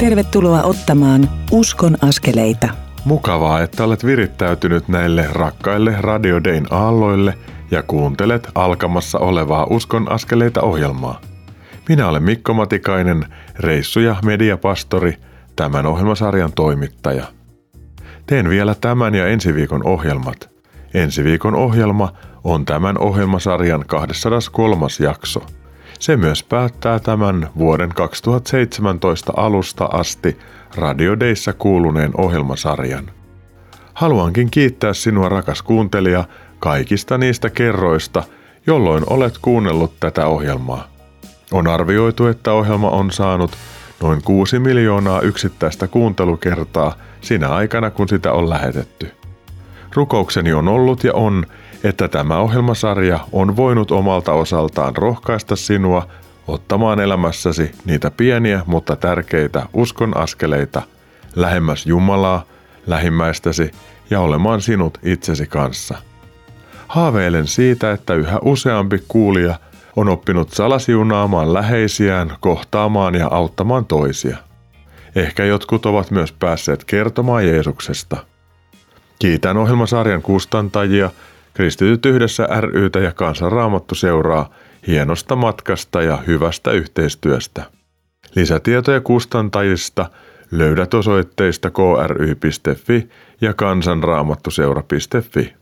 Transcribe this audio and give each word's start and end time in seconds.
Tervetuloa 0.00 0.62
ottamaan 0.62 1.30
Uskon 1.50 1.96
askeleita. 2.02 2.68
Mukavaa, 3.04 3.60
että 3.60 3.84
olet 3.84 4.04
virittäytynyt 4.04 4.88
näille 4.88 5.26
rakkaille 5.32 5.94
Radio 5.98 6.44
Dayn 6.44 6.66
aalloille 6.70 7.34
ja 7.70 7.82
kuuntelet 7.82 8.48
alkamassa 8.54 9.18
olevaa 9.18 9.66
Uskon 9.70 10.12
askeleita 10.12 10.62
ohjelmaa. 10.62 11.20
Minä 11.88 12.08
olen 12.08 12.22
Mikko 12.22 12.54
Matikainen, 12.54 13.26
reissu- 13.58 14.00
ja 14.00 14.16
mediapastori, 14.24 15.16
tämän 15.56 15.86
ohjelmasarjan 15.86 16.52
toimittaja. 16.52 17.24
Teen 18.26 18.48
vielä 18.48 18.74
tämän 18.74 19.14
ja 19.14 19.26
ensi 19.26 19.54
viikon 19.54 19.86
ohjelmat. 19.86 20.50
Ensi 20.94 21.24
viikon 21.24 21.54
ohjelma 21.54 22.12
on 22.44 22.64
tämän 22.64 22.98
ohjelmasarjan 22.98 23.84
203. 23.86 24.86
jakso– 25.00 25.46
se 26.00 26.16
myös 26.16 26.42
päättää 26.42 26.98
tämän 26.98 27.50
vuoden 27.58 27.88
2017 27.88 29.32
alusta 29.36 29.84
asti 29.84 30.38
radiodeissa 30.76 31.52
kuuluneen 31.52 32.10
ohjelmasarjan. 32.18 33.10
Haluankin 33.94 34.50
kiittää 34.50 34.92
sinua 34.92 35.28
rakas 35.28 35.62
kuuntelija 35.62 36.24
kaikista 36.58 37.18
niistä 37.18 37.50
kerroista, 37.50 38.22
jolloin 38.66 39.04
olet 39.10 39.38
kuunnellut 39.42 39.92
tätä 40.00 40.26
ohjelmaa. 40.26 40.88
On 41.52 41.68
arvioitu, 41.68 42.26
että 42.26 42.52
ohjelma 42.52 42.90
on 42.90 43.10
saanut 43.10 43.50
noin 44.02 44.22
6 44.22 44.58
miljoonaa 44.58 45.20
yksittäistä 45.20 45.88
kuuntelukertaa 45.88 46.94
sinä 47.20 47.48
aikana, 47.48 47.90
kun 47.90 48.08
sitä 48.08 48.32
on 48.32 48.50
lähetetty. 48.50 49.12
Rukoukseni 49.94 50.52
on 50.52 50.68
ollut 50.68 51.04
ja 51.04 51.14
on, 51.14 51.46
että 51.84 52.08
tämä 52.08 52.38
ohjelmasarja 52.38 53.20
on 53.32 53.56
voinut 53.56 53.90
omalta 53.90 54.32
osaltaan 54.32 54.96
rohkaista 54.96 55.56
sinua 55.56 56.06
ottamaan 56.48 57.00
elämässäsi 57.00 57.72
niitä 57.84 58.10
pieniä, 58.10 58.62
mutta 58.66 58.96
tärkeitä 58.96 59.66
uskon 59.72 60.16
askeleita 60.16 60.82
lähemmäs 61.36 61.86
Jumalaa, 61.86 62.44
lähimmäistäsi 62.86 63.70
ja 64.10 64.20
olemaan 64.20 64.60
sinut 64.60 64.98
itsesi 65.02 65.46
kanssa. 65.46 65.94
Haaveilen 66.88 67.46
siitä, 67.46 67.92
että 67.92 68.14
yhä 68.14 68.38
useampi 68.42 69.02
kuulija 69.08 69.54
on 69.96 70.08
oppinut 70.08 70.50
salasiunaamaan 70.50 71.54
läheisiään, 71.54 72.36
kohtaamaan 72.40 73.14
ja 73.14 73.28
auttamaan 73.30 73.84
toisia. 73.84 74.36
Ehkä 75.14 75.44
jotkut 75.44 75.86
ovat 75.86 76.10
myös 76.10 76.32
päässeet 76.32 76.84
kertomaan 76.84 77.46
Jeesuksesta. 77.46 78.16
Kiitän 79.18 79.56
ohjelmasarjan 79.56 80.22
kustantajia– 80.22 81.10
Kristityt 81.54 82.06
yhdessä 82.06 82.48
rytä 82.60 82.98
ja 82.98 83.12
kansanraamattu 83.12 83.94
seuraa 83.94 84.50
hienosta 84.86 85.36
matkasta 85.36 86.02
ja 86.02 86.16
hyvästä 86.16 86.70
yhteistyöstä. 86.70 87.62
Lisätietoja 88.34 89.00
kustantajista 89.00 90.10
löydät 90.50 90.94
osoitteista 90.94 91.70
kry.fi 91.70 93.08
ja 93.40 93.54
kansanraamattuseura.fi. 93.54 95.54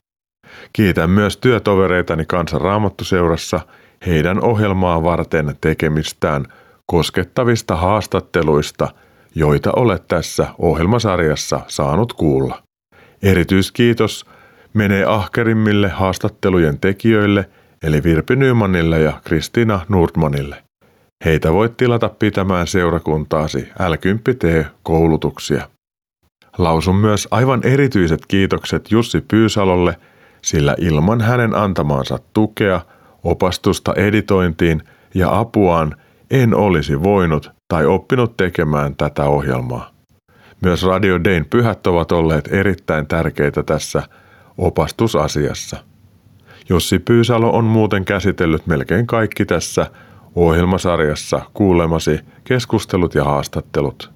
Kiitän 0.72 1.10
myös 1.10 1.36
työtovereitani 1.36 2.24
kansanraamattuseurassa 2.26 3.60
heidän 4.06 4.44
ohjelmaa 4.44 5.02
varten 5.02 5.56
tekemistään 5.60 6.44
koskettavista 6.86 7.76
haastatteluista, 7.76 8.88
joita 9.34 9.72
olet 9.76 10.08
tässä 10.08 10.46
ohjelmasarjassa 10.58 11.60
saanut 11.68 12.12
kuulla. 12.12 12.62
Erityiskiitos 13.22 14.26
menee 14.78 15.04
ahkerimmille 15.04 15.88
haastattelujen 15.88 16.80
tekijöille, 16.80 17.48
eli 17.82 18.02
Virpi 18.02 18.36
Nymanille 18.36 19.00
ja 19.00 19.20
Kristiina 19.24 19.80
Nordmanille. 19.88 20.62
Heitä 21.24 21.52
voit 21.52 21.76
tilata 21.76 22.08
pitämään 22.08 22.66
seurakuntaasi 22.66 23.68
l 23.88 23.94
koulutuksia 24.82 25.68
Lausun 26.58 26.96
myös 26.96 27.28
aivan 27.30 27.60
erityiset 27.64 28.26
kiitokset 28.26 28.90
Jussi 28.90 29.20
Pyysalolle, 29.20 29.96
sillä 30.42 30.74
ilman 30.78 31.20
hänen 31.20 31.54
antamaansa 31.54 32.18
tukea, 32.32 32.80
opastusta 33.24 33.94
editointiin 33.94 34.82
ja 35.14 35.38
apuaan 35.38 35.96
en 36.30 36.54
olisi 36.54 37.02
voinut 37.02 37.50
tai 37.68 37.86
oppinut 37.86 38.36
tekemään 38.36 38.96
tätä 38.96 39.24
ohjelmaa. 39.24 39.90
Myös 40.62 40.82
Radio 40.82 41.24
Dayn 41.24 41.46
pyhät 41.50 41.86
ovat 41.86 42.12
olleet 42.12 42.48
erittäin 42.52 43.06
tärkeitä 43.06 43.62
tässä 43.62 44.02
opastusasiassa. 44.58 45.76
Jussi 46.68 46.98
Pyysalo 46.98 47.50
on 47.50 47.64
muuten 47.64 48.04
käsitellyt 48.04 48.66
melkein 48.66 49.06
kaikki 49.06 49.46
tässä 49.46 49.90
ohjelmasarjassa 50.34 51.40
kuulemasi 51.54 52.20
keskustelut 52.44 53.14
ja 53.14 53.24
haastattelut. 53.24 54.10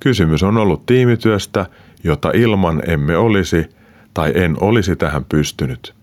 Kysymys 0.00 0.42
on 0.42 0.56
ollut 0.56 0.86
tiimityöstä, 0.86 1.66
jota 2.04 2.30
ilman 2.34 2.82
emme 2.86 3.16
olisi 3.16 3.66
tai 4.14 4.32
en 4.34 4.56
olisi 4.60 4.96
tähän 4.96 5.24
pystynyt. 5.24 5.94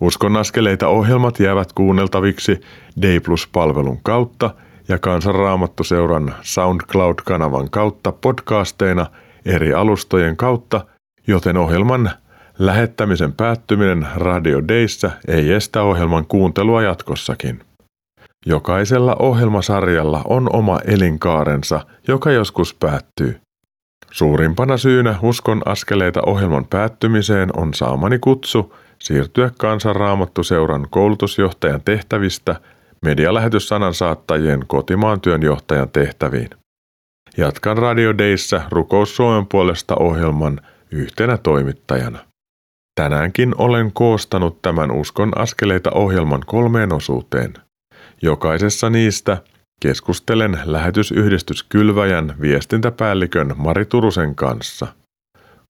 Uskon 0.00 0.36
askeleita 0.36 0.88
ohjelmat 0.88 1.40
jäävät 1.40 1.72
kuunneltaviksi 1.72 2.60
Day 3.02 3.20
Plus-palvelun 3.20 3.98
kautta 4.02 4.54
ja 4.88 4.98
Kansanraamattuseuran 4.98 6.34
SoundCloud-kanavan 6.42 7.70
kautta 7.70 8.12
podcasteina 8.12 9.06
eri 9.44 9.74
alustojen 9.74 10.36
kautta, 10.36 10.86
joten 11.26 11.56
ohjelman 11.56 12.10
Lähettämisen 12.60 13.32
päättyminen 13.32 14.06
Radio 14.16 14.68
Dayssä 14.68 15.10
ei 15.28 15.52
estä 15.52 15.82
ohjelman 15.82 16.26
kuuntelua 16.26 16.82
jatkossakin. 16.82 17.60
Jokaisella 18.46 19.16
ohjelmasarjalla 19.18 20.22
on 20.24 20.48
oma 20.52 20.78
elinkaarensa, 20.86 21.86
joka 22.08 22.30
joskus 22.30 22.74
päättyy. 22.74 23.40
Suurimpana 24.10 24.76
syynä 24.76 25.18
uskon 25.22 25.62
askeleita 25.66 26.20
ohjelman 26.26 26.66
päättymiseen 26.70 27.48
on 27.56 27.74
saamani 27.74 28.18
kutsu 28.18 28.74
siirtyä 28.98 29.50
kansanraamattuseuran 29.58 30.86
koulutusjohtajan 30.90 31.80
tehtävistä 31.84 32.60
medialähetyssanan 33.02 33.94
saattajien 33.94 34.64
kotimaan 34.66 35.20
työnjohtajan 35.20 35.90
tehtäviin. 35.90 36.50
Jatkan 37.36 37.78
Radio 37.78 38.18
Dayssä 38.18 38.62
Rukous 38.70 39.16
Suomen 39.16 39.46
puolesta 39.46 39.94
ohjelman 40.00 40.60
yhtenä 40.90 41.38
toimittajana. 41.38 42.29
Tänäänkin 42.94 43.54
olen 43.58 43.92
koostanut 43.92 44.62
tämän 44.62 44.90
Uskon 44.90 45.32
askeleita 45.36 45.90
ohjelman 45.94 46.42
kolmeen 46.46 46.92
osuuteen. 46.92 47.54
Jokaisessa 48.22 48.90
niistä 48.90 49.42
keskustelen 49.80 50.58
lähetysyhdistys 50.64 51.62
Kylväjän 51.62 52.34
viestintäpäällikön 52.40 53.54
Mari 53.56 53.84
Turusen 53.84 54.34
kanssa. 54.34 54.86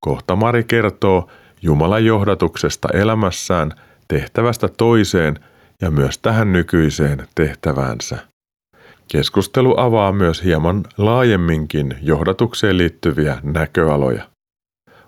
Kohta 0.00 0.36
Mari 0.36 0.64
kertoo 0.64 1.30
Jumalan 1.62 2.04
johdatuksesta 2.04 2.88
elämässään 2.94 3.72
tehtävästä 4.08 4.68
toiseen 4.68 5.38
ja 5.82 5.90
myös 5.90 6.18
tähän 6.18 6.52
nykyiseen 6.52 7.28
tehtäväänsä. 7.34 8.18
Keskustelu 9.12 9.74
avaa 9.80 10.12
myös 10.12 10.44
hieman 10.44 10.84
laajemminkin 10.98 11.98
johdatukseen 12.02 12.78
liittyviä 12.78 13.38
näköaloja. 13.42 14.22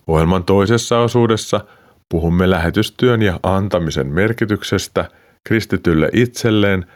Ohjelman 0.06 0.44
toisessa 0.44 0.98
osuudessa– 0.98 1.60
Puhumme 2.12 2.50
lähetystyön 2.50 3.22
ja 3.22 3.40
antamisen 3.42 4.06
merkityksestä 4.06 5.08
kristitylle 5.44 6.10
itselleen 6.12 6.86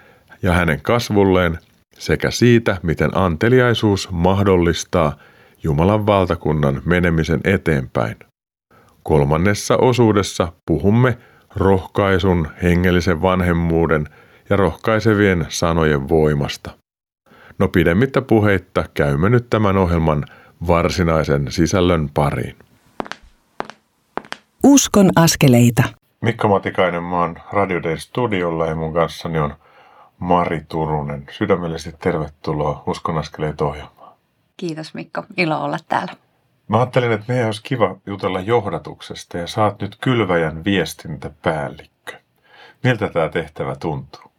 ja 0.43 0.53
hänen 0.53 0.83
kasvulleen 0.83 1.59
sekä 1.99 2.31
siitä, 2.31 2.77
miten 2.83 3.17
anteliaisuus 3.17 4.11
mahdollistaa 4.11 5.17
Jumalan 5.63 6.07
valtakunnan 6.07 6.83
menemisen 6.85 7.41
eteenpäin. 7.45 8.17
Kolmannessa 9.03 9.77
osuudessa 9.77 10.53
puhumme 10.67 11.19
rohkaisun, 11.57 12.49
hengellisen 12.63 13.23
vanhemmuuden 13.23 14.09
ja 14.51 14.57
rohkaisevien 14.57 15.47
sanojen 15.49 16.09
voimasta. 16.09 16.71
No 17.59 17.69
pidemmittä 17.69 18.23
puheitta 18.23 18.85
käymme 18.95 19.31
nyt 19.31 19.51
tämän 19.51 19.77
ohjelman 19.77 20.25
varsinaisen 20.67 21.47
sisällön 21.53 22.11
pariin. 22.15 22.66
Uskon 24.69 25.11
askeleita. 25.17 25.83
Mikko 26.21 26.49
Matikainen, 26.49 27.03
mä 27.03 27.21
oon 27.21 27.37
Radio 27.53 27.83
Day 27.83 27.99
studiolla 27.99 28.67
ja 28.67 28.75
mun 28.75 28.93
kanssani 28.95 29.39
on 29.39 29.55
Mari 30.19 30.65
Turunen. 30.69 31.27
Sydämellisesti 31.31 31.99
tervetuloa 32.03 32.83
Uskon 32.87 33.19
askeleita 33.19 33.65
ohjelmaan. 33.65 34.15
Kiitos 34.57 34.95
Mikko, 34.95 35.25
ilo 35.37 35.65
olla 35.65 35.79
täällä. 35.89 36.13
Mä 36.69 36.77
ajattelin, 36.77 37.13
että 37.13 37.25
meidän 37.29 37.47
olisi 37.47 37.63
kiva 37.63 37.97
jutella 38.07 38.41
johdatuksesta 38.41 39.39
ja 39.39 39.47
saat 39.47 39.81
nyt 39.81 39.97
Kylväjän 40.01 40.65
viestintäpäällikkö. 40.65 42.13
Miltä 42.85 43.09
tämä 43.09 43.29
tehtävä 43.29 43.77
tuntuu? 43.77 44.31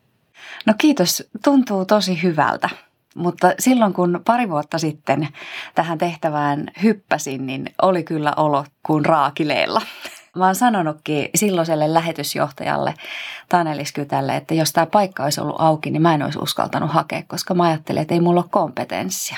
No 0.65 0.73
kiitos, 0.77 1.29
tuntuu 1.43 1.85
tosi 1.85 2.23
hyvältä. 2.23 2.69
Mutta 3.15 3.53
silloin 3.59 3.93
kun 3.93 4.21
pari 4.25 4.49
vuotta 4.49 4.77
sitten 4.77 5.27
tähän 5.75 5.97
tehtävään 5.97 6.71
hyppäsin, 6.83 7.45
niin 7.45 7.69
oli 7.81 8.03
kyllä 8.03 8.33
olo 8.37 8.65
kuin 8.83 9.05
raakileella. 9.05 9.81
Mä 10.35 10.45
oon 10.45 10.55
sanonutkin 10.55 11.29
silloiselle 11.35 11.93
lähetysjohtajalle 11.93 12.93
Tanelis 13.49 13.91
Kytälle, 13.91 14.35
että 14.35 14.53
jos 14.53 14.73
tämä 14.73 14.85
paikka 14.85 15.23
olisi 15.23 15.41
ollut 15.41 15.55
auki, 15.59 15.91
niin 15.91 16.01
mä 16.01 16.13
en 16.13 16.23
olisi 16.23 16.39
uskaltanut 16.39 16.91
hakea, 16.91 17.23
koska 17.27 17.53
mä 17.53 17.63
ajattelin, 17.63 18.01
että 18.01 18.13
ei 18.13 18.19
mulla 18.19 18.41
ole 18.41 18.49
kompetenssia. 18.51 19.37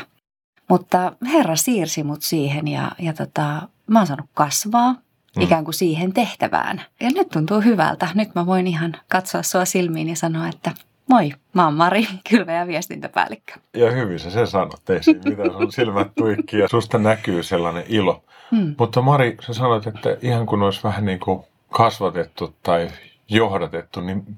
Mutta 0.70 1.14
Herra 1.34 1.56
siirsi 1.56 2.04
mut 2.04 2.22
siihen 2.22 2.68
ja, 2.68 2.92
ja 3.00 3.14
tota, 3.14 3.62
mä 3.88 4.00
oon 4.00 4.08
saanut 4.08 4.30
kasvaa 4.34 4.94
mm. 5.36 5.42
ikään 5.42 5.64
kuin 5.64 5.76
siihen 5.76 6.14
tehtävään. 6.14 6.82
Ja 7.00 7.10
nyt 7.10 7.30
tuntuu 7.30 7.62
hyvältä. 7.62 8.08
Nyt 8.14 8.36
mä 8.36 8.46
voin 8.46 8.68
ihan 8.68 8.96
katsoa 9.08 9.44
sua 9.44 9.66
silmiin 9.66 10.10
ja 10.10 10.16
sanoa, 10.16 10.48
että 10.48 10.72
moi, 11.10 11.32
mä 11.54 11.66
oon 11.66 11.74
Mari, 11.74 12.08
kylvä- 12.30 12.52
ja 12.52 12.68
viestintäpäällikkö. 12.68 13.54
Ja 13.74 13.92
hyvin 13.92 14.20
sä 14.20 14.30
sen 14.30 14.48
sanot, 14.48 14.90
ei 14.90 15.04
siinä 15.04 15.22
mitä 15.30 15.44
sun 15.44 15.72
silmät 15.72 16.12
tuikki 16.18 16.60
ja 16.60 16.68
susta 16.68 16.98
näkyy 16.98 17.44
sellainen 17.44 17.84
ilo. 17.88 18.24
Mm. 18.52 18.76
Mutta 18.78 19.02
Mari, 19.02 19.38
sä 19.42 19.54
sanoit, 19.54 19.88
että 19.88 20.18
ihan 20.22 20.46
kun 20.46 20.64
olisi 20.64 20.84
vähän 20.84 21.06
niin 21.06 21.20
kuin 21.20 21.44
kasvatettu 21.70 22.56
tai 22.64 22.88
johdatettu, 23.30 24.02
niin 24.02 24.38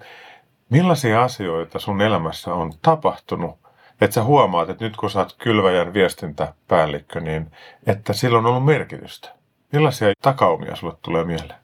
millaisia 0.70 1.24
asioita 1.24 1.80
sun 1.80 2.02
elämässä 2.02 2.54
on 2.54 2.74
tapahtunut, 2.82 3.60
että 4.02 4.14
sä 4.14 4.24
huomaat, 4.24 4.70
että 4.70 4.86
nyt 4.86 4.98
kun 4.98 5.10
sä 5.10 5.20
oot 5.20 5.36
kylväjän 5.38 5.94
viestintäpäällikkö, 5.94 7.20
niin 7.20 7.52
että 7.88 8.14
sillä 8.14 8.38
on 8.38 8.46
ollut 8.46 8.66
merkitystä? 8.66 9.30
Millaisia 9.72 10.14
takaumia 10.22 10.76
sulle 10.76 10.94
tulee 11.02 11.24
mieleen? 11.24 11.61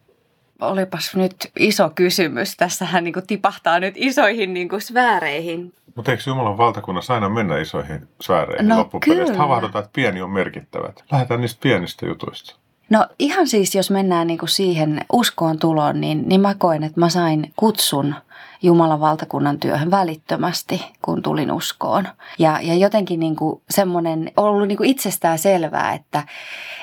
Olipas 0.61 1.15
nyt 1.15 1.51
iso 1.59 1.89
kysymys. 1.95 2.57
Tässähän 2.57 3.03
niin 3.03 3.13
tipahtaa 3.27 3.79
nyt 3.79 3.93
isoihin 3.97 4.53
niin 4.53 4.69
kuin 4.69 4.81
sfääreihin. 4.81 5.73
Mutta 5.95 6.11
eikö 6.11 6.23
Jumalan 6.27 6.57
valtakunnassa 6.57 7.13
aina 7.13 7.29
mennä 7.29 7.57
isoihin 7.57 8.07
sfääreihin 8.21 8.67
no, 8.67 8.77
loppupeleissä? 8.77 9.37
Havahdutaan, 9.37 9.83
että 9.83 9.95
pieni 9.95 10.21
on 10.21 10.29
merkittävät. 10.29 11.03
Lähdetään 11.11 11.41
niistä 11.41 11.59
pienistä 11.63 12.05
jutuista. 12.05 12.55
No 12.89 13.07
ihan 13.19 13.47
siis, 13.47 13.75
jos 13.75 13.91
mennään 13.91 14.27
niin 14.27 14.39
kuin 14.39 14.49
siihen 14.49 15.01
uskoon 15.13 15.59
tuloon, 15.59 16.01
niin, 16.01 16.29
niin 16.29 16.41
mä 16.41 16.55
koen, 16.57 16.83
että 16.83 16.99
mä 16.99 17.09
sain 17.09 17.53
kutsun 17.55 18.15
Jumalan 18.61 18.99
valtakunnan 18.99 19.59
työhön 19.59 19.91
välittömästi, 19.91 20.85
kun 21.01 21.21
tulin 21.21 21.51
uskoon. 21.51 22.07
Ja, 22.39 22.59
ja 22.61 22.75
jotenkin 22.75 23.19
niin 23.19 23.35
kuin 23.35 23.61
semmoinen 23.69 24.31
ollut 24.37 24.67
niin 24.67 24.77
kuin 24.77 24.89
itsestään 24.89 25.39
selvää, 25.39 25.93
että 25.93 26.23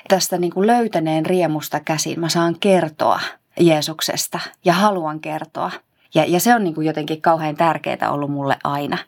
tästä 0.09 0.38
niin 0.38 0.53
kuin 0.53 0.67
löytäneen 0.67 1.26
riemusta 1.26 1.81
käsin 1.81 2.21
mä 2.21 2.29
saan 2.29 2.56
kertoa 2.61 3.21
Jeesuksesta 3.60 4.40
ja 4.64 4.72
haluan 4.72 5.20
kertoa. 5.20 5.70
Ja, 6.14 6.24
ja 6.24 6.40
se 6.40 6.54
on 6.54 6.64
niin 6.64 6.74
kuin 6.74 6.86
jotenkin 6.86 7.22
kauhean 7.22 7.56
tärkeää 7.56 8.10
ollut 8.10 8.30
mulle 8.30 8.56
aina. 8.64 8.98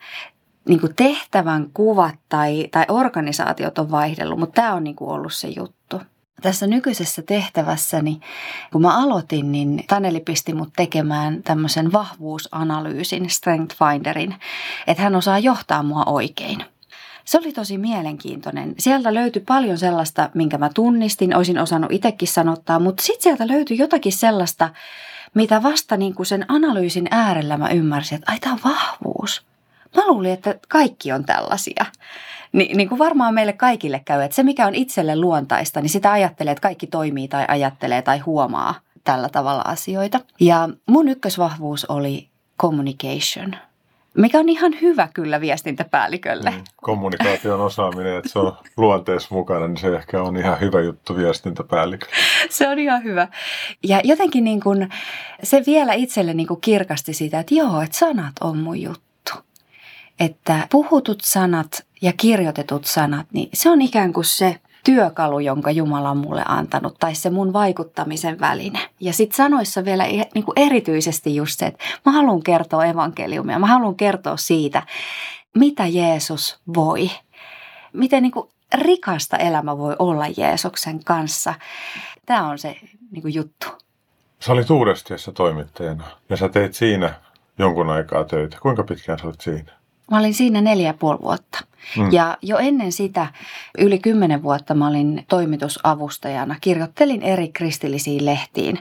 Niin 0.69 0.81
kuin 0.81 0.95
tehtävän 0.95 1.67
kuvat 1.75 2.15
tai, 2.29 2.69
tai 2.71 2.85
organisaatiot 2.89 3.79
on 3.79 3.91
vaihdellut, 3.91 4.39
mutta 4.39 4.63
tämä 4.63 4.75
on 4.75 4.85
niin 4.85 4.97
kuin 4.97 5.11
ollut 5.11 5.35
se 5.35 5.49
juttu 5.49 6.01
tässä 6.43 6.67
nykyisessä 6.67 7.23
tehtävässäni, 7.23 8.21
kun 8.73 8.83
mä 8.83 9.03
aloitin, 9.03 9.53
niin 9.53 9.85
Taneli 9.87 10.21
pisti 10.21 10.55
mut 10.55 10.69
tekemään 10.77 11.43
tämmöisen 11.43 11.93
vahvuusanalyysin, 11.93 13.31
Strength 13.31 13.77
Finderin, 13.77 14.35
että 14.87 15.03
hän 15.03 15.17
osaa 15.17 15.39
johtaa 15.39 15.83
mua 15.83 16.05
oikein. 16.07 16.65
Se 17.27 17.39
oli 17.39 17.53
tosi 17.53 17.79
mielenkiintoinen. 17.79 18.75
Sieltä 18.79 19.15
löytyi 19.15 19.43
paljon 19.47 19.79
sellaista, 19.79 20.31
minkä 20.35 20.59
mä 20.59 20.71
tunnistin, 20.75 21.37
olisin 21.37 21.59
osannut 21.59 21.93
itsekin 21.93 22.29
sanottaa, 22.29 22.79
mutta 22.79 23.03
sitten 23.03 23.23
sieltä 23.23 23.49
löytyi 23.49 23.79
jotakin 23.79 24.13
sellaista, 24.13 24.69
mitä 25.35 25.63
vasta 25.63 25.97
niin 25.97 26.15
kuin 26.15 26.27
sen 26.27 26.45
analyysin 26.49 27.09
äärellä 27.11 27.57
mä 27.57 27.69
ymmärsin, 27.69 28.17
että 28.17 28.33
ai 28.33 28.39
tämä 28.39 28.53
on 28.53 28.61
vahvuus. 28.65 29.47
Mä 29.97 30.07
luulin, 30.07 30.33
että 30.33 30.55
kaikki 30.69 31.13
on 31.13 31.25
tällaisia. 31.25 31.87
Ni, 32.53 32.71
niin 32.75 32.89
kuin 32.89 32.99
varmaan 32.99 33.35
meille 33.35 33.53
kaikille 33.53 34.03
käy, 34.05 34.23
että 34.23 34.35
se 34.35 34.43
mikä 34.43 34.67
on 34.67 34.75
itselle 34.75 35.17
luontaista, 35.17 35.81
niin 35.81 35.91
sitä 35.91 36.13
ajattelee, 36.13 36.53
että 36.53 36.63
kaikki 36.63 36.87
toimii 36.87 37.29
tai 37.29 37.45
ajattelee 37.49 38.03
tai 38.03 38.19
huomaa 38.19 38.75
tällä 39.05 39.29
tavalla 39.29 39.63
asioita. 39.63 40.21
Ja 40.41 40.69
mun 40.87 41.09
ykkösvahvuus 41.09 41.85
oli 41.85 42.29
communication, 42.61 43.57
mikä 44.17 44.39
on 44.39 44.49
ihan 44.49 44.73
hyvä 44.83 45.09
kyllä 45.15 45.41
viestintäpäällikölle. 45.41 46.51
Mm, 46.51 46.65
kommunikaation 46.77 47.61
osaaminen, 47.61 48.17
että 48.17 48.29
se 48.29 48.39
on 48.39 48.57
luonteessa 48.77 49.35
mukana, 49.35 49.67
niin 49.69 49.77
se 49.77 49.97
ehkä 49.97 50.23
on 50.23 50.37
ihan 50.37 50.61
hyvä 50.61 50.81
juttu 50.81 51.17
viestintäpäällikölle. 51.17 52.15
se 52.51 52.69
on 52.69 52.79
ihan 52.79 53.05
hyvä. 53.05 53.29
Ja 53.83 54.01
jotenkin 54.05 54.45
niin 54.45 54.61
kuin, 54.61 54.89
se 55.43 55.63
vielä 55.67 55.93
itselle 55.93 56.35
niin 56.35 56.47
kuin 56.47 56.61
kirkasti 56.61 57.15
sitä, 57.15 57.39
että 57.41 57.55
joo, 57.55 57.81
että 57.81 57.99
sanat 57.99 58.33
on 58.41 58.59
mun 58.59 58.83
juttu 58.83 59.07
että 60.21 60.67
puhutut 60.71 61.21
sanat 61.21 61.87
ja 62.03 62.13
kirjoitetut 62.17 62.85
sanat, 62.85 63.27
niin 63.33 63.49
se 63.55 63.71
on 63.71 63.83
ikään 63.83 64.13
kuin 64.13 64.25
se 64.25 64.61
työkalu, 64.87 65.41
jonka 65.41 65.71
Jumala 65.71 66.11
on 66.11 66.17
mulle 66.17 66.43
antanut, 66.49 66.97
tai 66.99 67.15
se 67.15 67.31
mun 67.31 67.53
vaikuttamisen 67.53 68.41
väline. 68.41 68.79
Ja 69.01 69.13
sitten 69.13 69.37
sanoissa 69.37 69.85
vielä 69.85 70.05
niin 70.05 70.45
kuin 70.45 70.53
erityisesti 70.57 71.37
just 71.37 71.59
se, 71.59 71.67
että 71.67 71.85
mä 72.05 72.13
haluan 72.13 72.43
kertoa 72.43 72.85
evankeliumia, 72.85 73.59
mä 73.59 73.67
haluan 73.67 73.95
kertoa 73.95 74.37
siitä, 74.37 74.83
mitä 75.55 75.87
Jeesus 75.87 76.61
voi. 76.75 77.11
Miten 77.93 78.23
niin 78.23 78.33
kuin 78.33 78.49
rikasta 78.75 79.37
elämä 79.37 79.79
voi 79.79 79.97
olla 79.99 80.25
Jeesuksen 80.37 81.05
kanssa. 81.05 81.55
Tämä 82.27 82.49
on 82.49 82.59
se 82.59 82.77
niin 83.11 83.23
kuin 83.23 83.35
juttu. 83.35 83.67
Sä 84.41 84.53
olit 84.53 84.71
Uudestiassa 84.71 85.33
toimittajana 85.33 86.05
ja 86.29 86.37
sä 86.37 86.49
teit 86.49 86.75
siinä 86.75 87.15
jonkun 87.59 87.91
aikaa 87.91 88.25
töitä. 88.25 88.59
Kuinka 88.61 88.83
pitkään 88.83 89.19
sä 89.19 89.27
olit 89.27 89.41
siinä? 89.41 89.73
Mä 90.11 90.19
olin 90.19 90.35
siinä 90.35 90.61
neljä 90.61 90.87
ja 90.87 90.95
puoli 90.95 91.19
vuotta. 91.23 91.59
Mm. 91.97 92.13
Ja 92.13 92.39
jo 92.43 92.59
ennen 92.59 92.93
sitä, 92.93 93.27
yli 93.79 93.99
kymmenen 93.99 94.43
vuotta 94.43 94.75
mä 94.75 94.89
olin 94.89 95.25
toimitusavustajana. 95.29 96.57
Kirjoittelin 96.61 97.23
eri 97.23 97.49
kristillisiin 97.49 98.27
lehtiin 98.27 98.79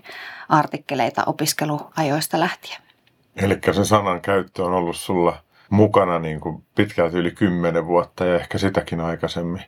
artikkeleita 0.50 1.24
opiskeluajoista 1.26 2.40
lähtien. 2.40 2.82
Eli 3.36 3.60
se 3.72 3.86
sanan 3.86 4.22
käyttö 4.22 4.64
on 4.64 4.74
ollut 4.74 4.96
sulla 4.96 5.38
mukana 5.70 6.20
niin 6.20 6.40
kuin 6.40 6.64
pitkälti 6.76 7.18
yli 7.18 7.32
kymmenen 7.32 7.88
vuotta 7.88 8.26
ja 8.26 8.36
ehkä 8.36 8.58
sitäkin 8.58 9.02
aikaisemmin. 9.02 9.64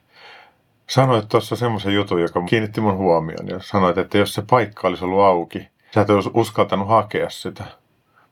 Sanoit 0.87 1.29
tuossa 1.29 1.55
semmoisen 1.55 1.93
jutun, 1.93 2.21
joka 2.21 2.41
kiinnitti 2.41 2.81
mun 2.81 2.97
huomioon 2.97 3.47
ja 3.47 3.59
sanoit, 3.59 3.97
että 3.97 4.17
jos 4.17 4.33
se 4.33 4.43
paikka 4.49 4.87
olisi 4.87 5.05
ollut 5.05 5.19
auki, 5.19 5.67
sä 5.93 6.01
et 6.01 6.09
olisi 6.09 6.29
uskaltanut 6.33 6.87
hakea 6.87 7.29
sitä. 7.29 7.63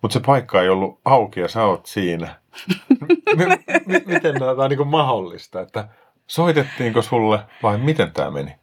Mutta 0.01 0.13
se 0.13 0.19
paikka 0.25 0.61
ei 0.61 0.69
ollut 0.69 0.99
auki 1.05 1.39
ja 1.39 1.47
sä 1.47 1.63
oot 1.63 1.85
siinä. 1.85 2.35
miten 4.05 4.39
tämä 4.39 4.51
on 4.51 4.69
niin 4.69 4.87
mahdollista, 4.87 5.61
että 5.61 5.87
soitettiinko 6.27 7.01
sulle 7.01 7.39
vai 7.63 7.77
miten 7.77 8.11
tämä 8.11 8.31
meni? 8.31 8.55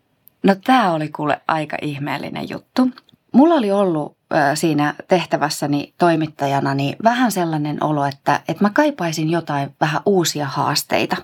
No 0.42 0.54
tämä 0.64 0.92
oli 0.92 1.08
kuule 1.08 1.40
aika 1.48 1.76
ihmeellinen 1.82 2.48
juttu. 2.48 2.90
Mulla 3.32 3.54
oli 3.54 3.72
ollut 3.72 4.16
äh, 4.34 4.50
siinä 4.54 4.94
tehtävässäni 5.08 5.94
toimittajana 5.98 6.74
niin 6.74 6.96
vähän 7.04 7.32
sellainen 7.32 7.84
olo, 7.84 8.04
että, 8.06 8.40
että 8.48 8.64
mä 8.64 8.70
kaipaisin 8.70 9.30
jotain 9.30 9.74
vähän 9.80 10.02
uusia 10.06 10.46
haasteita. 10.46 11.16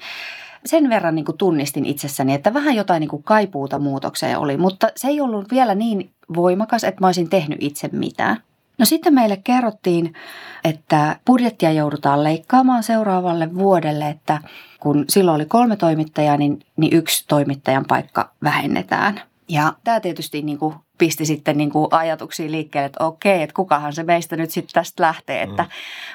Sen 0.65 0.91
verran 0.91 1.15
niin 1.15 1.25
kuin 1.25 1.39
tunnistin 1.39 1.85
itsessäni, 1.85 2.35
että 2.35 2.55
vähän 2.55 2.77
jotain 2.77 3.01
niin 3.01 3.09
kuin 3.09 3.23
kaipuuta 3.23 3.79
muutokseen 3.79 4.39
oli, 4.39 4.57
mutta 4.57 4.89
se 4.97 5.09
ei 5.09 5.21
ollut 5.21 5.51
vielä 5.51 5.75
niin 5.75 6.11
voimakas, 6.35 6.85
että 6.85 7.01
mä 7.01 7.07
olisin 7.07 7.31
tehnyt 7.31 7.59
itse 7.61 7.89
mitään. 7.93 8.43
No 8.79 8.85
sitten 8.85 9.15
meille 9.15 9.37
kerrottiin, 9.37 10.15
että 10.65 11.17
budjettia 11.27 11.73
joudutaan 11.73 12.25
leikkaamaan 12.25 12.83
seuraavalle 12.83 13.55
vuodelle, 13.55 14.09
että 14.09 14.39
kun 14.81 15.05
silloin 15.09 15.35
oli 15.35 15.47
kolme 15.47 15.77
toimittajaa, 15.77 16.37
niin, 16.37 16.61
niin 16.77 16.97
yksi 16.97 17.25
toimittajan 17.29 17.85
paikka 17.89 18.31
vähennetään. 18.43 19.21
Ja 19.49 19.73
tämä 19.85 20.01
tietysti 20.01 20.43
niin 20.43 20.59
kuin 20.59 20.75
pisti 20.99 21.27
sitten 21.27 21.59
niin 21.59 21.71
kuin 21.71 21.89
ajatuksia 21.91 22.51
liikkeelle, 22.51 22.87
että 22.87 23.05
okei, 23.05 23.43
että 23.43 23.55
kukahan 23.55 23.93
se 23.93 24.03
meistä 24.03 24.37
nyt 24.37 24.51
sitten 24.51 24.75
tästä 24.75 25.03
lähtee. 25.03 25.47
Mm. 25.47 25.51
Että 25.51 25.67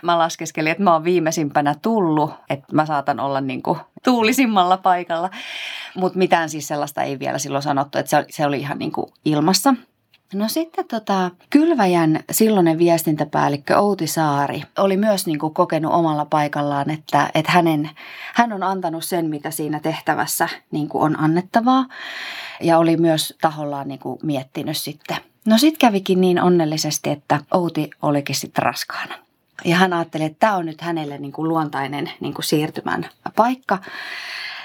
mä 0.03 0.17
laskeskelin, 0.17 0.71
että 0.71 0.83
mä 0.83 0.93
oon 0.93 1.03
viimeisimpänä 1.03 1.75
tullut, 1.81 2.31
että 2.49 2.65
mä 2.71 2.85
saatan 2.85 3.19
olla 3.19 3.41
niin 3.41 3.63
kuin 3.63 3.79
tuulisimmalla 4.03 4.77
paikalla. 4.77 5.29
Mutta 5.95 6.17
mitään 6.17 6.49
siis 6.49 6.67
sellaista 6.67 7.03
ei 7.03 7.19
vielä 7.19 7.37
silloin 7.37 7.63
sanottu, 7.63 7.97
että 7.97 8.09
se, 8.09 8.25
se 8.29 8.45
oli 8.45 8.59
ihan 8.59 8.77
niin 8.77 8.91
kuin 8.91 9.07
ilmassa. 9.25 9.75
No 10.33 10.47
sitten 10.47 10.87
tota, 10.87 11.31
Kylväjän 11.49 12.19
silloinen 12.31 12.77
viestintäpäällikkö 12.77 13.77
Outi 13.77 14.07
Saari 14.07 14.63
oli 14.77 14.97
myös 14.97 15.25
niin 15.25 15.39
kuin 15.39 15.53
kokenut 15.53 15.93
omalla 15.93 16.25
paikallaan, 16.25 16.89
että, 16.89 17.29
että 17.33 17.51
hänen, 17.51 17.89
hän 18.33 18.53
on 18.53 18.63
antanut 18.63 19.03
sen, 19.03 19.29
mitä 19.29 19.51
siinä 19.51 19.79
tehtävässä 19.79 20.49
niin 20.71 20.89
kuin 20.89 21.03
on 21.03 21.19
annettavaa. 21.19 21.85
Ja 22.61 22.77
oli 22.77 22.97
myös 22.97 23.33
tahollaan 23.41 23.87
niin 23.87 23.99
kuin 23.99 24.19
miettinyt 24.23 24.77
sitten. 24.77 25.17
No 25.47 25.57
sitten 25.57 25.79
kävikin 25.79 26.21
niin 26.21 26.41
onnellisesti, 26.41 27.09
että 27.09 27.39
Outi 27.53 27.89
olikin 28.01 28.35
sitten 28.35 28.63
raskaana. 28.63 29.15
Ja 29.65 29.75
hän 29.75 29.93
ajatteli, 29.93 30.23
että 30.23 30.39
tämä 30.39 30.55
on 30.55 30.65
nyt 30.65 30.81
hänelle 30.81 31.17
niin 31.17 31.31
kuin 31.31 31.49
luontainen 31.49 32.11
niin 32.19 32.33
kuin 32.33 32.45
siirtymän 32.45 33.09
paikka. 33.35 33.77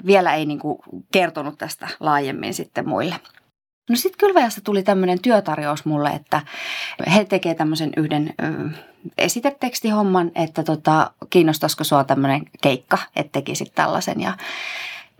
Vielä 0.07 0.35
ei 0.35 0.47
niin 0.47 0.59
kuin 0.59 0.79
kertonut 1.13 1.59
tästä 1.59 1.89
laajemmin 2.01 2.55
sitten 2.55 2.89
muille. 2.89 3.15
No 3.88 3.97
sitten 3.97 4.18
Kylväjässä 4.18 4.61
tuli 4.61 4.83
tämmöinen 4.83 5.21
työtarjous 5.23 5.85
mulle, 5.85 6.11
että 6.11 6.40
he 7.14 7.25
tekee 7.25 7.54
tämmöisen 7.54 7.92
yhden 7.97 8.35
ö, 8.42 8.71
esitetekstihomman, 9.18 10.30
että 10.35 10.62
tota, 10.62 11.11
kiinnostaisiko 11.30 11.85
sua 11.85 12.04
tämmöinen 12.04 12.42
keikka, 12.62 12.99
että 13.16 13.33
tekisit 13.33 13.75
tällaisen. 13.75 14.21
Ja 14.21 14.37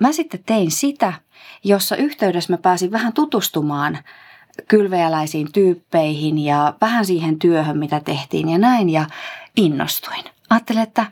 mä 0.00 0.12
sitten 0.12 0.40
tein 0.46 0.70
sitä, 0.70 1.12
jossa 1.64 1.96
yhteydessä 1.96 2.52
mä 2.52 2.58
pääsin 2.58 2.92
vähän 2.92 3.12
tutustumaan 3.12 3.98
kylväjäläisiin 4.68 5.52
tyyppeihin 5.52 6.38
ja 6.38 6.75
vähän 6.80 7.06
siihen 7.06 7.38
työhön, 7.38 7.78
mitä 7.78 8.00
tehtiin 8.00 8.48
ja 8.48 8.58
näin 8.58 8.88
ja 8.88 9.06
innostuin. 9.56 10.25
Ajattelin, 10.50 10.82
että 10.82 11.06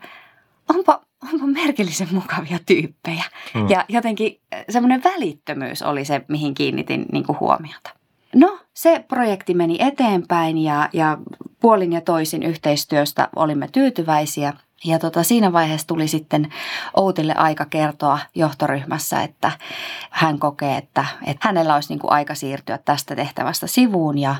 onpa 0.69 1.06
onpa 1.23 1.47
merkillisen 1.47 2.07
mukavia 2.11 2.59
tyyppejä. 2.65 3.23
Mm. 3.53 3.69
Ja 3.69 3.85
jotenkin 3.89 4.41
semmoinen 4.69 5.03
välittömyys 5.03 5.81
oli 5.81 6.05
se, 6.05 6.21
mihin 6.27 6.53
kiinnitin 6.53 7.05
niin 7.11 7.25
kuin 7.25 7.39
huomiota. 7.39 7.89
No, 8.35 8.59
se 8.73 9.05
projekti 9.07 9.53
meni 9.53 9.77
eteenpäin 9.79 10.57
ja, 10.57 10.89
ja 10.93 11.17
puolin 11.59 11.93
ja 11.93 12.01
toisin 12.01 12.43
yhteistyöstä 12.43 13.29
olimme 13.35 13.67
tyytyväisiä. 13.71 14.53
Ja 14.85 14.99
tota, 14.99 15.23
siinä 15.23 15.53
vaiheessa 15.53 15.87
tuli 15.87 16.07
sitten 16.07 16.53
Outille 16.93 17.33
aika 17.33 17.65
kertoa 17.65 18.19
johtoryhmässä, 18.35 19.23
että 19.23 19.51
hän 20.09 20.39
kokee, 20.39 20.77
että, 20.77 21.05
että 21.25 21.47
hänellä 21.47 21.75
olisi 21.75 21.89
niin 21.89 21.99
kuin 21.99 22.11
aika 22.11 22.35
siirtyä 22.35 22.77
tästä 22.77 23.15
tehtävästä 23.15 23.67
sivuun 23.67 24.17
ja, 24.17 24.35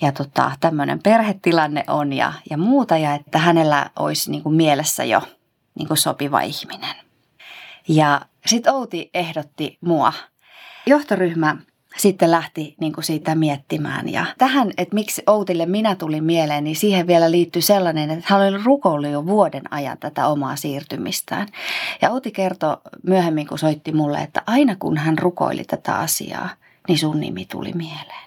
ja 0.00 0.12
tota, 0.12 0.50
tämmöinen 0.60 1.02
perhetilanne 1.02 1.84
on 1.88 2.12
ja, 2.12 2.32
ja 2.50 2.58
muuta 2.58 2.96
ja 2.96 3.14
että 3.14 3.38
hänellä 3.38 3.90
olisi 3.98 4.30
niin 4.30 4.42
kuin 4.42 4.54
mielessä 4.54 5.04
jo 5.04 5.22
niin 5.76 5.88
kuin 5.88 5.98
sopiva 5.98 6.40
ihminen. 6.40 6.96
Ja 7.88 8.20
sitten 8.46 8.72
Outi 8.72 9.10
ehdotti 9.14 9.78
mua. 9.80 10.12
Johtoryhmä 10.86 11.56
sitten 11.96 12.30
lähti 12.30 12.74
niin 12.80 12.92
kuin 12.92 13.04
siitä 13.04 13.34
miettimään. 13.34 14.08
Ja 14.08 14.26
tähän, 14.38 14.70
että 14.78 14.94
miksi 14.94 15.22
Outille 15.26 15.66
minä 15.66 15.94
tulin 15.94 16.24
mieleen, 16.24 16.64
niin 16.64 16.76
siihen 16.76 17.06
vielä 17.06 17.30
liittyy 17.30 17.62
sellainen, 17.62 18.10
että 18.10 18.24
hän 18.28 18.40
oli 18.40 18.62
rukoillut 18.64 19.10
jo 19.10 19.26
vuoden 19.26 19.72
ajan 19.72 19.98
tätä 19.98 20.26
omaa 20.26 20.56
siirtymistään. 20.56 21.48
Ja 22.02 22.10
Outi 22.10 22.30
kertoi 22.30 22.76
myöhemmin, 23.02 23.46
kun 23.46 23.58
soitti 23.58 23.92
mulle, 23.92 24.18
että 24.18 24.42
aina 24.46 24.76
kun 24.78 24.96
hän 24.96 25.18
rukoili 25.18 25.64
tätä 25.64 25.94
asiaa, 25.94 26.48
niin 26.88 26.98
sun 26.98 27.20
nimi 27.20 27.44
tuli 27.44 27.72
mieleen. 27.72 28.26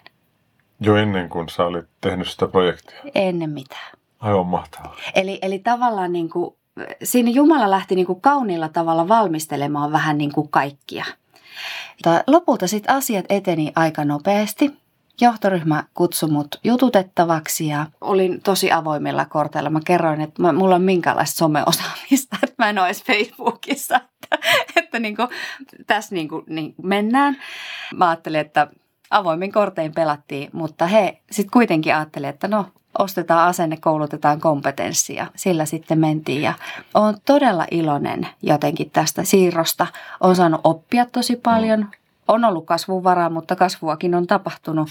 Jo 0.80 0.96
ennen 0.96 1.28
kuin 1.28 1.48
sä 1.48 1.64
olit 1.64 1.86
tehnyt 2.00 2.28
sitä 2.28 2.46
projektia? 2.46 3.00
Ennen 3.14 3.50
mitään. 3.50 3.92
Aivan 4.20 4.46
mahtavaa. 4.46 4.96
Eli, 5.14 5.38
eli 5.42 5.58
tavallaan 5.58 6.12
niin 6.12 6.30
kuin, 6.30 6.56
siinä 7.02 7.30
Jumala 7.30 7.70
lähti 7.70 7.94
niin 7.94 8.06
kuin 8.06 8.20
kauniilla 8.20 8.68
tavalla 8.68 9.08
valmistelemaan 9.08 9.92
vähän 9.92 10.18
niin 10.18 10.32
kuin 10.32 10.48
kaikkia– 10.48 11.04
mutta 12.04 12.24
lopulta 12.26 12.66
sitten 12.66 12.94
asiat 12.94 13.24
eteni 13.28 13.72
aika 13.76 14.04
nopeasti. 14.04 14.72
Johtoryhmä 15.20 15.84
kutsui 15.94 16.30
mut 16.30 16.60
jututettavaksi 16.64 17.66
ja 17.68 17.86
olin 18.00 18.42
tosi 18.42 18.72
avoimilla 18.72 19.24
korteilla. 19.24 19.70
Mä 19.70 19.80
kerroin, 19.86 20.20
että 20.20 20.42
mä, 20.42 20.52
mulla 20.52 20.74
on 20.74 20.82
minkälaista 20.82 21.36
someosaamista, 21.36 22.36
että 22.42 22.54
mä 22.58 22.68
en 22.68 22.78
ole 22.78 22.86
edes 22.86 23.04
Facebookissa, 23.04 23.96
että, 23.96 24.48
että 24.76 24.98
niin 24.98 25.16
kuin, 25.16 25.28
tässä 25.86 26.14
niin 26.14 26.28
kuin, 26.28 26.44
niin 26.48 26.74
mennään. 26.82 27.36
Mä 27.94 28.08
ajattelin, 28.08 28.40
että 28.40 28.68
avoimin 29.10 29.52
kortein 29.52 29.94
pelattiin, 29.94 30.50
mutta 30.52 30.86
he 30.86 31.20
sitten 31.30 31.50
kuitenkin 31.50 31.94
ajattelivat, 31.94 32.34
että 32.34 32.48
no 32.48 32.66
ostetaan 32.98 33.48
asenne, 33.48 33.76
koulutetaan 33.76 34.40
kompetenssia. 34.40 35.26
Sillä 35.36 35.64
sitten 35.64 35.98
mentiin 35.98 36.42
ja 36.42 36.52
olen 36.94 37.16
todella 37.26 37.66
iloinen 37.70 38.28
jotenkin 38.42 38.90
tästä 38.90 39.24
siirrosta. 39.24 39.86
Olen 40.20 40.36
saanut 40.36 40.60
oppia 40.64 41.06
tosi 41.06 41.36
paljon. 41.36 41.88
On 42.28 42.44
ollut 42.44 42.66
kasvun 42.66 43.04
varaa, 43.04 43.30
mutta 43.30 43.56
kasvuakin 43.56 44.14
on 44.14 44.26
tapahtunut. 44.26 44.88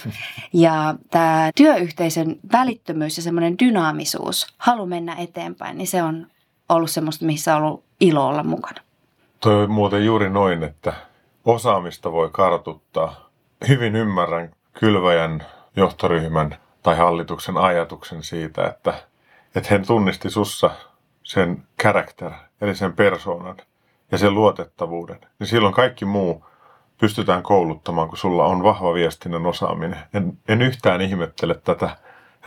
Ja 0.54 0.96
tämä 1.12 1.52
työyhteisön 1.56 2.36
välittömyys 2.52 3.18
ja 3.18 3.24
semmoinen 3.24 3.60
dynaamisuus, 3.60 4.48
halu 4.58 4.86
mennä 4.86 5.16
eteenpäin, 5.16 5.78
niin 5.78 5.88
se 5.88 6.04
on 6.04 6.28
ollut 6.70 6.92
semmoista, 6.92 7.26
missä 7.26 7.56
on 7.56 7.64
ollut 7.64 7.84
ilo 8.00 8.28
olla 8.28 8.44
mukana. 8.44 8.82
Toi 9.40 9.64
on 9.64 9.72
muuten 9.72 10.06
juuri 10.06 10.30
noin, 10.30 10.64
että 10.64 10.94
osaamista 11.46 12.12
voi 12.12 12.30
kartuttaa. 12.32 13.30
Hyvin 13.68 13.96
ymmärrän 13.96 14.52
kylväjän 14.74 15.46
johtoryhmän 15.76 16.58
tai 16.84 16.98
hallituksen 16.98 17.58
ajatuksen 17.58 18.24
siitä, 18.24 18.68
että, 18.68 18.94
että 19.56 19.70
hän 19.74 19.88
tunnisti 19.88 20.30
sussa 20.30 20.70
sen 21.24 21.64
karakter, 21.84 22.32
eli 22.62 22.76
sen 22.76 22.94
persoonan 22.94 23.58
ja 24.12 24.18
sen 24.18 24.34
luotettavuuden, 24.34 25.20
niin 25.40 25.48
silloin 25.48 25.74
kaikki 25.74 26.06
muu 26.06 26.46
pystytään 26.98 27.44
kouluttamaan, 27.44 28.08
kun 28.08 28.18
sulla 28.18 28.46
on 28.46 28.64
vahva 28.64 28.94
viestinnän 28.94 29.46
osaaminen. 29.46 30.00
En, 30.14 30.38
en 30.48 30.62
yhtään 30.62 31.02
ihmettele 31.02 31.56
tätä 31.56 31.98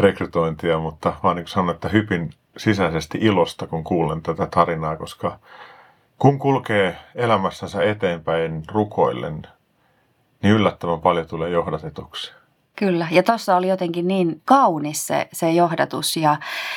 rekrytointia, 0.01 0.79
mutta 0.79 1.13
vaan 1.23 1.37
niin 1.37 1.47
sanon, 1.47 1.75
että 1.75 1.89
hypin 1.89 2.31
sisäisesti 2.57 3.19
ilosta, 3.21 3.67
kun 3.67 3.85
kuulen 3.85 4.23
tätä 4.23 4.47
tarinaa, 4.47 4.97
koska 4.97 5.39
kun 6.19 6.39
kulkee 6.39 6.97
elämässänsä 7.15 7.83
eteenpäin 7.83 8.63
rukoillen, 8.73 9.47
niin 10.43 10.55
yllättävän 10.55 11.01
paljon 11.01 11.27
tulee 11.27 11.51
johdatetuksi. 11.51 12.33
Kyllä, 12.77 13.07
ja 13.11 13.23
tuossa 13.23 13.57
oli 13.57 13.69
jotenkin 13.69 14.09
niin 14.09 14.43
kaunis 14.45 15.07
se, 15.07 15.29
se 15.33 15.51
johdatus 15.51 16.17
ja 16.17 16.37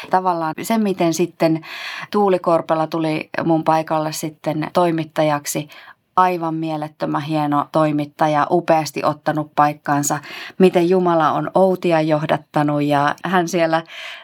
tavallaan 0.10 0.54
se, 0.62 0.78
miten 0.78 1.14
sitten 1.14 1.66
Tuuli 2.12 2.40
Korpela 2.40 2.88
tuli 2.88 3.30
mun 3.44 3.64
paikalle 3.64 4.12
sitten 4.12 4.70
toimittajaksi, 4.74 5.70
aivan 6.16 6.56
mielettömän 6.56 7.22
hieno 7.22 7.68
toimittaja, 7.72 8.48
upeasti 8.52 9.04
ottanut 9.04 9.52
paikkaansa, 9.56 10.20
miten 10.58 10.90
Jumala 10.90 11.32
on 11.32 11.52
Outia 11.54 12.02
johdattanut 12.02 12.84
ja 12.84 13.16
hän 13.26 13.48
siellä 13.48 13.84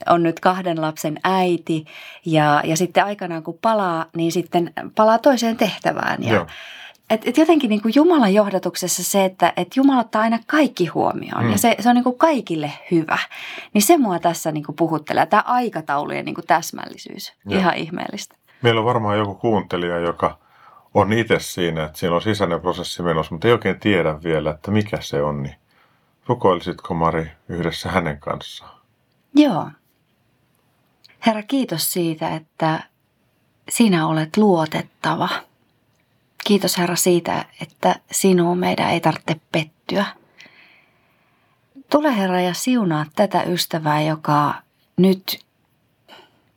on 0.10 0.24
nyt 0.24 0.40
kahden 0.40 0.82
lapsen 0.82 1.20
äiti. 1.24 1.86
Ja, 2.26 2.62
ja 2.66 2.78
sitten 2.78 3.06
aikanaan 3.06 3.44
kun 3.44 3.60
palaa, 3.62 4.06
niin 4.16 4.32
sitten 4.32 4.74
palaa 4.96 5.18
toiseen 5.18 5.58
tehtävään 5.58 6.24
ja 6.24 6.34
Joo 6.34 6.48
et, 7.12 7.28
et 7.28 7.38
jotenkin 7.38 7.70
niin 7.70 7.82
kuin 7.82 7.96
Jumalan 7.96 8.34
johdatuksessa 8.34 9.04
se, 9.04 9.26
että 9.26 9.54
et 9.58 9.76
Jumala 9.76 10.00
ottaa 10.00 10.22
aina 10.22 10.40
kaikki 10.48 10.86
huomioon 10.86 11.44
mm. 11.44 11.52
ja 11.52 11.58
se, 11.58 11.76
se 11.80 11.90
on 11.90 11.96
niin 11.96 12.04
kuin 12.04 12.18
kaikille 12.18 12.72
hyvä. 12.92 13.18
Niin 13.74 13.82
se 13.82 13.98
mua 13.98 14.20
tässä 14.20 14.52
niin 14.52 14.64
kuin 14.64 14.76
puhuttelee. 14.76 15.26
Tämä 15.26 15.44
aikataulujen 15.46 16.26
niin 16.26 16.36
kuin 16.36 16.48
täsmällisyys. 16.48 17.34
Ja. 17.46 17.58
Ihan 17.58 17.76
ihmeellistä. 17.76 18.36
Meillä 18.62 18.80
on 18.80 18.86
varmaan 18.86 19.18
joku 19.18 19.36
kuuntelija, 19.36 20.00
joka 20.00 20.38
on 20.94 21.14
itse 21.14 21.40
siinä, 21.40 21.86
että 21.86 21.98
siinä 22.00 22.16
on 22.16 22.22
sisäinen 22.22 22.62
prosessi 22.62 23.04
menossa, 23.04 23.36
mutta 23.36 23.48
ei 23.48 23.54
oikein 23.54 23.80
tiedä 23.80 24.24
vielä, 24.24 24.52
että 24.52 24.72
mikä 24.72 24.98
se 25.02 25.24
on. 25.24 25.44
Niin 25.44 25.56
rukoilisitko 26.28 26.94
Mari 26.94 27.32
yhdessä 27.50 27.90
hänen 27.90 28.20
kanssaan? 28.20 28.82
Joo. 29.36 29.70
Herra, 31.26 31.44
kiitos 31.44 31.94
siitä, 31.94 32.36
että 32.36 32.84
sinä 33.70 34.08
olet 34.08 34.38
luotettava– 34.38 35.30
Kiitos 36.44 36.78
Herra 36.78 36.96
siitä, 36.96 37.46
että 37.62 37.96
sinuun 38.12 38.58
meidän 38.58 38.90
ei 38.90 39.00
tarvitse 39.00 39.36
pettyä. 39.52 40.06
Tule 41.90 42.18
Herra 42.18 42.42
ja 42.42 42.54
siunaa 42.54 43.06
tätä 43.16 43.44
ystävää, 43.44 44.02
joka 44.02 44.54
nyt 44.98 45.46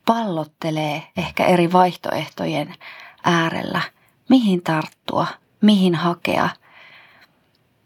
pallottelee 0.05 1.03
ehkä 1.17 1.45
eri 1.45 1.71
vaihtoehtojen 1.71 2.75
äärellä. 3.23 3.81
Mihin 4.29 4.61
tarttua, 4.61 5.27
mihin 5.61 5.95
hakea, 5.95 6.49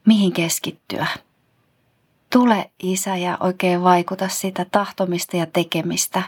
mihin 0.05 0.33
keskittyä. 0.33 1.07
Tule 2.29 2.71
Isä 2.83 3.17
ja 3.17 3.37
oikein 3.39 3.83
vaikuta 3.83 4.27
sitä 4.27 4.65
tahtomista 4.65 5.37
ja 5.37 5.45
tekemistä. 5.45 6.21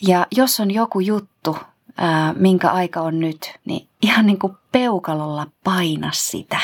Ja 0.00 0.26
jos 0.30 0.60
on 0.60 0.70
joku 0.70 1.00
juttu, 1.00 1.56
ää, 1.96 2.32
minkä 2.32 2.70
aika 2.70 3.00
on 3.00 3.20
nyt, 3.20 3.52
niin 3.64 3.88
ihan 4.02 4.26
niin 4.26 4.38
kuin 4.38 4.56
peukalolla 4.72 5.46
paina 5.64 6.10
sitä 6.14 6.60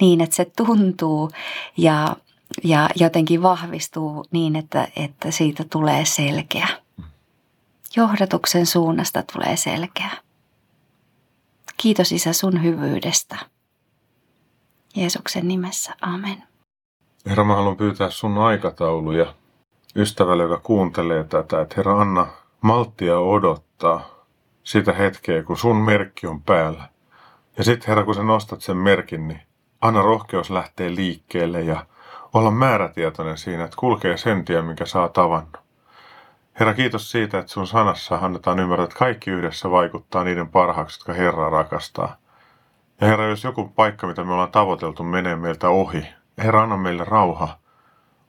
niin, 0.00 0.20
että 0.20 0.36
se 0.36 0.44
tuntuu 0.56 1.30
ja, 1.76 2.16
ja 2.64 2.88
jotenkin 2.94 3.42
vahvistuu 3.42 4.24
niin, 4.30 4.56
että, 4.56 4.88
että 4.96 5.30
siitä 5.30 5.64
tulee 5.70 6.04
selkeä. 6.04 6.68
Johdatuksen 7.96 8.66
suunnasta 8.66 9.24
tulee 9.32 9.56
selkeä. 9.56 10.10
Kiitos 11.76 12.12
Isä 12.12 12.32
sun 12.32 12.62
hyvyydestä. 12.62 13.36
Jeesuksen 14.96 15.48
nimessä, 15.48 15.94
amen. 16.00 16.42
Herra, 17.26 17.44
mä 17.44 17.54
haluan 17.54 17.76
pyytää 17.76 18.10
sun 18.10 18.38
aikatauluja 18.38 19.34
ystävälle, 19.96 20.42
joka 20.42 20.58
kuuntelee 20.58 21.24
tätä, 21.24 21.60
että 21.60 21.74
Herra, 21.76 22.00
anna 22.00 22.26
malttia 22.60 23.18
odottaa 23.18 24.21
sitä 24.64 24.92
hetkeä, 24.92 25.42
kun 25.42 25.56
sun 25.56 25.76
merkki 25.76 26.26
on 26.26 26.42
päällä. 26.42 26.88
Ja 27.58 27.64
sitten 27.64 27.88
Herra, 27.88 28.04
kun 28.04 28.14
sä 28.14 28.22
nostat 28.22 28.60
sen 28.60 28.76
merkin, 28.76 29.28
niin 29.28 29.40
anna 29.80 30.02
rohkeus 30.02 30.50
lähteä 30.50 30.94
liikkeelle 30.94 31.60
ja 31.60 31.86
olla 32.32 32.50
määrätietoinen 32.50 33.38
siinä, 33.38 33.64
että 33.64 33.76
kulkee 33.76 34.16
sen 34.16 34.44
tien, 34.44 34.64
minkä 34.64 34.86
saa 34.86 35.08
tavannut. 35.08 35.58
Herra, 36.60 36.74
kiitos 36.74 37.10
siitä, 37.10 37.38
että 37.38 37.52
sun 37.52 37.66
sanassa 37.66 38.18
annetaan 38.22 38.58
ymmärtää, 38.58 38.84
että 38.84 38.98
kaikki 38.98 39.30
yhdessä 39.30 39.70
vaikuttaa 39.70 40.24
niiden 40.24 40.48
parhaaksi, 40.48 41.00
jotka 41.00 41.12
Herra 41.12 41.50
rakastaa. 41.50 42.16
Ja 43.00 43.06
Herra, 43.06 43.26
jos 43.26 43.44
joku 43.44 43.68
paikka, 43.68 44.06
mitä 44.06 44.24
me 44.24 44.32
ollaan 44.32 44.50
tavoiteltu, 44.50 45.02
menee 45.02 45.36
meiltä 45.36 45.68
ohi, 45.68 46.06
Herra, 46.38 46.62
anna 46.62 46.76
meille 46.76 47.04
rauha 47.04 47.58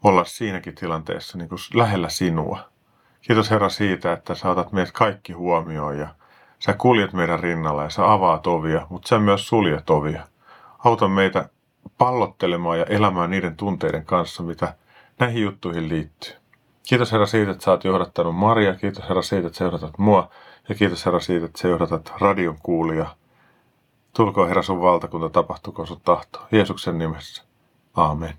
olla 0.04 0.24
siinäkin 0.26 0.76
tilanteessa 0.76 1.38
niin 1.38 1.50
kuin 1.50 1.60
lähellä 1.74 2.10
sinua. 2.10 2.60
Kiitos 3.22 3.52
Herra 3.52 3.70
siitä, 3.70 4.14
että 4.14 4.36
saatat 4.36 4.72
meidät 4.72 4.92
kaikki 4.92 5.34
huomioon 5.34 5.98
ja 5.98 6.08
Sä 6.66 6.74
kuljet 6.74 7.14
meidän 7.14 7.40
rinnalla 7.40 7.84
ja 7.84 7.90
sä 7.90 8.12
avaat 8.12 8.48
ovia, 8.48 8.88
mutta 8.90 9.08
sä 9.08 9.20
myös 9.20 9.48
suljet 9.48 9.90
ovia. 9.90 10.28
Auta 10.80 11.08
meitä 11.08 11.50
pallottelemaan 11.98 12.80
ja 12.80 12.86
elämään 12.86 13.30
niiden 13.30 13.56
tunteiden 13.56 14.06
kanssa, 14.06 14.44
mitä 14.44 14.76
näihin 15.20 15.44
juttuihin 15.44 15.90
liittyy. 15.90 16.34
Kiitos 16.88 17.12
Herra 17.12 17.26
siitä, 17.26 17.52
että 17.52 17.64
sä 17.64 17.72
oot 17.72 17.84
johdattanut 17.84 18.36
Maria. 18.36 18.76
Kiitos 18.76 19.10
Herra 19.10 19.22
siitä, 19.22 19.48
että 19.48 19.58
sä 19.58 19.66
johdatat 19.66 19.98
mua. 19.98 20.30
Ja 20.70 20.76
kiitos 20.76 21.06
Herra 21.06 21.20
siitä, 21.20 21.46
että 21.46 21.60
sä 21.62 21.68
johdatat 21.68 22.14
radion 22.20 22.58
kuulia. 22.64 23.16
Tulkoon 24.14 24.48
Herra 24.48 24.64
sun 24.64 24.82
valtakunta, 24.82 25.30
tapahtuko 25.30 25.86
sun 25.86 26.02
tahto. 26.06 26.42
Jeesuksen 26.52 26.98
nimessä. 26.98 27.44
Aamen. 27.96 28.34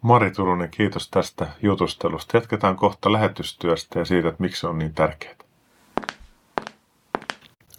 Mari 0.00 0.30
Turunen, 0.30 0.70
kiitos 0.70 1.10
tästä 1.10 1.46
jutustelusta. 1.62 2.36
Jatketaan 2.36 2.76
kohta 2.76 3.12
lähetystyöstä 3.12 3.98
ja 3.98 4.04
siitä, 4.04 4.28
että 4.28 4.42
miksi 4.42 4.60
se 4.60 4.66
on 4.66 4.78
niin 4.78 4.94
tärkeää. 4.94 5.39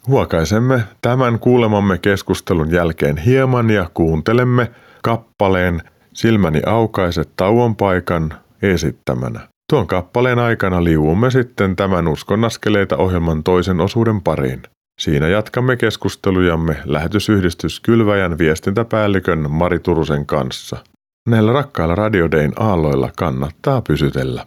Huokaisemme 0.06 0.82
tämän 1.02 1.38
kuulemamme 1.38 1.98
keskustelun 1.98 2.70
jälkeen 2.70 3.16
hieman 3.16 3.70
ja 3.70 3.90
kuuntelemme 3.94 4.70
kappaleen 5.02 5.82
Silmäni 6.14 6.62
aukaiset 6.66 7.30
tauon 7.36 7.76
paikan 7.76 8.34
esittämänä. 8.62 9.40
Tuon 9.72 9.86
kappaleen 9.86 10.38
aikana 10.38 10.84
liuumme 10.84 11.30
sitten 11.30 11.76
tämän 11.76 12.08
uskonnaskeleita 12.08 12.96
ohjelman 12.96 13.42
toisen 13.42 13.80
osuuden 13.80 14.20
pariin. 14.20 14.62
Siinä 15.00 15.28
jatkamme 15.28 15.76
keskustelujamme 15.76 16.76
lähetysyhdistys 16.84 17.80
Kylväjän 17.80 18.38
viestintäpäällikön 18.38 19.50
Mari 19.50 19.78
Turusen 19.78 20.26
kanssa. 20.26 20.76
Näillä 21.28 21.52
rakkailla 21.52 21.94
radiodein 21.94 22.52
aalloilla 22.56 23.10
kannattaa 23.16 23.82
pysytellä. 23.82 24.46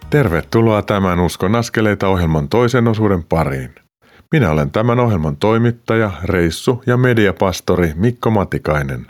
Tervetuloa 0.11 0.81
tämän 0.81 1.19
Uskon 1.19 1.55
askeleita 1.55 2.07
ohjelman 2.07 2.49
toisen 2.49 2.87
osuuden 2.87 3.23
pariin. 3.23 3.75
Minä 4.31 4.49
olen 4.49 4.71
tämän 4.71 4.99
ohjelman 4.99 5.37
toimittaja, 5.37 6.11
reissu- 6.23 6.83
ja 6.85 6.97
mediapastori 6.97 7.93
Mikko 7.95 8.29
Matikainen. 8.29 9.07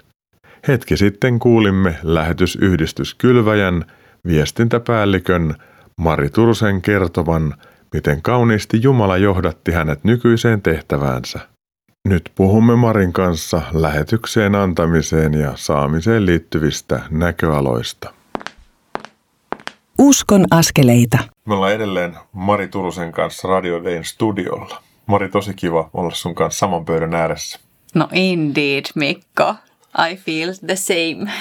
Hetki 0.67 0.97
sitten 0.97 1.39
kuulimme 1.39 1.95
lähetysyhdistys 2.03 3.15
Kylväjän 3.15 3.85
viestintäpäällikön 4.27 5.55
Mari 5.97 6.29
Tursen 6.29 6.81
kertovan, 6.81 7.53
miten 7.93 8.21
kauniisti 8.21 8.79
Jumala 8.83 9.17
johdatti 9.17 9.71
hänet 9.71 10.03
nykyiseen 10.03 10.61
tehtäväänsä. 10.61 11.39
Nyt 12.07 12.31
puhumme 12.35 12.75
Marin 12.75 13.13
kanssa 13.13 13.61
lähetykseen 13.73 14.55
antamiseen 14.55 15.33
ja 15.33 15.51
saamiseen 15.55 16.25
liittyvistä 16.25 16.99
näköaloista. 17.09 18.20
Uskon 19.99 20.45
askeleita. 20.51 21.17
Me 21.45 21.53
ollaan 21.53 21.73
edelleen 21.73 22.17
Mari 22.31 22.67
Turusen 22.67 23.11
kanssa 23.11 23.47
Radio 23.47 23.83
Dayn 23.83 24.05
studiolla. 24.05 24.83
Mari, 25.05 25.29
tosi 25.29 25.53
kiva 25.53 25.89
olla 25.93 26.13
sun 26.13 26.35
kanssa 26.35 26.59
saman 26.59 26.85
pöydän 26.85 27.15
ääressä. 27.15 27.59
No 27.95 28.09
indeed, 28.13 28.85
Mikko. 28.95 29.55
I 30.11 30.15
feel 30.15 30.53
the 30.65 30.75
same. 30.75 31.31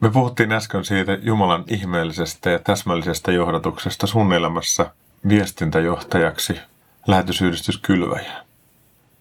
Me 0.00 0.10
puhuttiin 0.10 0.52
äsken 0.52 0.84
siitä 0.84 1.18
Jumalan 1.22 1.64
ihmeellisestä 1.68 2.50
ja 2.50 2.58
täsmällisestä 2.58 3.32
johdatuksesta 3.32 4.06
sun 4.06 4.32
elämässä 4.32 4.90
viestintäjohtajaksi 5.28 6.58
lähetysyhdistys 7.06 7.78
Kylväjä. 7.78 8.32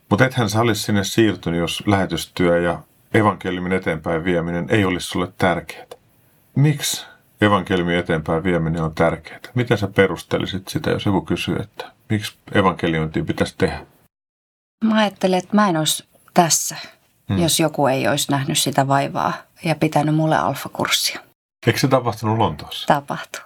Mutta 0.10 0.26
ethän 0.26 0.50
sä 0.50 0.62
olisi 0.62 0.82
sinne 0.82 1.04
siirtynyt, 1.04 1.60
jos 1.60 1.84
lähetystyö 1.86 2.62
ja 2.62 2.80
evankeliumin 3.13 3.74
eteenpäin 3.74 4.24
vieminen 4.24 4.65
ei 4.70 4.86
olisi 4.86 5.08
sulle 5.08 5.34
tärkeää. 5.38 5.86
Miksi 6.56 7.06
evankeliumin 7.42 7.98
eteenpäin 7.98 8.44
vieminen 8.44 8.84
on 8.84 8.96
tärkeää? 8.96 9.40
Miten 9.56 9.78
sä 9.78 9.88
perustelisit 9.88 10.68
sitä, 10.68 10.90
jos 10.90 11.06
joku 11.06 11.22
kysyy, 11.22 11.56
että 11.56 11.92
miksi 12.10 12.34
evankeliointia 12.54 13.24
pitäisi 13.24 13.56
tehdä? 13.58 13.86
Mä 14.86 14.96
ajattelen, 14.96 15.40
että 15.40 15.56
mä 15.56 15.70
en 15.70 15.78
olisi 15.78 16.06
tässä, 16.34 16.76
hmm. 17.30 17.42
jos 17.42 17.60
joku 17.60 17.88
ei 17.88 18.08
olisi 18.08 18.32
nähnyt 18.32 18.58
sitä 18.58 18.88
vaivaa 18.88 19.34
ja 19.64 19.76
pitänyt 19.76 20.16
mulle 20.16 20.38
alfakurssia. 20.38 21.20
Eikö 21.68 21.80
se 21.80 21.88
tapahtunut 21.88 22.38
Lontoossa? 22.38 22.88
Tapahtuu. 22.88 23.42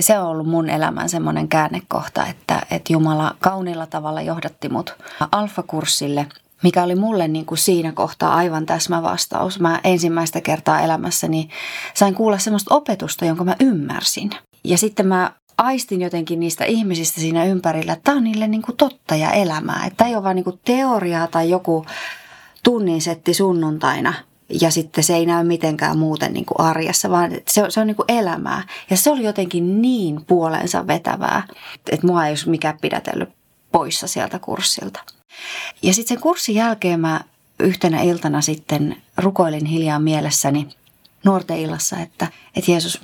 Se 0.00 0.18
on 0.18 0.26
ollut 0.26 0.46
mun 0.46 0.70
elämän 0.70 1.08
semmoinen 1.08 1.48
käännekohta, 1.48 2.26
että, 2.26 2.62
että 2.70 2.92
Jumala 2.92 3.36
kaunilla 3.40 3.86
tavalla 3.86 4.22
johdatti 4.22 4.68
mut 4.68 4.96
alfakurssille, 5.32 6.26
mikä 6.62 6.82
oli 6.82 6.94
mulle 6.94 7.28
niin 7.28 7.46
kuin 7.46 7.58
siinä 7.58 7.92
kohtaa 7.92 8.34
aivan 8.34 8.66
täsmävastaus. 8.66 9.60
Mä 9.60 9.80
ensimmäistä 9.84 10.40
kertaa 10.40 10.80
elämässäni 10.80 11.48
sain 11.94 12.14
kuulla 12.14 12.38
semmoista 12.38 12.74
opetusta, 12.74 13.24
jonka 13.24 13.44
mä 13.44 13.56
ymmärsin. 13.60 14.30
Ja 14.64 14.78
sitten 14.78 15.06
mä 15.06 15.32
aistin 15.58 16.02
jotenkin 16.02 16.40
niistä 16.40 16.64
ihmisistä 16.64 17.20
siinä 17.20 17.44
ympärillä, 17.44 17.92
että 17.92 18.04
tämä 18.04 18.16
on 18.16 18.24
niille 18.24 18.48
niin 18.48 18.62
kuin 18.62 18.76
totta 18.76 19.16
ja 19.16 19.30
elämää. 19.30 19.86
Että 19.86 20.04
ei 20.04 20.14
ole 20.14 20.22
vaan 20.22 20.36
niin 20.36 20.44
kuin 20.44 20.60
teoriaa 20.64 21.26
tai 21.26 21.50
joku 21.50 21.86
tunnin 22.64 23.02
setti 23.02 23.34
sunnuntaina 23.34 24.14
ja 24.60 24.70
sitten 24.70 25.04
se 25.04 25.14
ei 25.14 25.26
näy 25.26 25.44
mitenkään 25.44 25.98
muuten 25.98 26.32
niin 26.32 26.44
kuin 26.44 26.60
arjessa, 26.60 27.10
vaan 27.10 27.30
se, 27.48 27.64
se 27.68 27.80
on 27.80 27.86
niin 27.86 27.96
kuin 27.96 28.10
elämää. 28.10 28.62
Ja 28.90 28.96
se 28.96 29.10
oli 29.10 29.24
jotenkin 29.24 29.82
niin 29.82 30.24
puolensa 30.24 30.86
vetävää, 30.86 31.42
että 31.92 32.06
mua 32.06 32.26
ei 32.26 32.30
olisi 32.30 32.50
mikään 32.50 32.78
pidätellyt 32.80 33.28
poissa 33.72 34.06
sieltä 34.06 34.38
kurssilta. 34.38 35.00
Ja 35.82 35.94
sitten 35.94 36.14
sen 36.16 36.22
kurssin 36.22 36.54
jälkeen 36.54 37.00
mä 37.00 37.20
yhtenä 37.60 38.02
iltana 38.02 38.40
sitten 38.40 38.96
rukoilin 39.16 39.66
hiljaa 39.66 39.98
mielessäni 39.98 40.68
nuorten 41.24 41.58
illassa, 41.58 41.98
että, 41.98 42.28
että 42.56 42.70
Jeesus, 42.70 43.00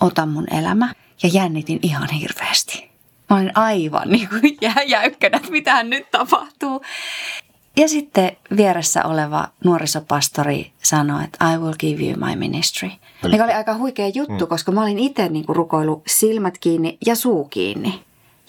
ota 0.00 0.26
mun 0.26 0.46
elämä 0.54 0.94
ja 1.22 1.28
jännitin 1.32 1.78
ihan 1.82 2.08
hirveästi. 2.10 2.90
Mä 3.30 3.36
olin 3.36 3.52
aivan 3.54 4.08
niin 4.08 4.28
kuin 4.28 4.58
jä, 4.60 4.74
jäykkänä, 4.86 5.36
että 5.36 5.50
mitähän 5.50 5.90
nyt 5.90 6.10
tapahtuu. 6.10 6.82
Ja 7.76 7.88
sitten 7.88 8.36
vieressä 8.56 9.04
oleva 9.04 9.48
nuorisopastori 9.64 10.72
sanoi, 10.82 11.24
että 11.24 11.52
I 11.52 11.58
will 11.58 11.74
give 11.78 12.04
you 12.04 12.16
my 12.16 12.36
ministry. 12.36 12.90
Mikä 13.30 13.44
oli 13.44 13.52
aika 13.52 13.76
huikea 13.76 14.08
juttu, 14.08 14.44
mm. 14.44 14.48
koska 14.48 14.72
mä 14.72 14.82
olin 14.82 14.98
itse 14.98 15.28
niin 15.28 15.46
kuin 15.46 15.56
rukoillut 15.56 16.02
silmät 16.06 16.58
kiinni 16.58 16.98
ja 17.06 17.16
suu 17.16 17.44
kiinni. 17.44 18.00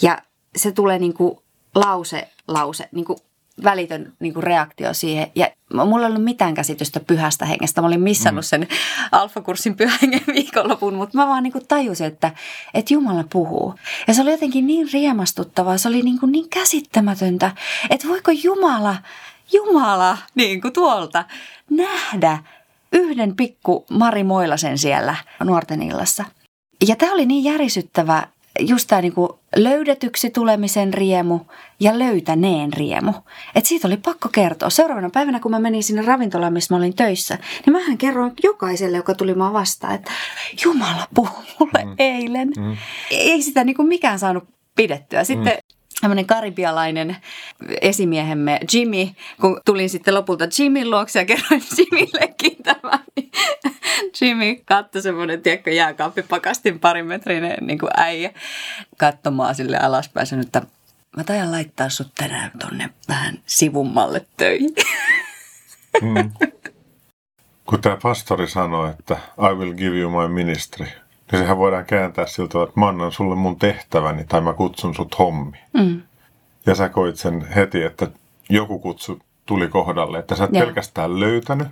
Ja 0.01 0.17
se 0.55 0.71
tulee 0.71 0.99
niin 0.99 1.13
kuin 1.13 1.37
lause, 1.75 2.29
lause, 2.47 2.89
niin 2.91 3.05
kuin 3.05 3.19
välitön 3.63 4.13
niin 4.19 4.33
kuin 4.33 4.43
reaktio 4.43 4.93
siihen. 4.93 5.31
Ja 5.35 5.51
mulla 5.85 6.05
ei 6.05 6.09
ollut 6.09 6.23
mitään 6.23 6.53
käsitystä 6.53 6.99
pyhästä 6.99 7.45
hengestä. 7.45 7.81
Mä 7.81 7.87
olin 7.87 8.01
missannut 8.01 8.45
mm. 8.45 8.47
sen 8.47 8.67
alfakurssin 9.11 9.75
pyhän 9.75 9.99
hengen 10.01 10.21
viikonlopun, 10.33 10.93
mutta 10.93 11.17
mä 11.17 11.27
vaan 11.27 11.43
niin 11.43 11.53
kuin 11.53 11.67
tajusin, 11.67 12.07
että, 12.07 12.31
että 12.73 12.93
Jumala 12.93 13.23
puhuu. 13.33 13.75
Ja 14.07 14.13
se 14.13 14.21
oli 14.21 14.31
jotenkin 14.31 14.67
niin 14.67 14.89
riemastuttavaa, 14.93 15.77
se 15.77 15.87
oli 15.87 16.01
niin, 16.01 16.19
kuin 16.19 16.31
niin 16.31 16.49
käsittämätöntä, 16.49 17.51
että 17.89 18.07
voiko 18.07 18.31
Jumala, 18.43 18.95
Jumala 19.53 20.17
niin 20.35 20.61
kuin 20.61 20.73
tuolta 20.73 21.25
nähdä 21.69 22.43
yhden 22.93 23.35
pikku 23.35 23.85
Mari 23.89 24.23
Moilasen 24.23 24.77
siellä 24.77 25.15
nuorten 25.43 25.81
illassa. 25.81 26.25
Ja 26.87 26.95
tämä 26.95 27.13
oli 27.13 27.25
niin 27.25 27.43
järisyttävä 27.43 28.27
just 28.59 28.87
tämä 28.87 29.01
niinku 29.01 29.39
löydetyksi 29.55 30.29
tulemisen 30.29 30.93
riemu 30.93 31.39
ja 31.79 31.99
löytäneen 31.99 32.73
riemu. 32.73 33.13
Et 33.55 33.65
siitä 33.65 33.87
oli 33.87 33.97
pakko 33.97 34.29
kertoa. 34.29 34.69
Seuraavana 34.69 35.09
päivänä, 35.09 35.39
kun 35.39 35.51
mä 35.51 35.59
menin 35.59 35.83
sinne 35.83 36.01
ravintolaan, 36.01 36.53
missä 36.53 36.73
mä 36.73 36.77
olin 36.77 36.95
töissä, 36.95 37.37
niin 37.65 37.73
mähän 37.73 37.97
kerroin 37.97 38.33
jokaiselle, 38.43 38.97
joka 38.97 39.15
tuli 39.15 39.33
mua 39.35 39.53
vastaan, 39.53 39.95
että 39.95 40.11
Jumala 40.65 41.07
puhui 41.13 41.43
mulle 41.59 41.85
mm. 41.85 41.95
eilen. 41.97 42.51
Mm. 42.57 42.77
Ei 43.11 43.41
sitä 43.41 43.63
niinku 43.63 43.83
mikään 43.83 44.19
saanut 44.19 44.43
pidettyä. 44.75 45.23
Sitten 45.23 45.53
mm 45.53 45.73
tämmöinen 46.03 46.25
karibialainen 46.25 47.17
esimiehemme 47.81 48.59
Jimmy, 48.73 49.07
kun 49.41 49.61
tulin 49.65 49.89
sitten 49.89 50.13
lopulta 50.13 50.45
Jimmyn 50.59 50.91
luokse 50.91 51.19
ja 51.19 51.25
kerroin 51.25 51.63
Jimmillekin 51.77 52.63
tämän, 52.63 52.99
niin 53.15 53.31
Jimmy 54.21 54.55
katsoi 54.65 55.01
semmoinen, 55.01 55.41
tiedätkö, 55.41 55.71
jääkaappipakastin 55.71 56.79
parimetrinen 56.79 57.57
niin 57.61 57.79
kuin 57.79 57.91
äijä 57.97 58.31
katsomaan 58.97 59.55
sille 59.55 59.77
alaspäin 59.77 60.27
sanoi, 60.27 60.43
että 60.45 60.61
mä 61.17 61.23
taidan 61.23 61.51
laittaa 61.51 61.89
sut 61.89 62.11
tänään 62.15 62.51
tonne 62.59 62.89
vähän 63.07 63.39
sivummalle 63.45 64.25
töihin. 64.37 64.75
Mm. 66.01 66.31
Kun 67.65 67.81
tämä 67.81 67.97
pastori 68.03 68.47
sanoi, 68.47 68.89
että 68.89 69.17
I 69.51 69.55
will 69.55 69.73
give 69.73 69.97
you 69.97 70.11
my 70.21 70.33
ministry, 70.43 70.87
niin 71.33 71.43
sehän 71.43 71.57
voidaan 71.57 71.85
kääntää 71.85 72.25
siltä, 72.25 72.63
että 72.63 72.79
mä 72.79 72.87
annan 72.87 73.11
sulle 73.11 73.35
mun 73.35 73.59
tehtäväni 73.59 74.23
tai 74.23 74.41
mä 74.41 74.53
kutsun 74.53 74.95
sut 74.95 75.19
hommi. 75.19 75.57
Mm. 75.73 76.01
Ja 76.65 76.75
sä 76.75 76.89
koit 76.89 77.15
sen 77.15 77.47
heti, 77.55 77.83
että 77.83 78.07
joku 78.49 78.79
kutsu 78.79 79.19
tuli 79.45 79.67
kohdalle, 79.67 80.19
että 80.19 80.35
sä 80.35 80.43
et 80.43 80.49
ja. 80.53 80.65
pelkästään 80.65 81.19
löytänyt 81.19 81.67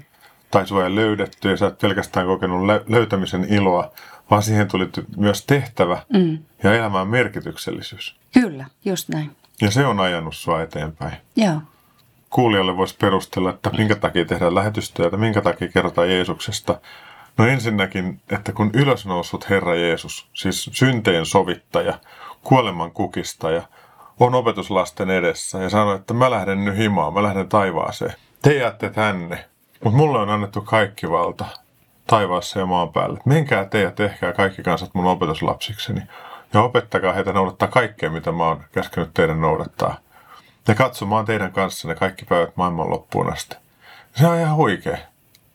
tai 0.52 0.67
sua 0.67 0.84
ei 0.84 0.95
löydetty 0.95 1.50
ja 1.50 1.58
sä 1.58 1.67
et 1.67 1.78
pelkästään 1.78 2.26
kokenut 2.28 2.65
löytämisen 2.88 3.54
iloa, 3.54 3.91
vaan 4.32 4.43
siihen 4.43 4.67
tuli 4.67 4.89
myös 5.17 5.45
tehtävä 5.45 6.02
Mm. 6.13 6.38
ja 6.63 6.74
elämän 6.76 7.08
merkityksellisyys. 7.08 8.15
Kyllä, 8.34 8.65
just 8.86 9.10
näin. 9.10 9.32
Ja 9.62 9.71
se 9.71 9.86
on 9.86 10.00
ajanut 10.00 10.36
sua 10.36 10.62
eteenpäin. 10.62 11.13
Joo. 11.36 11.62
Kuulijalle 12.30 12.78
voisi 12.78 12.95
perustella, 13.02 13.50
että 13.50 13.69
minkä 13.78 13.95
takia 13.95 14.26
tehdään 14.26 14.56
lähetystyötä, 14.56 15.17
minkä 15.17 15.41
takia 15.41 15.67
kerrotaan 15.67 16.10
Jeesuksesta. 16.10 16.82
No 17.38 17.48
ensinnäkin, 17.48 18.22
että 18.30 18.52
kun 18.52 18.72
ylösnoussut 18.74 19.50
Herra 19.50 19.76
Jeesus, 19.76 20.30
siis 20.34 20.70
synteen 20.74 21.26
sovittaja, 21.26 21.94
kuoleman 22.44 22.91
kukistaja, 22.91 23.62
on 24.20 24.36
opetuslasten 24.36 25.10
edessä 25.10 25.58
ja 25.58 25.70
sanoo, 25.70 25.96
että 25.96 26.13
mä 26.13 26.32
lähden 26.32 26.65
nyt 26.65 26.78
himaan, 26.78 27.13
mä 27.13 27.24
lähden 27.24 27.50
taivaaseen. 27.50 28.13
Te 28.41 28.54
jäätte 28.54 28.89
tänne, 28.89 29.46
mutta 29.84 29.98
mulle 29.98 30.20
on 30.20 30.30
annettu 30.30 30.62
kaikki 30.62 31.10
valta 31.10 31.46
taivaassa 32.08 32.60
ja 32.60 32.65
maan 32.65 32.94
päällä. 32.94 33.20
Menkää 33.26 33.65
te 33.65 33.82
ja 33.82 33.91
tehkää 33.91 34.34
kaikki 34.34 34.63
kansat 34.63 34.94
mun 34.94 35.06
opetuslapsikseni 35.06 36.02
ja 36.54 36.62
opettakaa 36.62 37.13
heitä 37.13 37.34
noudattaa 37.34 37.67
kaikkea, 37.67 38.10
mitä 38.10 38.32
mä 38.32 38.44
oon 38.48 38.63
käskenyt 38.72 39.13
teidän 39.13 39.41
noudattaa. 39.41 39.98
Ja 40.67 40.76
katsomaan 40.76 41.26
teidän 41.26 41.52
kanssanne 41.52 41.96
kaikki 41.96 42.26
päivät 42.26 42.58
maailman 42.58 42.89
loppuun 42.89 43.34
asti. 43.34 43.56
Se 44.15 44.28
on 44.28 44.39
ihan 44.39 44.56
huikea. 44.56 44.98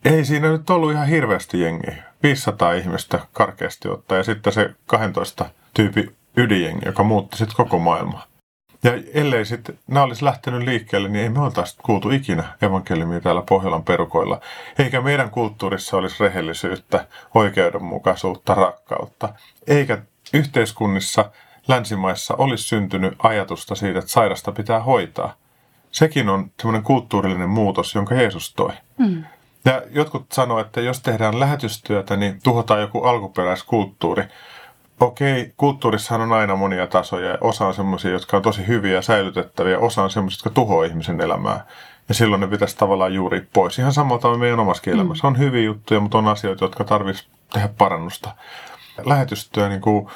Ei 0.06 0.24
siinä 0.24 0.52
nyt 0.52 0.70
ollut 0.70 0.92
ihan 0.92 1.06
hirveästi 1.06 1.60
jengiä. 1.60 2.02
500 2.22 2.72
ihmistä 2.72 3.20
karkeasti 3.32 3.88
ottaa 3.88 4.18
ja 4.18 4.24
sitten 4.24 4.52
se 4.52 4.70
12 4.86 5.50
tyypi 5.74 6.10
ydinjengi, 6.36 6.86
joka 6.86 7.02
muutti 7.02 7.36
sitten 7.36 7.56
koko 7.56 7.78
maailmaa. 7.78 8.26
Ja 8.82 8.92
ellei 9.14 9.44
sitten 9.44 9.78
nämä 9.86 10.04
olisi 10.04 10.24
lähtenyt 10.24 10.62
liikkeelle, 10.62 11.08
niin 11.08 11.22
ei 11.22 11.28
me 11.28 11.40
oltaisi 11.40 11.76
kuultu 11.82 12.10
ikinä 12.10 12.44
evankeliumia 12.62 13.20
täällä 13.20 13.42
Pohjolan 13.48 13.84
perukoilla. 13.84 14.40
Eikä 14.78 15.00
meidän 15.00 15.30
kulttuurissa 15.30 15.96
olisi 15.96 16.24
rehellisyyttä, 16.24 17.06
oikeudenmukaisuutta, 17.34 18.54
rakkautta. 18.54 19.28
Eikä 19.66 19.98
yhteiskunnissa 20.34 21.30
länsimaissa 21.68 22.34
olisi 22.38 22.64
syntynyt 22.64 23.14
ajatusta 23.18 23.74
siitä, 23.74 23.98
että 23.98 24.10
sairasta 24.10 24.52
pitää 24.52 24.80
hoitaa. 24.80 25.34
Sekin 25.90 26.28
on 26.28 26.50
semmoinen 26.60 26.82
kulttuurillinen 26.82 27.48
muutos, 27.48 27.94
jonka 27.94 28.14
Jeesus 28.14 28.54
toi. 28.54 28.72
Mm. 28.98 29.24
Ja 29.66 29.82
jotkut 29.90 30.32
sanoo, 30.32 30.58
että 30.58 30.80
jos 30.80 31.00
tehdään 31.00 31.40
lähetystyötä, 31.40 32.16
niin 32.16 32.40
tuhotaan 32.42 32.80
joku 32.80 33.02
alkuperäiskulttuuri. 33.02 34.24
Okei, 35.00 35.52
kulttuurissahan 35.56 36.20
on 36.20 36.32
aina 36.32 36.56
monia 36.56 36.86
tasoja 36.86 37.30
ja 37.30 37.38
osa 37.40 37.66
on 37.66 37.74
semmoisia, 37.74 38.10
jotka 38.10 38.36
on 38.36 38.42
tosi 38.42 38.66
hyviä 38.66 38.94
ja 38.94 39.02
säilytettäviä, 39.02 39.78
osa 39.78 40.02
on 40.02 40.10
semmoisia, 40.10 40.36
jotka 40.36 40.50
tuhoaa 40.50 40.84
ihmisen 40.84 41.20
elämää. 41.20 41.66
Ja 42.08 42.14
silloin 42.14 42.40
ne 42.40 42.46
pitäisi 42.46 42.76
tavallaan 42.76 43.14
juuri 43.14 43.46
pois. 43.52 43.78
Ihan 43.78 43.92
samalla 43.92 44.20
tavalla 44.20 44.38
meidän 44.38 44.60
omassakin 44.60 44.94
elämässä. 44.94 45.26
On 45.26 45.38
hyviä 45.38 45.62
juttuja, 45.62 46.00
mutta 46.00 46.18
on 46.18 46.28
asioita, 46.28 46.64
jotka 46.64 46.84
tarvitsisi 46.84 47.28
tehdä 47.52 47.68
parannusta. 47.78 48.34
Lähetystyö 49.04 49.68
niin 49.68 49.80
kuin 49.80 50.08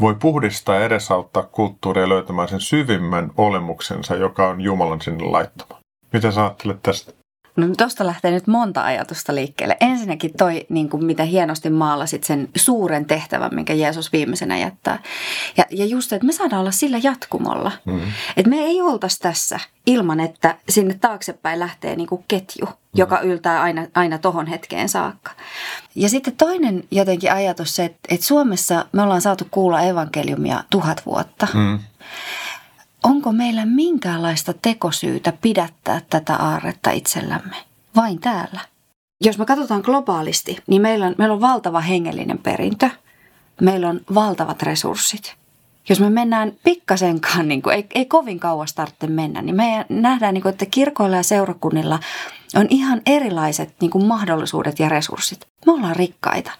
voi 0.00 0.14
puhdistaa 0.14 0.74
ja 0.74 0.84
edesauttaa 0.84 1.42
kulttuuria 1.42 2.08
löytämään 2.08 2.48
sen 2.48 2.60
syvimmän 2.60 3.30
olemuksensa, 3.36 4.14
joka 4.14 4.48
on 4.48 4.60
Jumalan 4.60 5.00
sinne 5.00 5.24
laittama. 5.24 5.80
Mitä 6.12 6.30
sä 6.30 6.42
ajattelet 6.42 6.82
tästä? 6.82 7.23
No 7.56 7.66
tuosta 7.78 8.06
lähtee 8.06 8.30
nyt 8.30 8.46
monta 8.46 8.84
ajatusta 8.84 9.34
liikkeelle. 9.34 9.76
Ensinnäkin 9.80 10.32
toi, 10.36 10.66
niin 10.68 10.88
kuin 10.88 11.04
mitä 11.04 11.22
hienosti 11.22 11.70
maalasit 11.70 12.24
sen 12.24 12.48
suuren 12.56 13.04
tehtävän, 13.04 13.54
minkä 13.54 13.74
Jeesus 13.74 14.12
viimeisenä 14.12 14.58
jättää. 14.58 15.02
Ja, 15.56 15.64
ja 15.70 15.86
just, 15.86 16.12
että 16.12 16.26
me 16.26 16.32
saadaan 16.32 16.60
olla 16.60 16.70
sillä 16.70 16.98
jatkumolla. 17.02 17.72
Mm-hmm. 17.84 18.12
Että 18.36 18.50
me 18.50 18.56
ei 18.56 18.82
oltaisi 18.82 19.20
tässä 19.20 19.60
ilman, 19.86 20.20
että 20.20 20.56
sinne 20.68 20.94
taaksepäin 21.00 21.58
lähtee 21.58 21.96
niin 21.96 22.06
kuin 22.06 22.24
ketju, 22.28 22.66
mm-hmm. 22.66 22.78
joka 22.94 23.20
yltää 23.20 23.62
aina, 23.62 23.86
aina 23.94 24.18
tohon 24.18 24.46
hetkeen 24.46 24.88
saakka. 24.88 25.30
Ja 25.94 26.08
sitten 26.08 26.36
toinen 26.36 26.84
jotenkin 26.90 27.32
ajatus 27.32 27.76
se, 27.76 27.84
että, 27.84 27.98
että 28.08 28.26
Suomessa 28.26 28.86
me 28.92 29.02
ollaan 29.02 29.20
saatu 29.20 29.46
kuulla 29.50 29.80
evankeliumia 29.80 30.64
tuhat 30.70 31.06
vuotta. 31.06 31.46
Mm 31.54 31.78
onko 33.04 33.32
meillä 33.32 33.66
minkäänlaista 33.66 34.54
tekosyytä 34.62 35.32
pidättää 35.42 36.00
tätä 36.10 36.36
aarretta 36.36 36.90
itsellämme? 36.90 37.56
Vain 37.96 38.20
täällä. 38.20 38.60
Jos 39.20 39.38
me 39.38 39.46
katsotaan 39.46 39.80
globaalisti, 39.84 40.56
niin 40.66 40.82
meillä 40.82 41.06
on, 41.06 41.14
meillä 41.18 41.34
on 41.34 41.40
valtava 41.40 41.80
hengellinen 41.80 42.38
perintö. 42.38 42.90
Meillä 43.60 43.88
on 43.88 44.00
valtavat 44.14 44.62
resurssit. 44.62 45.34
Jos 45.88 46.00
me 46.00 46.10
mennään 46.10 46.52
pikkasenkaan, 46.64 47.48
niin 47.48 47.62
kuin, 47.62 47.76
ei, 47.76 47.86
ei 47.94 48.06
kovin 48.06 48.40
kauas 48.40 48.74
tarvitse 48.74 49.06
mennä, 49.06 49.42
niin 49.42 49.56
me 49.56 49.86
nähdään, 49.88 50.34
niin 50.34 50.42
kuin, 50.42 50.52
että 50.52 50.66
kirkoilla 50.66 51.16
ja 51.16 51.22
seurakunnilla 51.22 52.00
on 52.54 52.66
ihan 52.70 53.02
erilaiset 53.06 53.74
niin 53.80 53.90
kuin 53.90 54.06
mahdollisuudet 54.06 54.78
ja 54.78 54.88
resurssit. 54.88 55.46
Me 55.66 55.72
ollaan 55.72 55.96
rikkaita. 55.96 56.50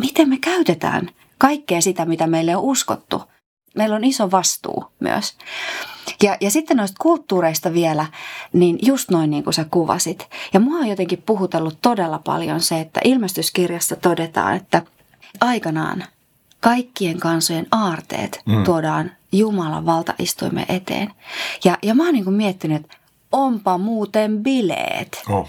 Miten 0.00 0.28
me 0.28 0.38
käytetään 0.38 1.08
kaikkea 1.38 1.80
sitä, 1.80 2.04
mitä 2.04 2.26
meille 2.26 2.56
on 2.56 2.62
uskottu– 2.62 3.22
meillä 3.76 3.96
on 3.96 4.04
iso 4.04 4.30
vastuu 4.30 4.84
myös. 5.00 5.34
Ja, 6.22 6.36
ja 6.40 6.50
sitten 6.50 6.76
noista 6.76 6.96
kulttuureista 7.00 7.72
vielä, 7.72 8.06
niin 8.52 8.78
just 8.82 9.10
noin 9.10 9.30
niin 9.30 9.44
kuin 9.44 9.54
sä 9.54 9.66
kuvasit. 9.70 10.28
Ja 10.52 10.60
mua 10.60 10.78
on 10.78 10.88
jotenkin 10.88 11.22
puhutellut 11.26 11.78
todella 11.82 12.18
paljon 12.18 12.60
se, 12.60 12.80
että 12.80 13.00
ilmestyskirjassa 13.04 13.96
todetaan, 13.96 14.56
että 14.56 14.82
aikanaan 15.40 16.04
kaikkien 16.60 17.20
kansojen 17.20 17.66
aarteet 17.70 18.42
mm. 18.46 18.64
tuodaan 18.64 19.10
Jumalan 19.32 19.86
valtaistuimen 19.86 20.66
eteen. 20.68 21.12
Ja, 21.64 21.78
ja 21.82 21.94
mä 21.94 22.04
oon 22.04 22.12
niin 22.12 22.24
kuin 22.24 22.36
miettinyt, 22.36 22.84
että 22.84 22.96
onpa 23.32 23.78
muuten 23.78 24.42
bileet. 24.42 25.22
Oh 25.28 25.48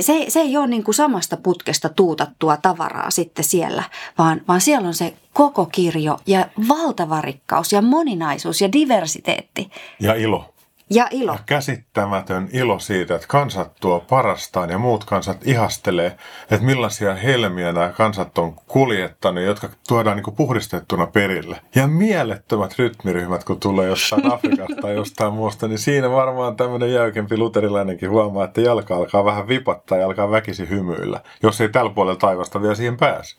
se, 0.00 0.24
se 0.28 0.40
ei 0.40 0.56
ole 0.56 0.66
niin 0.66 0.84
kuin 0.84 0.94
samasta 0.94 1.36
putkesta 1.36 1.88
tuutattua 1.88 2.56
tavaraa 2.56 3.10
sitten 3.10 3.44
siellä, 3.44 3.82
vaan, 4.18 4.40
vaan 4.48 4.60
siellä 4.60 4.88
on 4.88 4.94
se 4.94 5.14
koko 5.32 5.66
kirjo 5.66 6.18
ja 6.26 6.48
valtava 6.68 7.20
rikkaus 7.20 7.72
ja 7.72 7.82
moninaisuus 7.82 8.60
ja 8.60 8.72
diversiteetti. 8.72 9.70
Ja 10.00 10.14
ilo. 10.14 10.54
Ja 10.92 11.08
ilo. 11.10 11.32
Ja 11.32 11.38
käsittämätön 11.46 12.48
ilo 12.52 12.78
siitä, 12.78 13.14
että 13.14 13.26
kansat 13.26 13.72
tuo 13.80 14.04
parastaan 14.08 14.70
ja 14.70 14.78
muut 14.78 15.04
kansat 15.04 15.46
ihastelee, 15.46 16.16
että 16.50 16.66
millaisia 16.66 17.14
helmiä 17.14 17.72
nämä 17.72 17.88
kansat 17.88 18.38
on 18.38 18.54
kuljettanut, 18.54 19.44
jotka 19.44 19.68
tuodaan 19.88 20.16
niin 20.16 20.36
puhdistettuna 20.36 21.06
perille. 21.06 21.60
Ja 21.74 21.86
mielettömät 21.86 22.78
rytmiryhmät, 22.78 23.44
kun 23.44 23.60
tulee 23.60 23.88
jostain 23.88 24.32
Afrikasta 24.34 24.82
tai 24.82 24.94
jostain 24.94 25.32
muusta, 25.32 25.68
niin 25.68 25.78
siinä 25.78 26.10
varmaan 26.10 26.56
tämmöinen 26.56 26.92
jäykempi 26.92 27.36
luterilainenkin 27.36 28.10
huomaa, 28.10 28.44
että 28.44 28.60
jalka 28.60 28.96
alkaa 28.96 29.24
vähän 29.24 29.48
vipattaa 29.48 29.98
ja 29.98 30.06
alkaa 30.06 30.30
väkisi 30.30 30.68
hymyillä, 30.68 31.20
jos 31.42 31.60
ei 31.60 31.68
tällä 31.68 31.90
puolella 31.90 32.18
taivasta 32.18 32.62
vielä 32.62 32.74
siihen 32.74 32.96
pääse. 32.96 33.36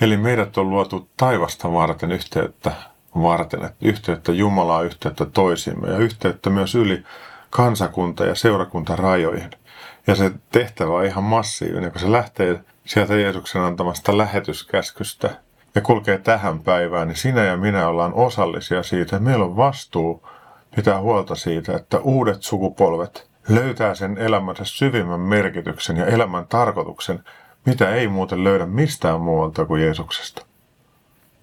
Eli 0.00 0.16
meidät 0.16 0.58
on 0.58 0.70
luotu 0.70 1.08
taivasta 1.16 1.72
varten 1.72 2.12
yhteyttä 2.12 2.72
varten, 3.14 3.64
että 3.64 3.86
yhteyttä 3.86 4.32
Jumalaa, 4.32 4.82
yhteyttä 4.82 5.26
toisimme 5.26 5.88
ja 5.88 5.98
yhteyttä 5.98 6.50
myös 6.50 6.74
yli 6.74 7.04
kansakunta- 7.50 8.24
ja 8.24 8.34
seurakuntarajojen. 8.34 9.50
Ja 10.06 10.14
se 10.14 10.30
tehtävä 10.52 10.94
on 10.94 11.04
ihan 11.04 11.24
massiivinen, 11.24 11.92
kun 11.92 12.00
se 12.00 12.12
lähtee 12.12 12.60
sieltä 12.86 13.14
Jeesuksen 13.14 13.62
antamasta 13.62 14.18
lähetyskäskystä 14.18 15.30
ja 15.74 15.80
kulkee 15.80 16.18
tähän 16.18 16.60
päivään, 16.60 17.08
niin 17.08 17.16
sinä 17.16 17.44
ja 17.44 17.56
minä 17.56 17.88
ollaan 17.88 18.14
osallisia 18.14 18.82
siitä. 18.82 19.18
Meillä 19.18 19.44
on 19.44 19.56
vastuu 19.56 20.28
pitää 20.76 21.00
huolta 21.00 21.34
siitä, 21.34 21.76
että 21.76 21.98
uudet 21.98 22.42
sukupolvet 22.42 23.30
löytää 23.48 23.94
sen 23.94 24.18
elämänsä 24.18 24.64
syvimmän 24.64 25.20
merkityksen 25.20 25.96
ja 25.96 26.06
elämän 26.06 26.46
tarkoituksen, 26.46 27.24
mitä 27.66 27.94
ei 27.94 28.08
muuten 28.08 28.44
löydä 28.44 28.66
mistään 28.66 29.20
muualta 29.20 29.64
kuin 29.64 29.82
Jeesuksesta 29.82 30.49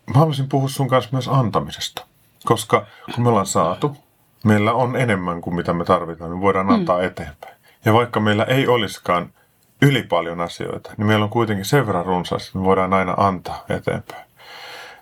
mä 0.08 0.20
haluaisin 0.20 0.50
puhua 0.50 0.70
sun 0.70 0.88
kanssa 0.88 1.10
myös 1.12 1.28
antamisesta. 1.28 2.06
Koska 2.46 2.86
kun 3.16 3.24
me 3.24 3.30
ollaan 3.30 3.46
saatu, 3.46 3.98
meillä 4.44 4.74
on 4.74 4.96
enemmän 4.96 5.42
kuin 5.42 5.56
mitä 5.56 5.74
me 5.74 5.86
tarvitaan, 5.86 6.32
niin 6.32 6.42
voidaan 6.42 6.70
antaa 6.70 6.98
mm. 6.98 7.04
eteenpäin. 7.04 7.58
Ja 7.86 7.94
vaikka 7.94 8.20
meillä 8.20 8.44
ei 8.44 8.68
olisikaan 8.68 9.34
yli 9.82 10.04
paljon 10.04 10.42
asioita, 10.42 10.94
niin 10.98 11.08
meillä 11.08 11.24
on 11.24 11.30
kuitenkin 11.30 11.66
sen 11.66 11.88
verran 11.88 12.06
runsaasti, 12.06 12.48
että 12.48 12.60
me 12.60 12.66
voidaan 12.66 12.94
aina 12.94 13.14
antaa 13.18 13.66
eteenpäin. 13.70 14.28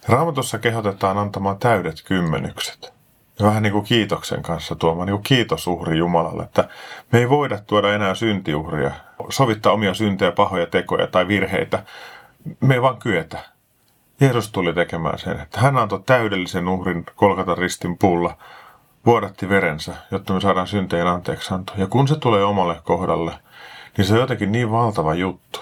Raamatussa 0.08 0.60
kehotetaan 0.60 1.18
antamaan 1.18 1.58
täydet 1.58 2.02
kymmenykset. 2.06 2.94
Ja 3.40 3.46
vähän 3.46 3.64
niin 3.64 3.74
kuin 3.74 3.86
kiitoksen 3.86 4.42
kanssa 4.42 4.76
tuomaan 4.76 5.06
niin 5.06 5.16
kuin 5.16 5.24
kiitosuhri 5.24 5.98
Jumalalle, 5.98 6.44
että 6.44 6.70
me 7.12 7.20
ei 7.20 7.30
voida 7.30 7.58
tuoda 7.68 7.94
enää 7.94 8.16
syntiuhria, 8.16 8.92
sovittaa 9.30 9.74
omia 9.74 9.94
syntejä, 9.94 10.32
pahoja 10.32 10.66
tekoja 10.66 11.08
tai 11.08 11.28
virheitä. 11.28 11.84
Me 12.60 12.74
ei 12.74 12.82
vaan 12.82 12.98
kyetä. 12.98 13.55
Jeesus 14.20 14.52
tuli 14.52 14.74
tekemään 14.74 15.20
sen, 15.20 15.40
että 15.40 15.60
hän 15.60 15.78
antoi 15.78 16.04
täydellisen 16.06 16.68
uhrin 16.68 17.06
kolkata 17.16 17.56
ristin 17.56 17.98
puulla, 17.98 18.38
vuodatti 19.06 19.50
verensä, 19.50 19.96
jotta 20.12 20.34
me 20.34 20.42
saadaan 20.42 20.68
synteen 20.68 21.08
anteeksianto. 21.08 21.74
Ja 21.78 21.88
kun 21.88 22.08
se 22.08 22.16
tulee 22.16 22.44
omalle 22.44 22.82
kohdalle, 22.84 23.34
niin 23.98 24.06
se 24.06 24.14
on 24.14 24.20
jotenkin 24.20 24.52
niin 24.52 24.72
valtava 24.72 25.14
juttu, 25.14 25.60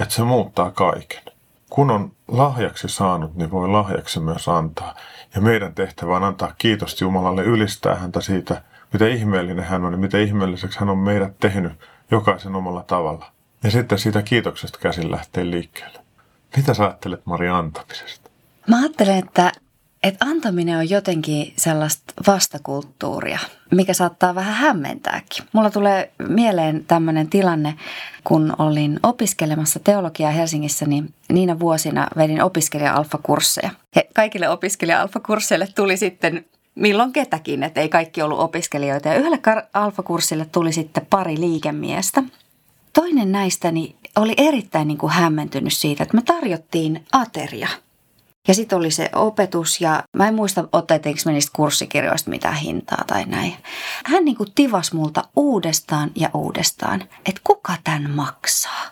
että 0.00 0.14
se 0.14 0.22
muuttaa 0.22 0.70
kaiken. 0.70 1.22
Kun 1.70 1.90
on 1.90 2.12
lahjaksi 2.28 2.88
saanut, 2.88 3.34
niin 3.34 3.50
voi 3.50 3.68
lahjaksi 3.68 4.20
myös 4.20 4.48
antaa. 4.48 4.94
Ja 5.34 5.40
meidän 5.40 5.74
tehtävä 5.74 6.16
on 6.16 6.24
antaa 6.24 6.52
kiitos 6.58 7.00
Jumalalle, 7.00 7.42
ylistää 7.42 7.94
häntä 7.94 8.20
siitä, 8.20 8.62
mitä 8.92 9.06
ihmeellinen 9.06 9.64
hän 9.64 9.84
on 9.84 9.92
ja 9.92 9.98
mitä 9.98 10.18
ihmeelliseksi 10.18 10.80
hän 10.80 10.88
on 10.88 10.98
meidät 10.98 11.40
tehnyt 11.40 11.72
jokaisen 12.10 12.54
omalla 12.54 12.82
tavalla. 12.82 13.26
Ja 13.64 13.70
sitten 13.70 13.98
siitä 13.98 14.22
kiitoksesta 14.22 14.78
käsin 14.78 15.10
lähtee 15.10 15.50
liikkeelle. 15.50 16.01
Mitä 16.56 16.74
sä 16.74 16.84
ajattelet 16.84 17.26
Mari 17.26 17.48
antamisesta? 17.48 18.30
Mä 18.68 18.78
ajattelen, 18.78 19.18
että, 19.18 19.52
että 20.02 20.24
antaminen 20.24 20.78
on 20.78 20.90
jotenkin 20.90 21.52
sellaista 21.56 22.14
vastakulttuuria, 22.26 23.38
mikä 23.70 23.94
saattaa 23.94 24.34
vähän 24.34 24.54
hämmentääkin. 24.54 25.44
Mulla 25.52 25.70
tulee 25.70 26.12
mieleen 26.28 26.84
tämmöinen 26.84 27.28
tilanne, 27.28 27.74
kun 28.24 28.54
olin 28.58 29.00
opiskelemassa 29.02 29.80
teologiaa 29.80 30.30
Helsingissä, 30.30 30.86
niin 30.86 31.14
niinä 31.32 31.58
vuosina 31.58 32.08
vedin 32.16 32.42
opiskelija-alfakursseja. 32.42 33.70
Ja 33.96 34.02
kaikille 34.14 34.48
opiskelija-alfakursseille 34.48 35.66
tuli 35.74 35.96
sitten 35.96 36.44
milloin 36.74 37.12
ketäkin, 37.12 37.62
että 37.62 37.80
ei 37.80 37.88
kaikki 37.88 38.22
ollut 38.22 38.40
opiskelijoita. 38.40 39.08
Ja 39.08 39.14
yhdelle 39.14 39.38
alfakurssille 39.74 40.46
tuli 40.52 40.72
sitten 40.72 41.06
pari 41.10 41.40
liikemiestä. 41.40 42.22
Toinen 42.92 43.32
näistä 43.32 43.72
niin 43.72 43.96
oli 44.16 44.34
erittäin 44.36 44.88
niin 44.88 44.98
kuin 44.98 45.12
hämmentynyt 45.12 45.72
siitä, 45.72 46.02
että 46.02 46.16
me 46.16 46.22
tarjottiin 46.22 47.04
ateria. 47.12 47.68
Ja 48.48 48.54
sitten 48.54 48.78
oli 48.78 48.90
se 48.90 49.10
opetus 49.14 49.80
ja 49.80 50.02
mä 50.16 50.28
en 50.28 50.34
muista 50.34 50.68
otettiinko 50.72 51.20
me 51.24 51.32
niistä 51.32 51.52
kurssikirjoista 51.56 52.30
mitään 52.30 52.56
hintaa 52.56 53.04
tai 53.06 53.24
näin. 53.26 53.54
Hän 54.04 54.24
niin 54.24 54.36
kuin 54.36 54.52
tivas 54.54 54.92
multa 54.92 55.24
uudestaan 55.36 56.10
ja 56.14 56.30
uudestaan, 56.34 57.00
että 57.00 57.40
kuka 57.44 57.74
tämän 57.84 58.10
maksaa 58.10 58.90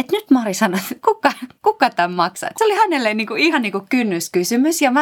että 0.00 0.16
nyt 0.16 0.30
Mari 0.30 0.54
sanoi, 0.54 0.80
että 0.80 0.94
kuka, 1.04 1.32
kuka 1.62 1.90
tämän 1.90 2.12
maksaa. 2.12 2.50
Se 2.56 2.64
oli 2.64 2.74
hänelle 2.74 3.14
niin 3.14 3.26
kuin, 3.26 3.42
ihan 3.42 3.62
niin 3.62 3.72
kuin 3.72 3.86
kynnyskysymys 3.88 4.82
ja 4.82 4.90
mä, 4.90 5.00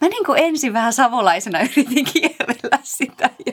mä 0.00 0.08
niin 0.08 0.24
kuin 0.26 0.38
ensin 0.38 0.72
vähän 0.72 0.92
savolaisena 0.92 1.60
yritin 1.76 2.04
kierrellä 2.04 2.78
sitä 2.82 3.30
ja, 3.46 3.52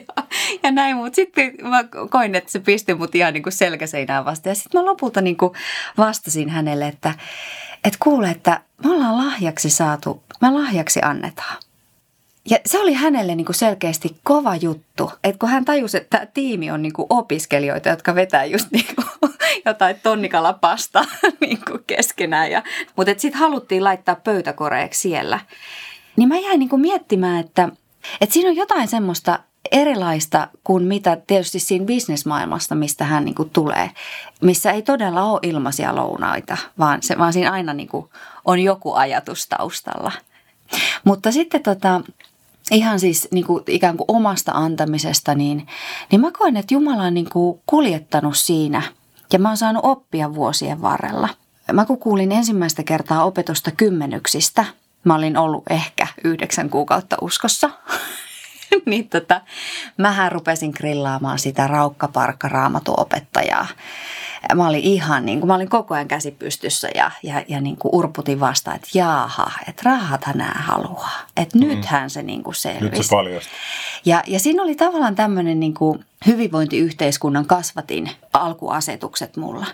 ja 0.62 0.70
näin, 0.70 0.96
mutta 0.96 1.16
sitten 1.16 1.52
mä 1.62 1.84
koin, 2.10 2.34
että 2.34 2.52
se 2.52 2.58
pisti 2.58 2.94
mut 2.94 3.14
ihan 3.14 3.32
niin 3.32 3.42
kuin 3.42 3.52
selkäseinään 3.52 4.24
vasta. 4.24 4.48
Ja 4.48 4.54
sitten 4.54 4.80
mä 4.80 4.84
lopulta 4.84 5.20
niin 5.20 5.36
kuin 5.36 5.52
vastasin 5.98 6.48
hänelle, 6.48 6.88
että, 6.88 7.14
että 7.84 7.98
kuule, 8.02 8.30
että 8.30 8.60
me 8.84 8.90
ollaan 8.90 9.16
lahjaksi 9.16 9.70
saatu, 9.70 10.22
me 10.40 10.50
lahjaksi 10.50 11.00
annetaan. 11.02 11.56
Ja 12.50 12.58
se 12.66 12.78
oli 12.78 12.92
hänelle 12.92 13.34
niin 13.34 13.44
kuin 13.44 13.56
selkeästi 13.56 14.16
kova 14.22 14.56
juttu, 14.56 15.12
että 15.24 15.38
kun 15.38 15.48
hän 15.48 15.64
tajusi, 15.64 15.96
että 15.96 16.18
tämä 16.18 16.26
tiimi 16.34 16.70
on 16.70 16.82
niin 16.82 16.92
kuin 16.92 17.06
opiskelijoita, 17.10 17.88
jotka 17.88 18.14
vetää 18.14 18.44
just 18.44 18.70
niin 18.70 18.86
kuin 18.94 19.32
jotain 19.66 19.96
tonnikalapasta 20.02 21.04
niin 21.40 21.58
kuin 21.68 21.84
keskenään. 21.86 22.50
Ja, 22.50 22.62
mutta 22.96 23.14
sitten 23.16 23.40
haluttiin 23.40 23.84
laittaa 23.84 24.14
pöytäkoreeksi 24.14 25.00
siellä. 25.00 25.40
Niin 26.16 26.28
mä 26.28 26.38
jäin 26.38 26.58
niin 26.58 26.68
kuin 26.68 26.80
miettimään, 26.80 27.40
että, 27.40 27.68
että 28.20 28.32
siinä 28.32 28.48
on 28.48 28.56
jotain 28.56 28.88
semmoista 28.88 29.38
erilaista 29.72 30.48
kuin 30.64 30.84
mitä 30.84 31.16
tietysti 31.26 31.58
siinä 31.58 31.84
bisnesmaailmasta, 31.84 32.74
mistä 32.74 33.04
hän 33.04 33.24
niin 33.24 33.34
kuin 33.34 33.50
tulee, 33.50 33.90
missä 34.40 34.72
ei 34.72 34.82
todella 34.82 35.24
ole 35.24 35.40
ilmaisia 35.42 35.96
lounaita, 35.96 36.56
vaan, 36.78 37.02
se, 37.02 37.18
vaan 37.18 37.32
siinä 37.32 37.52
aina 37.52 37.74
niin 37.74 37.88
kuin 37.88 38.08
on 38.44 38.60
joku 38.60 38.94
ajatus 38.94 39.48
taustalla. 39.48 40.12
Mutta 41.04 41.32
sitten 41.32 41.62
tota, 41.62 42.00
ihan 42.70 43.00
siis 43.00 43.28
niin 43.30 43.46
kuin 43.46 43.64
ikään 43.68 43.96
kuin 43.96 44.04
omasta 44.08 44.52
antamisesta, 44.52 45.34
niin, 45.34 45.66
niin 46.10 46.20
mä 46.20 46.30
koen, 46.38 46.56
että 46.56 46.74
Jumala 46.74 47.02
on 47.02 47.14
niin 47.14 47.30
kuin 47.30 47.60
kuljettanut 47.66 48.36
siinä 48.36 48.82
ja 49.32 49.38
mä 49.38 49.48
oon 49.48 49.56
saanut 49.56 49.84
oppia 49.84 50.34
vuosien 50.34 50.82
varrella. 50.82 51.28
Mä 51.72 51.84
kun 51.84 51.98
kuulin 51.98 52.32
ensimmäistä 52.32 52.82
kertaa 52.82 53.24
opetusta 53.24 53.70
kymmenyksistä, 53.70 54.64
mä 55.04 55.14
olin 55.14 55.36
ollut 55.36 55.64
ehkä 55.70 56.06
yhdeksän 56.24 56.70
kuukautta 56.70 57.16
uskossa, 57.20 57.70
niin 58.86 59.08
tota, 59.08 59.40
mähän 59.98 60.32
rupesin 60.32 60.72
grillaamaan 60.76 61.38
sitä 61.38 61.66
raukkaparkka 61.66 62.48
raamatuopettajaa 62.48 63.66
mä 64.54 64.68
olin 64.68 64.80
ihan 64.80 65.26
niin 65.26 65.40
kuin, 65.40 65.48
mä 65.48 65.54
olin 65.54 65.68
koko 65.68 65.94
ajan 65.94 66.08
käsi 66.08 66.30
pystyssä 66.30 66.88
ja, 66.94 67.10
ja, 67.22 67.44
ja 67.48 67.60
niin 67.60 67.76
kuin 67.76 67.94
urputin 67.94 68.40
vastaan, 68.40 68.76
että 68.76 68.88
jaaha, 68.94 69.50
että 69.68 69.82
rahathan 69.84 70.38
nämä 70.38 70.54
haluaa. 70.54 71.20
Että 71.36 71.58
mm. 71.58 71.64
nythän 71.64 72.10
se 72.10 72.22
niin 72.22 72.42
kuin 72.42 72.54
selvisi. 72.54 72.84
Nyt 72.84 73.04
se 73.04 73.10
paljasti. 73.10 73.50
Ja, 74.04 74.22
ja 74.26 74.40
siinä 74.40 74.62
oli 74.62 74.74
tavallaan 74.74 75.14
tämmöinen 75.14 75.60
niin 75.60 75.74
kuin 75.74 76.04
hyvinvointiyhteiskunnan 76.26 77.46
kasvatin 77.46 78.10
alkuasetukset 78.32 79.36
mulla. 79.36 79.66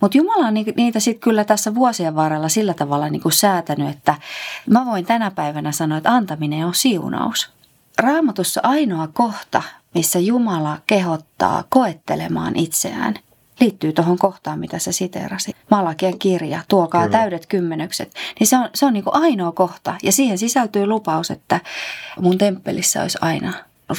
Mutta 0.00 0.18
Jumala 0.18 0.46
on 0.46 0.54
niitä 0.54 1.00
sitten 1.00 1.20
kyllä 1.20 1.44
tässä 1.44 1.74
vuosien 1.74 2.14
varrella 2.14 2.48
sillä 2.48 2.74
tavalla 2.74 3.08
niin 3.08 3.22
kuin 3.22 3.32
säätänyt, 3.32 3.88
että 3.88 4.14
mä 4.70 4.86
voin 4.86 5.06
tänä 5.06 5.30
päivänä 5.30 5.72
sanoa, 5.72 5.98
että 5.98 6.12
antaminen 6.12 6.66
on 6.66 6.74
siunaus. 6.74 7.50
Raamatussa 7.98 8.60
ainoa 8.64 9.08
kohta, 9.08 9.62
missä 9.94 10.18
Jumala 10.18 10.78
kehottaa 10.86 11.64
koettelemaan 11.68 12.56
itseään– 12.56 13.14
liittyy 13.60 13.92
tuohon 13.92 14.18
kohtaan, 14.18 14.58
mitä 14.58 14.78
sä 14.78 14.92
siteerasit. 14.92 15.56
Malakien 15.70 16.18
kirja, 16.18 16.60
tuokaa 16.68 17.02
Kyllä. 17.02 17.18
täydet 17.18 17.46
kymmenykset. 17.46 18.14
Niin 18.40 18.46
se 18.46 18.56
on, 18.56 18.68
se 18.74 18.86
on 18.86 18.92
niin 18.92 19.04
kuin 19.04 19.16
ainoa 19.16 19.52
kohta 19.52 19.94
ja 20.02 20.12
siihen 20.12 20.38
sisältyy 20.38 20.86
lupaus, 20.86 21.30
että 21.30 21.60
mun 22.20 22.38
temppelissä 22.38 23.02
olisi 23.02 23.18
aina 23.20 23.52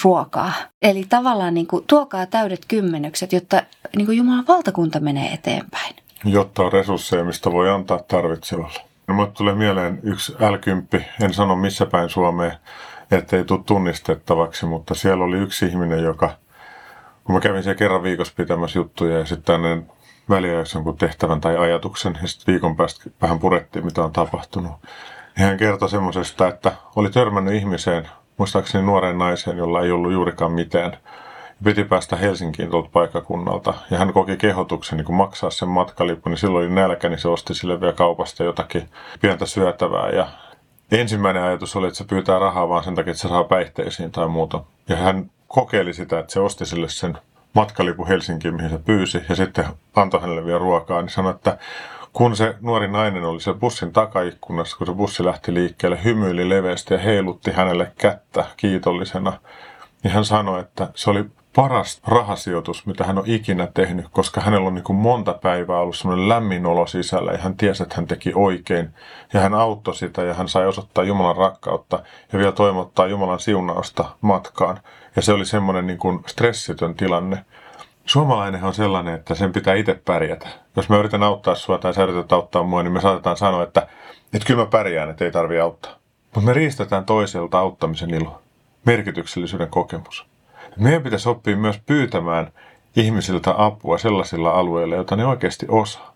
ruokaa. 0.03 0.53
Eli 0.81 1.05
tavallaan 1.09 1.53
niin 1.53 1.67
kuin, 1.67 1.83
tuokaa 1.87 2.25
täydet 2.25 2.65
kymmenykset, 2.67 3.33
jotta 3.33 3.63
niin 3.95 4.05
kuin 4.05 4.17
Jumalan 4.17 4.47
valtakunta 4.47 4.99
menee 4.99 5.33
eteenpäin. 5.33 5.95
Jotta 6.25 6.63
on 6.63 6.71
resursseja, 6.71 7.23
mistä 7.23 7.51
voi 7.51 7.69
antaa 7.69 7.99
tarvitsevalle. 8.07 8.79
No, 9.07 9.13
mulle 9.13 9.31
tulee 9.31 9.55
mieleen 9.55 9.99
yksi 10.03 10.33
l 10.33 10.71
en 11.23 11.33
sano 11.33 11.55
missä 11.55 11.85
päin 11.85 12.09
Suomeen, 12.09 12.51
ettei 13.11 13.43
tule 13.43 13.59
tunnistettavaksi, 13.65 14.65
mutta 14.65 14.95
siellä 14.95 15.23
oli 15.23 15.37
yksi 15.37 15.65
ihminen, 15.65 16.03
joka– 16.03 16.29
kun 17.27 17.35
mä 17.35 17.41
kävin 17.41 17.63
siellä 17.63 17.77
kerran 17.77 18.03
viikossa 18.03 18.33
pitämässä 18.37 18.79
juttuja 18.79 19.17
ja 19.17 19.25
sitten 19.25 19.43
tänne 19.43 19.83
väliajaksi 20.29 20.77
jonkun 20.77 20.97
tehtävän 20.97 21.41
tai 21.41 21.57
ajatuksen 21.57 22.17
ja 22.21 22.27
sitten 22.27 22.53
viikon 22.53 22.75
päästä 22.75 23.09
vähän 23.21 23.39
purettiin, 23.39 23.85
mitä 23.85 24.03
on 24.03 24.11
tapahtunut. 24.11 24.71
Niin 25.37 25.47
hän 25.47 25.57
kertoi 25.57 25.89
semmoisesta, 25.89 26.47
että 26.47 26.73
oli 26.95 27.09
törmännyt 27.09 27.53
ihmiseen, 27.53 28.09
muistaakseni 28.37 28.85
nuoreen 28.85 29.17
naiseen, 29.17 29.57
jolla 29.57 29.81
ei 29.81 29.91
ollut 29.91 30.11
juurikaan 30.11 30.51
mitään. 30.51 30.97
Piti 31.63 31.83
päästä 31.83 32.15
Helsinkiin 32.15 32.69
tuolta 32.69 32.89
paikkakunnalta 32.93 33.73
ja 33.91 33.97
hän 33.97 34.13
koki 34.13 34.37
kehotuksen 34.37 34.97
niin 34.97 35.15
maksaa 35.15 35.49
sen 35.49 35.69
matkalippu, 35.69 36.29
niin 36.29 36.37
silloin 36.37 36.65
oli 36.65 36.75
nälkä, 36.75 37.09
niin 37.09 37.19
se 37.19 37.27
osti 37.27 37.53
sille 37.53 37.81
vielä 37.81 37.93
kaupasta 37.93 38.43
jotakin 38.43 38.89
pientä 39.21 39.45
syötävää 39.45 40.09
ja 40.09 40.27
Ensimmäinen 40.91 41.43
ajatus 41.43 41.75
oli, 41.75 41.87
että 41.87 41.97
se 41.97 42.03
pyytää 42.03 42.39
rahaa 42.39 42.69
vaan 42.69 42.83
sen 42.83 42.95
takia, 42.95 43.11
että 43.11 43.21
se 43.21 43.27
saa 43.27 43.43
päihteisiin 43.43 44.11
tai 44.11 44.27
muuta. 44.27 44.63
Ja 44.89 44.95
hän 44.95 45.31
kokeili 45.47 45.93
sitä, 45.93 46.19
että 46.19 46.33
se 46.33 46.39
osti 46.39 46.65
sille 46.65 46.89
sen 46.89 47.17
matkalipun 47.53 48.07
Helsinkiin, 48.07 48.55
mihin 48.55 48.69
se 48.69 48.77
pyysi, 48.77 49.21
ja 49.29 49.35
sitten 49.35 49.65
antoi 49.95 50.21
hänelle 50.21 50.45
vielä 50.45 50.59
ruokaa, 50.59 51.01
niin 51.01 51.09
sanoi, 51.09 51.31
että 51.31 51.57
kun 52.13 52.35
se 52.35 52.55
nuori 52.61 52.87
nainen 52.87 53.23
oli 53.23 53.41
se 53.41 53.53
bussin 53.53 53.93
takaikkunassa, 53.93 54.77
kun 54.77 54.87
se 54.87 54.93
bussi 54.93 55.25
lähti 55.25 55.53
liikkeelle, 55.53 56.03
hymyili 56.03 56.49
leveästi 56.49 56.93
ja 56.93 56.99
heilutti 56.99 57.51
hänelle 57.51 57.91
kättä 57.97 58.45
kiitollisena, 58.57 59.33
niin 60.03 60.11
hän 60.11 60.25
sanoi, 60.25 60.59
että 60.59 60.87
se 60.95 61.09
oli 61.09 61.25
paras 61.55 62.01
rahasijoitus, 62.07 62.85
mitä 62.85 63.03
hän 63.03 63.17
on 63.17 63.23
ikinä 63.27 63.67
tehnyt, 63.73 64.05
koska 64.11 64.41
hänellä 64.41 64.67
on 64.67 64.75
niin 64.75 64.83
kuin 64.83 64.97
monta 64.97 65.33
päivää 65.33 65.79
ollut 65.79 65.95
semmoinen 65.95 66.29
lämmin 66.29 66.65
olo 66.65 66.87
sisällä 66.87 67.31
ja 67.31 67.37
hän 67.37 67.57
tiesi, 67.57 67.83
että 67.83 67.95
hän 67.95 68.07
teki 68.07 68.31
oikein. 68.35 68.89
Ja 69.33 69.39
hän 69.39 69.53
auttoi 69.53 69.95
sitä 69.95 70.21
ja 70.21 70.33
hän 70.33 70.47
sai 70.47 70.67
osoittaa 70.67 71.03
Jumalan 71.03 71.35
rakkautta 71.35 71.99
ja 72.33 72.39
vielä 72.39 72.51
toivottaa 72.51 73.07
Jumalan 73.07 73.39
siunausta 73.39 74.05
matkaan. 74.21 74.79
Ja 75.17 75.21
se 75.21 75.33
oli 75.33 75.45
semmoinen 75.45 75.87
niin 75.87 75.99
kuin 75.99 76.19
stressitön 76.27 76.95
tilanne. 76.95 77.45
Suomalainen 78.05 78.63
on 78.63 78.73
sellainen, 78.73 79.15
että 79.15 79.35
sen 79.35 79.53
pitää 79.53 79.73
itse 79.73 80.01
pärjätä. 80.05 80.47
Jos 80.75 80.89
mä 80.89 80.97
yritän 80.97 81.23
auttaa 81.23 81.55
sua 81.55 81.77
tai 81.77 81.93
sä 81.93 82.03
yrität 82.03 82.31
auttaa 82.31 82.63
mua, 82.63 82.83
niin 82.83 82.93
me 82.93 83.01
saatetaan 83.01 83.37
sanoa, 83.37 83.63
että, 83.63 83.87
että 84.33 84.47
kyllä 84.47 84.63
mä 84.63 84.65
pärjään, 84.65 85.09
että 85.09 85.25
ei 85.25 85.31
tarvi 85.31 85.59
auttaa. 85.59 85.91
Mutta 86.35 86.45
me 86.47 86.53
riistetään 86.53 87.05
toiselta 87.05 87.59
auttamisen 87.59 88.13
ilo, 88.13 88.41
merkityksellisyyden 88.85 89.69
kokemus. 89.69 90.25
Meidän 90.77 91.03
pitäisi 91.03 91.29
oppia 91.29 91.57
myös 91.57 91.79
pyytämään 91.85 92.51
ihmisiltä 92.95 93.53
apua 93.57 93.97
sellaisilla 93.97 94.51
alueilla, 94.51 94.95
joita 94.95 95.15
ne 95.15 95.25
oikeasti 95.25 95.65
osaa. 95.69 96.13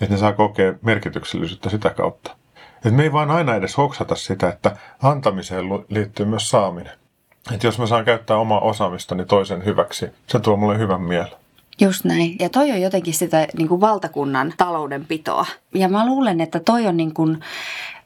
Että 0.00 0.14
ne 0.14 0.18
saa 0.18 0.32
kokea 0.32 0.74
merkityksellisyyttä 0.82 1.70
sitä 1.70 1.90
kautta. 1.90 2.36
Että 2.76 2.90
me 2.90 3.02
ei 3.02 3.12
vaan 3.12 3.30
aina 3.30 3.54
edes 3.54 3.76
hoksata 3.76 4.14
sitä, 4.14 4.48
että 4.48 4.76
antamiseen 5.02 5.64
liittyy 5.88 6.26
myös 6.26 6.50
saaminen. 6.50 7.03
Että 7.52 7.66
jos 7.66 7.78
mä 7.78 7.86
saan 7.86 8.04
käyttää 8.04 8.36
omaa 8.36 8.60
osaamistani 8.60 9.24
toisen 9.24 9.64
hyväksi, 9.64 10.06
se 10.26 10.40
tuo 10.40 10.56
mulle 10.56 10.78
hyvän 10.78 11.00
mielen. 11.00 11.44
Just 11.80 12.04
näin. 12.04 12.36
Ja 12.40 12.48
toi 12.48 12.70
on 12.70 12.80
jotenkin 12.80 13.14
sitä 13.14 13.46
niin 13.56 13.68
kuin 13.68 13.80
valtakunnan 13.80 14.52
taloudenpitoa. 14.56 15.46
Ja 15.74 15.88
mä 15.88 16.06
luulen, 16.06 16.40
että 16.40 16.60
toi 16.60 16.86
on 16.86 16.96
niin 16.96 17.14
kuin 17.14 17.40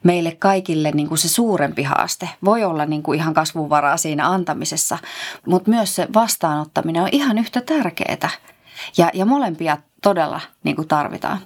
meille 0.03 0.37
kaikille 0.39 0.91
niin 0.91 1.09
kuin 1.09 1.19
se 1.19 1.29
suurempi 1.29 1.83
haaste. 1.83 2.29
Voi 2.45 2.65
olla 2.65 2.87
niin 2.87 3.03
kuin 3.03 3.19
ihan 3.19 3.35
kasvuvaraa 3.35 3.97
siinä 3.97 4.29
antamisessa, 4.29 4.99
mutta 5.47 5.71
myös 5.71 5.97
se 5.97 6.09
vastaanottaminen 6.15 7.03
on 7.03 7.09
ihan 7.13 7.39
yhtä 7.39 7.61
tärkeää. 7.61 8.31
Ja, 8.97 9.11
ja 9.15 9.25
molempia 9.25 9.77
todella 10.03 10.41
niin 10.65 10.77
kuin 10.77 10.89
tarvitaan. 10.89 11.39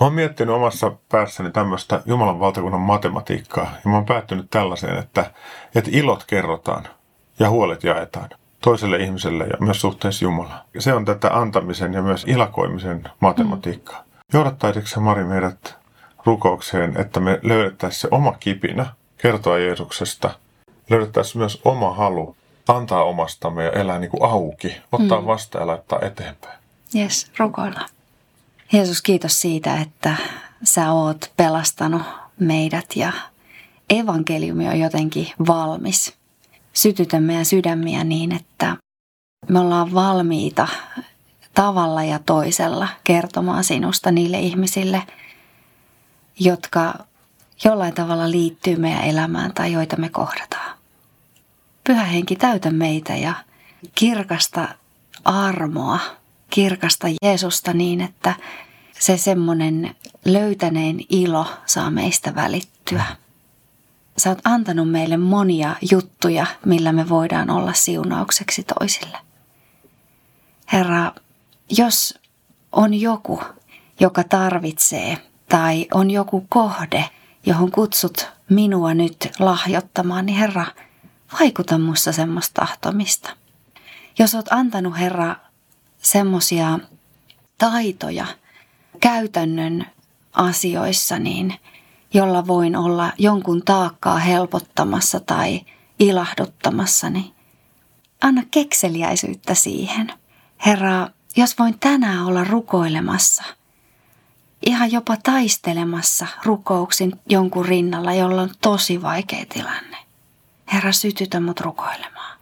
Mä 0.00 0.06
oon 0.06 0.12
miettinyt 0.12 0.54
omassa 0.54 0.92
päässäni 1.08 1.50
tämmöistä 1.50 2.02
Jumalan 2.06 2.40
valtakunnan 2.40 2.80
matematiikkaa 2.80 3.70
ja 3.84 3.90
mä 3.90 3.94
oon 3.94 4.06
päättynyt 4.06 4.50
tällaiseen, 4.50 4.98
että, 4.98 5.30
että 5.74 5.90
ilot 5.92 6.24
kerrotaan 6.26 6.88
ja 7.38 7.50
huolet 7.50 7.84
jaetaan 7.84 8.28
toiselle 8.60 8.96
ihmiselle 8.96 9.44
ja 9.44 9.56
myös 9.60 9.80
suhteessa 9.80 10.24
Jumalaan. 10.24 10.60
Se 10.78 10.94
on 10.94 11.04
tätä 11.04 11.38
antamisen 11.38 11.94
ja 11.94 12.02
myös 12.02 12.24
ilakoimisen 12.28 13.04
matematiikkaa. 13.20 13.98
Mm. 13.98 14.04
Johdattaisitko 14.32 15.00
Mari 15.00 15.24
meidät 15.24 15.76
rukoukseen, 16.26 17.00
että 17.00 17.20
me 17.20 17.40
löydettäisiin 17.42 18.00
se 18.00 18.08
oma 18.10 18.32
kipinä 18.32 18.86
kertoa 19.18 19.58
Jeesuksesta. 19.58 20.30
Löydettäisiin 20.90 21.38
myös 21.38 21.60
oma 21.64 21.94
halu 21.94 22.36
antaa 22.68 23.04
omastamme 23.04 23.64
ja 23.64 23.70
elää 23.72 23.98
niin 23.98 24.10
kuin 24.10 24.30
auki, 24.30 24.76
ottaa 24.92 25.20
mm. 25.20 25.26
vastaan 25.26 25.62
ja 25.62 25.66
laittaa 25.66 25.98
eteenpäin. 26.02 26.58
Jes, 26.94 27.30
rukoillaan. 27.38 27.88
Jeesus, 28.72 29.02
kiitos 29.02 29.40
siitä, 29.40 29.76
että 29.80 30.16
sä 30.62 30.92
oot 30.92 31.32
pelastanut 31.36 32.02
meidät 32.38 32.96
ja 32.96 33.12
evankeliumi 33.90 34.68
on 34.68 34.78
jotenkin 34.78 35.28
valmis. 35.46 36.17
Sytytä 36.78 37.20
meidän 37.20 37.44
sydämiä 37.44 38.04
niin, 38.04 38.32
että 38.32 38.76
me 39.48 39.58
ollaan 39.60 39.94
valmiita 39.94 40.68
tavalla 41.54 42.04
ja 42.04 42.18
toisella 42.18 42.88
kertomaan 43.04 43.64
sinusta 43.64 44.10
niille 44.10 44.38
ihmisille, 44.38 45.02
jotka 46.40 46.94
jollain 47.64 47.94
tavalla 47.94 48.30
liittyy 48.30 48.76
meidän 48.76 49.04
elämään 49.04 49.54
tai 49.54 49.72
joita 49.72 49.96
me 49.96 50.08
kohdataan. 50.08 50.78
Pyhä 51.84 52.04
henki 52.04 52.36
täytä 52.36 52.70
meitä 52.70 53.16
ja 53.16 53.34
kirkasta 53.94 54.68
armoa, 55.24 55.98
kirkasta 56.50 57.06
Jeesusta 57.22 57.72
niin, 57.72 58.00
että 58.00 58.34
se 58.98 59.16
semmoinen 59.16 59.96
löytäneen 60.24 61.00
ilo 61.08 61.46
saa 61.66 61.90
meistä 61.90 62.34
välittyä. 62.34 63.04
Sä 64.18 64.30
oot 64.30 64.38
antanut 64.44 64.90
meille 64.90 65.16
monia 65.16 65.76
juttuja, 65.90 66.46
millä 66.64 66.92
me 66.92 67.08
voidaan 67.08 67.50
olla 67.50 67.72
siunaukseksi 67.72 68.62
toisille. 68.62 69.18
Herra, 70.72 71.12
jos 71.70 72.18
on 72.72 72.94
joku, 72.94 73.42
joka 74.00 74.24
tarvitsee 74.24 75.18
tai 75.48 75.86
on 75.94 76.10
joku 76.10 76.46
kohde, 76.48 77.04
johon 77.46 77.70
kutsut 77.70 78.28
minua 78.50 78.94
nyt 78.94 79.30
lahjoittamaan, 79.38 80.26
niin 80.26 80.38
Herra, 80.38 80.66
vaikuta 81.40 81.78
musta 81.78 82.12
semmoista 82.12 82.60
tahtomista. 82.60 83.30
Jos 84.18 84.34
oot 84.34 84.46
antanut 84.50 84.98
Herra 84.98 85.36
semmoisia 86.02 86.78
taitoja 87.58 88.26
käytännön 89.00 89.86
asioissa, 90.32 91.18
niin 91.18 91.54
jolla 92.14 92.46
voin 92.46 92.76
olla 92.76 93.12
jonkun 93.18 93.62
taakkaa 93.64 94.18
helpottamassa 94.18 95.20
tai 95.20 95.60
ilahduttamassa, 95.98 97.10
niin 97.10 97.34
anna 98.22 98.42
kekseliäisyyttä 98.50 99.54
siihen. 99.54 100.12
Herra, 100.66 101.08
jos 101.36 101.58
voin 101.58 101.78
tänään 101.78 102.26
olla 102.26 102.44
rukoilemassa, 102.44 103.44
ihan 104.66 104.92
jopa 104.92 105.16
taistelemassa 105.16 106.26
rukouksin 106.44 107.20
jonkun 107.28 107.66
rinnalla, 107.66 108.14
jolla 108.14 108.42
on 108.42 108.50
tosi 108.60 109.02
vaikea 109.02 109.44
tilanne. 109.48 109.96
Herra, 110.72 110.92
sytytä 110.92 111.40
mut 111.40 111.60
rukoilemaan. 111.60 112.38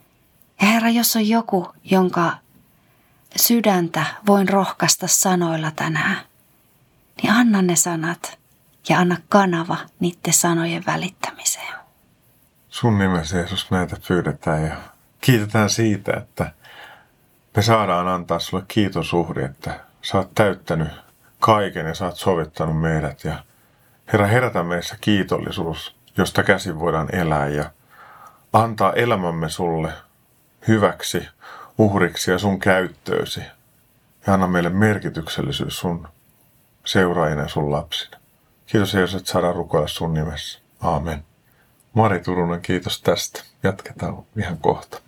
Ja 0.61 0.67
Herra, 0.67 0.91
jos 0.91 1.17
on 1.17 1.29
joku, 1.29 1.69
jonka 1.85 2.37
sydäntä 3.37 4.05
voin 4.27 4.49
rohkaista 4.49 5.07
sanoilla 5.07 5.71
tänään, 5.71 6.17
niin 7.23 7.33
anna 7.33 7.63
ne 7.63 7.77
sanat 7.77 8.39
ja 8.89 8.99
anna 8.99 9.17
kanava 9.29 9.77
niiden 10.01 10.33
sanojen 10.33 10.83
välittämiseen. 10.87 11.75
Sun 12.69 12.99
nimessä 12.99 13.37
Jeesus 13.37 13.71
näitä 13.71 13.97
pyydetään 14.09 14.63
ja 14.63 14.77
kiitetään 15.21 15.71
siitä, 15.71 16.13
että 16.17 16.53
me 17.57 17.63
saadaan 17.63 18.09
antaa 18.09 18.39
sulle 18.39 18.65
kiitosuhri, 18.69 19.45
että 19.45 19.81
sä 20.03 20.19
oot 20.19 20.35
täyttänyt 20.35 20.89
kaiken 21.41 21.87
ja 21.87 21.95
sä 21.95 22.05
oot 22.05 22.17
sovittanut 22.17 22.81
meidät. 22.81 23.25
Ja 23.25 23.45
Herra, 24.13 24.27
herätä 24.27 24.63
meissä 24.63 24.97
kiitollisuus, 25.01 25.97
josta 26.17 26.43
käsin 26.43 26.81
voidaan 26.81 27.15
elää 27.15 27.49
ja 27.49 27.71
antaa 28.53 28.93
elämämme 28.93 29.49
sulle 29.49 29.93
hyväksi, 30.69 31.29
uhriksi 31.79 32.31
ja 32.31 32.39
sun 32.39 32.59
käyttöösi. 32.59 33.41
Ja 34.27 34.35
anna 34.35 34.47
meille 34.47 34.71
merkityksellisyys 34.71 35.79
sun 35.79 36.09
seuraajina 36.85 37.43
ja 37.43 37.49
sun 37.49 37.73
lapsina. 37.73 38.19
Kiitos 38.67 38.95
Jeesus, 38.95 39.15
että 39.21 39.31
saadaan 39.31 39.55
rukoilla 39.55 39.89
sun 39.89 40.15
nimessä. 40.15 40.59
Aamen. 40.81 41.25
Mari 41.95 42.21
Turunen, 42.21 42.61
kiitos 42.61 43.03
tästä. 43.03 43.43
Jatketaan 43.63 44.17
ihan 44.37 44.59
kohta. 44.59 45.01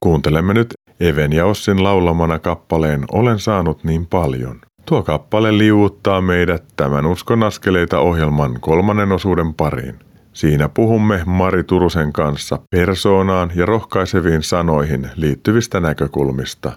Kuuntelemme 0.00 0.54
nyt 0.54 0.74
Even 1.00 1.32
ja 1.32 1.46
Ossin 1.46 1.82
laulamana 1.82 2.38
kappaleen 2.38 3.04
Olen 3.12 3.38
saanut 3.38 3.84
niin 3.84 4.06
paljon. 4.06 4.60
Tuo 4.86 5.02
kappale 5.02 5.58
liuuttaa 5.58 6.20
meidät 6.20 6.64
tämän 6.76 7.06
Uskon 7.06 7.42
askeleita 7.42 7.98
ohjelman 7.98 8.60
kolmannen 8.60 9.12
osuuden 9.12 9.54
pariin. 9.54 9.98
Siinä 10.32 10.68
puhumme 10.68 11.22
Mari 11.26 11.64
Turusen 11.64 12.12
kanssa 12.12 12.58
persoonaan 12.70 13.52
ja 13.54 13.66
rohkaiseviin 13.66 14.42
sanoihin 14.42 15.10
liittyvistä 15.16 15.80
näkökulmista. 15.80 16.72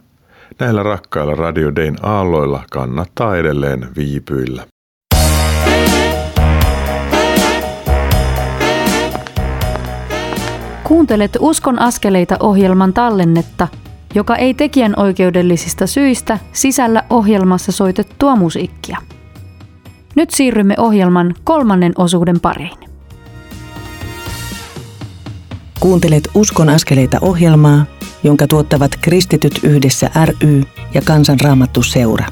Näillä 0.60 0.84
rakkailla 0.84 1.36
Radio 1.36 1.76
Dayn 1.76 1.96
aalloilla 2.02 2.64
kannattaa 2.72 3.38
edelleen 3.38 3.88
viipyillä. 3.98 4.66
Kuuntelet 10.84 11.38
Uskon 11.40 11.80
askeleita 11.80 12.38
ohjelman 12.40 12.94
tallennetta, 12.94 13.68
joka 14.16 14.36
ei 14.36 14.54
tekijän 14.54 14.94
oikeudellisista 14.98 15.88
syistä 15.88 16.40
sisällä 16.54 17.04
ohjelmassa 17.10 17.72
soitettua 17.72 18.36
musiikkia. 18.36 18.98
Nyt 20.16 20.30
siirrymme 20.30 20.76
ohjelman 20.78 21.36
kolmannen 21.44 21.94
osuuden 21.98 22.40
pariin. 22.40 22.78
Kuuntelet 25.80 26.30
Uskon 26.34 26.70
askeleita 26.70 27.18
ohjelmaa, 27.22 27.86
jonka 28.26 28.48
tuottavat 28.48 28.92
Kristityt 29.02 29.60
yhdessä 29.64 30.10
ry 30.26 30.62
ja 30.94 31.02
Kansanraamattu 31.06 31.84
seura. 31.84 32.26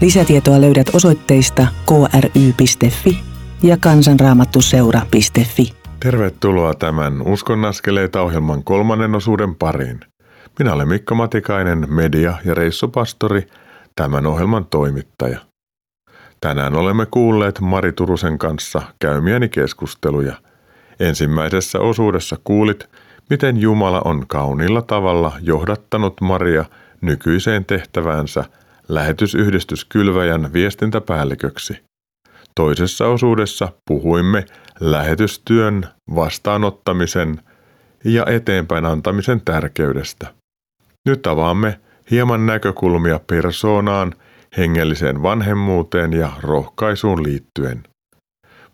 Lisätietoa 0.00 0.60
löydät 0.60 0.86
osoitteista 0.92 1.66
kry.fi 1.86 3.18
ja 3.62 3.76
kansanraamattuseura.fi. 3.76 5.72
Tervetuloa 6.00 6.74
tämän 6.74 7.22
Uskon 7.22 7.64
askeleita 7.64 8.22
ohjelman 8.22 8.64
kolmannen 8.64 9.14
osuuden 9.14 9.54
pariin. 9.54 10.00
Minä 10.58 10.72
olen 10.72 10.88
Mikko 10.88 11.14
Matikainen, 11.14 11.86
media- 11.88 12.38
ja 12.44 12.54
reissupastori, 12.54 13.46
tämän 13.96 14.26
ohjelman 14.26 14.66
toimittaja. 14.66 15.38
Tänään 16.40 16.74
olemme 16.74 17.06
kuulleet 17.06 17.60
Mari 17.60 17.92
Turusen 17.92 18.38
kanssa 18.38 18.82
käymiäni 18.98 19.48
keskusteluja. 19.48 20.34
Ensimmäisessä 21.00 21.78
osuudessa 21.78 22.36
kuulit, 22.44 22.88
miten 23.30 23.56
Jumala 23.56 24.02
on 24.04 24.26
kauniilla 24.26 24.82
tavalla 24.82 25.32
johdattanut 25.40 26.20
Maria 26.20 26.64
nykyiseen 27.00 27.64
tehtäväänsä 27.64 28.44
lähetysyhdistyskylväjän 28.88 30.52
viestintäpäälliköksi. 30.52 31.80
Toisessa 32.54 33.06
osuudessa 33.06 33.68
puhuimme 33.88 34.44
lähetystyön 34.80 35.88
vastaanottamisen 36.14 37.40
ja 38.04 38.26
eteenpäin 38.26 38.84
antamisen 38.84 39.40
tärkeydestä. 39.40 40.34
Nyt 41.06 41.26
avaamme 41.26 41.80
hieman 42.10 42.46
näkökulmia 42.46 43.20
persoonaan, 43.26 44.14
hengelliseen 44.56 45.22
vanhemmuuteen 45.22 46.12
ja 46.12 46.32
rohkaisuun 46.40 47.22
liittyen. 47.22 47.82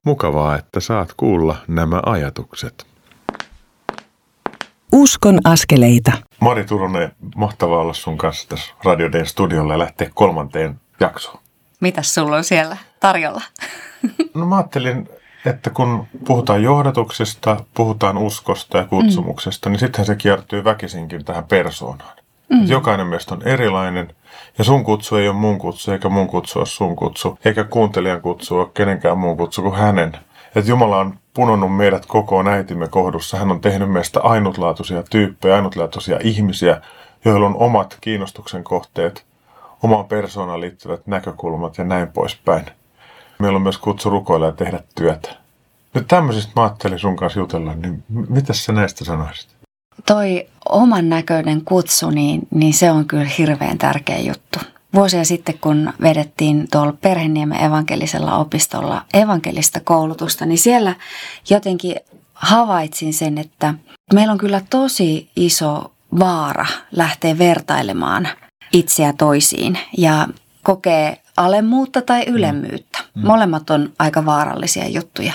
Mukavaa, 0.04 0.58
että 0.58 0.80
saat 0.80 1.14
kuulla 1.16 1.56
nämä 1.68 2.02
ajatukset. 2.06 2.95
Uskon 4.96 5.38
askeleita. 5.44 6.12
Mari 6.40 6.64
Turunen, 6.64 7.12
mahtavaa 7.36 7.78
olla 7.78 7.92
sun 7.92 8.18
kanssa 8.18 8.48
tässä 8.48 8.72
Radio 8.84 9.12
Dayn 9.12 9.26
studiolla 9.26 9.72
ja 9.72 9.78
lähteä 9.78 10.10
kolmanteen 10.14 10.80
jaksoon. 11.00 11.38
Mitäs 11.80 12.14
sulla 12.14 12.36
on 12.36 12.44
siellä 12.44 12.76
tarjolla? 13.00 13.42
No 14.34 14.46
mä 14.46 14.56
ajattelin, 14.56 15.08
että 15.46 15.70
kun 15.70 16.06
puhutaan 16.26 16.62
johdatuksesta, 16.62 17.56
puhutaan 17.74 18.18
uskosta 18.18 18.78
ja 18.78 18.84
kutsumuksesta, 18.84 19.68
mm. 19.68 19.72
niin 19.72 19.80
sittenhän 19.80 20.06
se 20.06 20.16
kiertyy 20.16 20.64
väkisinkin 20.64 21.24
tähän 21.24 21.44
persoonaan. 21.44 22.16
Mm. 22.50 22.66
jokainen 22.66 23.06
meistä 23.06 23.34
on 23.34 23.42
erilainen 23.42 24.14
ja 24.58 24.64
sun 24.64 24.84
kutsu 24.84 25.16
ei 25.16 25.28
ole 25.28 25.36
mun 25.36 25.58
kutsu, 25.58 25.92
eikä 25.92 26.08
mun 26.08 26.26
kutsu 26.26 26.58
ole 26.58 26.66
sun 26.66 26.96
kutsu, 26.96 27.38
eikä 27.44 27.64
kuuntelijan 27.64 28.22
kutsu 28.22 28.58
ole 28.58 28.70
kenenkään 28.74 29.18
muun 29.18 29.36
kutsu 29.36 29.62
kuin 29.62 29.74
hänen. 29.74 30.12
Että 30.56 30.70
Jumala 30.70 30.98
on 30.98 31.18
punonnut 31.36 31.76
meidät 31.76 32.06
kokoon 32.06 32.48
äitimme 32.48 32.88
kohdussa. 32.88 33.36
Hän 33.36 33.50
on 33.50 33.60
tehnyt 33.60 33.92
meistä 33.92 34.20
ainutlaatuisia 34.20 35.02
tyyppejä, 35.02 35.56
ainutlaatuisia 35.56 36.18
ihmisiä, 36.22 36.80
joilla 37.24 37.46
on 37.46 37.56
omat 37.56 37.98
kiinnostuksen 38.00 38.64
kohteet, 38.64 39.24
omaan 39.82 40.04
persoonaan 40.04 40.60
liittyvät 40.60 41.06
näkökulmat 41.06 41.78
ja 41.78 41.84
näin 41.84 42.08
poispäin. 42.08 42.64
Meillä 43.38 43.56
on 43.56 43.62
myös 43.62 43.78
kutsu 43.78 44.10
rukoilla 44.10 44.46
ja 44.46 44.52
tehdä 44.52 44.80
työtä. 44.94 45.36
Nyt 45.94 46.08
tämmöisistä 46.08 46.52
mä 46.56 46.62
ajattelin 46.62 46.98
sun 46.98 47.16
kanssa 47.16 47.40
jutella, 47.40 47.74
niin 47.74 48.04
mitä 48.08 48.52
sä 48.52 48.72
näistä 48.72 49.04
sanoisit? 49.04 49.48
Toi 50.06 50.46
oman 50.68 51.08
näköinen 51.08 51.64
kutsu, 51.64 52.10
niin, 52.10 52.40
niin 52.50 52.74
se 52.74 52.90
on 52.90 53.04
kyllä 53.04 53.30
hirveän 53.38 53.78
tärkeä 53.78 54.18
juttu. 54.18 54.58
Vuosia 54.96 55.24
sitten, 55.24 55.58
kun 55.58 55.92
vedettiin 56.02 56.68
tuolla 56.72 56.92
Perheniemen 56.92 57.64
evankelisella 57.64 58.36
opistolla 58.36 59.04
evankelista 59.14 59.80
koulutusta, 59.80 60.46
niin 60.46 60.58
siellä 60.58 60.94
jotenkin 61.50 61.96
havaitsin 62.34 63.14
sen, 63.14 63.38
että 63.38 63.74
meillä 64.14 64.32
on 64.32 64.38
kyllä 64.38 64.60
tosi 64.70 65.30
iso 65.36 65.92
vaara 66.18 66.66
lähteä 66.92 67.38
vertailemaan 67.38 68.28
itseä 68.72 69.12
toisiin 69.12 69.78
ja 69.98 70.28
kokee 70.62 71.22
alemmuutta 71.36 72.02
tai 72.02 72.24
ylemmyyttä. 72.26 72.98
Mm. 73.14 73.26
Molemmat 73.26 73.70
on 73.70 73.92
aika 73.98 74.24
vaarallisia 74.26 74.88
juttuja. 74.88 75.32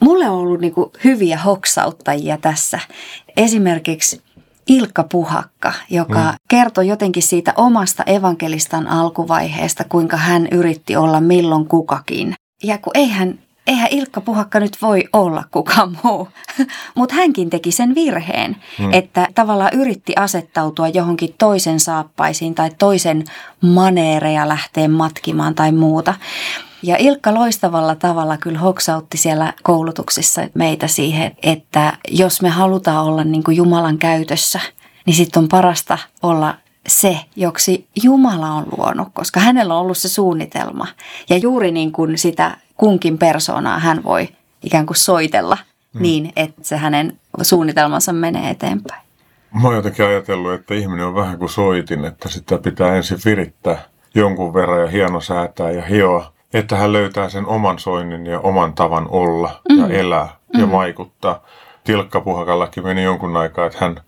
Mulle 0.00 0.28
on 0.28 0.38
ollut 0.38 0.60
niin 0.60 0.74
hyviä 1.04 1.38
hoksauttajia 1.38 2.38
tässä. 2.38 2.80
Esimerkiksi 3.36 4.22
Ilkka 4.68 5.04
Puhakka, 5.04 5.72
joka 5.90 6.32
mm. 6.32 6.36
kertoi 6.48 6.88
jotenkin 6.88 7.22
siitä 7.22 7.52
omasta 7.56 8.02
evankelistan 8.06 8.88
alkuvaiheesta, 8.88 9.84
kuinka 9.88 10.16
hän 10.16 10.48
yritti 10.50 10.96
olla 10.96 11.20
milloin 11.20 11.68
kukakin. 11.68 12.34
Ja 12.62 12.78
kun 12.78 12.90
eihän, 12.94 13.38
eihän 13.66 13.88
Ilkka 13.90 14.20
Puhakka 14.20 14.60
nyt 14.60 14.76
voi 14.82 15.04
olla 15.12 15.44
kukaan 15.50 15.98
muu, 16.04 16.28
mutta 16.96 17.14
hänkin 17.14 17.50
teki 17.50 17.72
sen 17.72 17.94
virheen, 17.94 18.56
mm. 18.78 18.92
että 18.92 19.28
tavallaan 19.34 19.74
yritti 19.74 20.12
asettautua 20.16 20.88
johonkin 20.88 21.34
toisen 21.38 21.80
saappaisiin 21.80 22.54
tai 22.54 22.70
toisen 22.78 23.24
maneereja 23.60 24.48
lähteä 24.48 24.88
matkimaan 24.88 25.54
tai 25.54 25.72
muuta. 25.72 26.14
Ja 26.82 26.96
Ilkka 26.98 27.34
loistavalla 27.34 27.94
tavalla 27.94 28.36
kyllä 28.36 28.58
hoksautti 28.58 29.16
siellä 29.16 29.52
koulutuksissa 29.62 30.48
meitä 30.54 30.86
siihen, 30.86 31.36
että 31.42 31.92
jos 32.08 32.42
me 32.42 32.48
halutaan 32.48 33.04
olla 33.04 33.24
niin 33.24 33.44
kuin 33.44 33.56
Jumalan 33.56 33.98
käytössä, 33.98 34.60
niin 35.06 35.14
sitten 35.14 35.42
on 35.42 35.48
parasta 35.48 35.98
olla 36.22 36.54
se, 36.88 37.20
joksi 37.36 37.86
Jumala 38.02 38.50
on 38.50 38.66
luonut, 38.76 39.08
koska 39.12 39.40
hänellä 39.40 39.74
on 39.74 39.80
ollut 39.80 39.98
se 39.98 40.08
suunnitelma. 40.08 40.86
Ja 41.30 41.36
juuri 41.36 41.70
niin 41.70 41.92
kuin 41.92 42.18
sitä 42.18 42.56
kunkin 42.76 43.18
persoonaa 43.18 43.78
hän 43.78 44.04
voi 44.04 44.28
ikään 44.62 44.86
kuin 44.86 44.96
soitella 44.96 45.58
hmm. 45.94 46.02
niin, 46.02 46.32
että 46.36 46.64
se 46.64 46.76
hänen 46.76 47.20
suunnitelmansa 47.42 48.12
menee 48.12 48.50
eteenpäin. 48.50 49.02
Mä 49.54 49.68
oon 49.68 49.76
jotenkin 49.76 50.04
ajatellut, 50.04 50.52
että 50.52 50.74
ihminen 50.74 51.06
on 51.06 51.14
vähän 51.14 51.38
kuin 51.38 51.48
soitin, 51.48 52.04
että 52.04 52.28
sitä 52.28 52.58
pitää 52.58 52.96
ensin 52.96 53.18
virittää 53.24 53.84
jonkun 54.14 54.54
verran 54.54 54.80
ja 54.80 54.86
hieno 54.86 55.20
säätää 55.20 55.70
ja 55.70 55.82
hioa 55.82 56.35
että 56.58 56.76
hän 56.76 56.92
löytää 56.92 57.28
sen 57.28 57.46
oman 57.46 57.78
soinnin 57.78 58.26
ja 58.26 58.40
oman 58.40 58.74
tavan 58.74 59.06
olla 59.10 59.60
mm. 59.68 59.78
ja 59.78 59.88
elää 59.88 60.28
mm. 60.54 60.60
ja 60.60 60.72
vaikuttaa. 60.72 61.44
Tilkkapuhakallakin 61.84 62.84
meni 62.84 63.02
jonkun 63.02 63.36
aikaa, 63.36 63.66
että 63.66 63.78
hän 63.80 64.00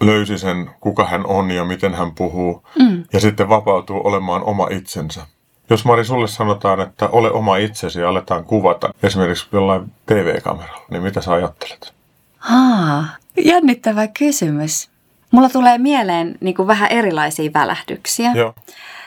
löysi 0.00 0.38
sen, 0.38 0.70
kuka 0.80 1.04
hän 1.04 1.26
on 1.26 1.50
ja 1.50 1.64
miten 1.64 1.94
hän 1.94 2.12
puhuu. 2.14 2.62
Mm. 2.78 3.04
Ja 3.12 3.20
sitten 3.20 3.48
vapautuu 3.48 4.00
olemaan 4.04 4.42
oma 4.44 4.66
itsensä. 4.70 5.26
Jos 5.70 5.84
Mari 5.84 6.04
sulle 6.04 6.28
sanotaan, 6.28 6.80
että 6.80 7.08
ole 7.08 7.30
oma 7.30 7.56
itsesi 7.56 8.00
ja 8.00 8.08
aletaan 8.08 8.44
kuvata 8.44 8.94
esimerkiksi 9.02 9.46
jollain 9.52 9.92
TV-kameralla, 10.06 10.86
niin 10.90 11.02
mitä 11.02 11.20
sä 11.20 11.32
ajattelet? 11.32 11.92
Haa, 12.38 13.04
jännittävä 13.44 14.08
kysymys. 14.08 14.90
Mulla 15.36 15.48
tulee 15.48 15.78
mieleen 15.78 16.38
niin 16.40 16.54
kuin 16.54 16.66
vähän 16.66 16.90
erilaisia 16.90 17.50
välähdyksiä. 17.54 18.32
Joo. 18.32 18.54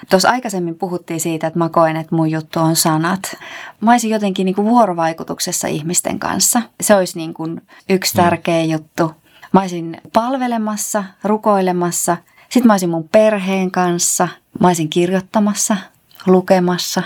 Tuossa 0.10 0.30
aikaisemmin 0.30 0.76
puhuttiin 0.76 1.20
siitä, 1.20 1.48
että 1.48 1.60
mä 1.60 1.70
koen, 1.70 1.96
että 1.96 2.16
mun 2.16 2.32
juttu 2.32 2.60
on 2.60 2.76
sanat. 2.76 3.38
Mä 3.82 3.92
olisin 3.92 4.10
jotenkin 4.10 4.46
niin 4.46 4.56
kuin 4.56 4.68
vuorovaikutuksessa 4.68 5.68
ihmisten 5.68 6.20
kanssa. 6.20 6.62
Se 6.82 6.96
olisi 6.96 7.18
niin 7.18 7.34
kuin 7.34 7.62
yksi 7.90 8.18
mm. 8.18 8.24
tärkeä 8.24 8.64
mm. 8.64 8.72
juttu. 8.72 9.12
Mä 9.52 9.62
olisin 9.62 10.02
palvelemassa, 10.14 11.04
rukoilemassa. 11.24 12.18
Sitten 12.50 12.68
mä 12.68 12.74
olisin 12.74 12.90
mun 12.90 13.10
perheen 13.12 13.72
kanssa. 13.72 14.28
Mä 14.60 14.68
olisin 14.68 14.90
kirjoittamassa, 14.90 15.78
lukemassa, 16.26 17.04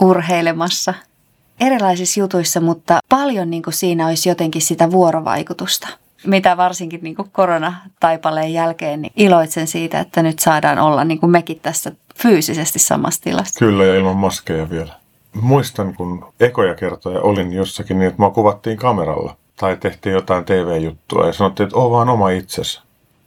urheilemassa. 0.00 0.94
Erilaisissa 1.60 2.20
jutuissa, 2.20 2.60
mutta 2.60 2.98
paljon 3.08 3.50
niin 3.50 3.62
kuin 3.62 3.74
siinä 3.74 4.06
olisi 4.06 4.28
jotenkin 4.28 4.62
sitä 4.62 4.90
vuorovaikutusta 4.90 5.88
mitä 6.26 6.56
varsinkin 6.56 7.00
niin 7.02 7.16
koronataipaleen 7.32 8.52
jälkeen, 8.52 9.02
niin 9.02 9.12
iloitsen 9.16 9.66
siitä, 9.66 10.00
että 10.00 10.22
nyt 10.22 10.38
saadaan 10.38 10.78
olla 10.78 11.04
niin 11.04 11.20
kuin 11.20 11.30
mekin 11.30 11.60
tässä 11.60 11.92
fyysisesti 12.22 12.78
samassa 12.78 13.22
tilassa. 13.22 13.58
Kyllä 13.58 13.84
ja 13.84 13.94
ilman 13.94 14.16
maskeja 14.16 14.70
vielä. 14.70 14.92
Muistan, 15.40 15.94
kun 15.94 16.26
ekoja 16.40 16.74
kertoja 16.74 17.20
olin 17.20 17.52
jossakin 17.52 17.98
niin, 17.98 18.08
että 18.08 18.22
mä 18.22 18.30
kuvattiin 18.30 18.76
kameralla 18.76 19.36
tai 19.56 19.76
tehtiin 19.76 20.12
jotain 20.12 20.44
TV-juttua 20.44 21.26
ja 21.26 21.32
sanottiin, 21.32 21.64
että 21.64 21.78
oo 21.78 21.90
vaan 21.90 22.08
oma 22.08 22.30
itsesi. 22.30 22.82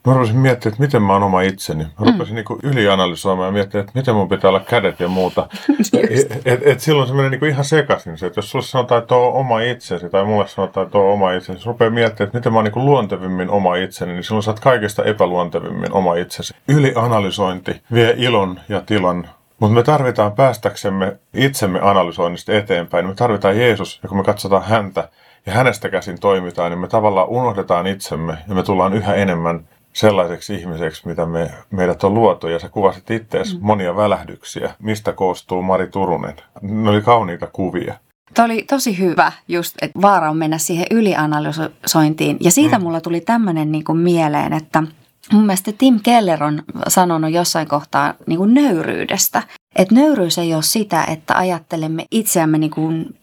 Mä 0.07 0.13
rupesin 0.13 0.37
miettimään, 0.37 0.73
että 0.73 0.83
miten 0.83 1.01
mä 1.01 1.13
oon 1.13 1.23
oma 1.23 1.41
itseni. 1.41 1.83
Mä 1.83 1.89
mm. 1.99 2.11
rupesin 2.11 2.35
mm. 2.35 2.43
niin 2.49 2.59
ylianalysoimaan 2.63 3.47
ja 3.47 3.51
miettimään, 3.51 3.83
että 3.83 3.99
miten 3.99 4.15
mun 4.15 4.29
pitää 4.29 4.49
olla 4.49 4.59
kädet 4.59 4.99
ja 4.99 5.07
muuta. 5.07 5.47
et, 6.09 6.41
et, 6.45 6.59
et 6.63 6.79
silloin 6.79 7.07
se 7.07 7.13
menee 7.13 7.29
niin 7.29 7.45
ihan 7.45 7.65
sekaisin 7.65 8.17
se, 8.17 8.25
että 8.25 8.37
jos 8.37 8.51
sulle 8.51 8.65
sanotaan, 8.65 9.01
että 9.01 9.15
on 9.15 9.33
oma 9.33 9.59
itsesi 9.59 10.09
tai 10.09 10.25
mulle 10.25 10.47
sanotaan, 10.47 10.85
että 10.85 10.97
on 10.97 11.13
oma 11.13 11.31
itsesi, 11.31 11.51
niin 11.51 11.65
rupeaa 11.65 11.91
miettimään, 11.91 12.27
että 12.27 12.37
miten 12.37 12.53
mä 12.53 12.57
oon 12.57 12.65
niin 12.65 12.85
luontevimmin 12.85 13.49
oma 13.49 13.75
itseni, 13.75 14.13
niin 14.13 14.23
silloin 14.23 14.43
sä 14.43 14.51
oot 14.51 14.59
kaikista 14.59 15.03
epäluontevimmin 15.03 15.93
oma 15.93 16.15
itsesi. 16.15 16.53
Ylianalysointi 16.67 17.81
vie 17.93 18.13
ilon 18.17 18.59
ja 18.69 18.81
tilan 18.81 19.29
mutta 19.59 19.75
me 19.75 19.83
tarvitaan 19.83 20.31
päästäksemme 20.31 21.17
itsemme 21.33 21.79
analysoinnista 21.81 22.53
eteenpäin. 22.53 23.07
Me 23.07 23.15
tarvitaan 23.15 23.59
Jeesus, 23.59 23.99
ja 24.03 24.09
kun 24.09 24.17
me 24.17 24.23
katsotaan 24.23 24.63
häntä 24.63 25.09
ja 25.45 25.53
hänestä 25.53 25.89
käsin 25.89 26.19
toimitaan, 26.19 26.71
niin 26.71 26.79
me 26.79 26.87
tavallaan 26.87 27.29
unohdetaan 27.29 27.87
itsemme 27.87 28.37
ja 28.47 28.55
me 28.55 28.63
tullaan 28.63 28.93
yhä 28.93 29.15
enemmän 29.15 29.67
sellaiseksi 29.93 30.55
ihmiseksi, 30.55 31.07
mitä 31.07 31.25
me, 31.25 31.51
meidät 31.71 32.03
on 32.03 32.13
luotu. 32.13 32.47
Ja 32.47 32.59
sä 32.59 32.69
kuvasit 32.69 33.11
itseäsi 33.11 33.55
mm. 33.55 33.59
monia 33.61 33.95
välähdyksiä. 33.95 34.73
Mistä 34.79 35.13
koostuu 35.13 35.61
Mari 35.61 35.87
Turunen? 35.87 36.35
Ne 36.61 36.89
oli 36.89 37.01
kauniita 37.01 37.47
kuvia. 37.47 37.95
Tämä 38.33 38.45
oli 38.45 38.65
tosi 38.69 38.99
hyvä, 38.99 39.31
just, 39.47 39.75
että 39.81 40.01
vaara 40.01 40.29
on 40.29 40.37
mennä 40.37 40.57
siihen 40.57 40.85
ylianalysointiin. 40.91 42.37
Ja 42.39 42.51
siitä 42.51 42.77
mm. 42.77 42.83
mulla 42.83 43.01
tuli 43.01 43.21
tämmöinen 43.21 43.71
niin 43.71 43.97
mieleen, 43.97 44.53
että 44.53 44.83
mun 45.31 45.45
mielestä 45.45 45.71
Tim 45.77 45.99
Keller 46.03 46.43
on 46.43 46.63
sanonut 46.87 47.31
jossain 47.31 47.67
kohtaa 47.67 48.13
niin 48.27 48.37
kuin 48.37 48.53
nöyryydestä. 48.53 49.43
Että 49.75 49.95
nöyryys 49.95 50.37
ei 50.37 50.53
ole 50.53 50.63
sitä, 50.63 51.03
että 51.03 51.37
ajattelemme 51.37 52.05
itseämme 52.11 52.57
niin 52.57 52.71
kuin 52.71 53.15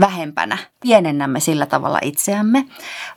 vähempänä, 0.00 0.58
pienennämme 0.82 1.40
sillä 1.40 1.66
tavalla 1.66 1.98
itseämme, 2.02 2.64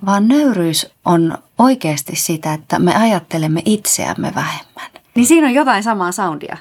vaan 0.05 0.27
nöyryys 0.27 0.91
on 1.05 1.37
oikeasti 1.57 2.15
sitä, 2.15 2.53
että 2.53 2.79
me 2.79 2.95
ajattelemme 2.95 3.61
itseämme 3.65 4.31
vähemmän. 4.35 4.91
Niin 5.15 5.25
siinä 5.25 5.47
on 5.47 5.53
jotain 5.53 5.83
samaa 5.83 6.11
soundia. 6.11 6.57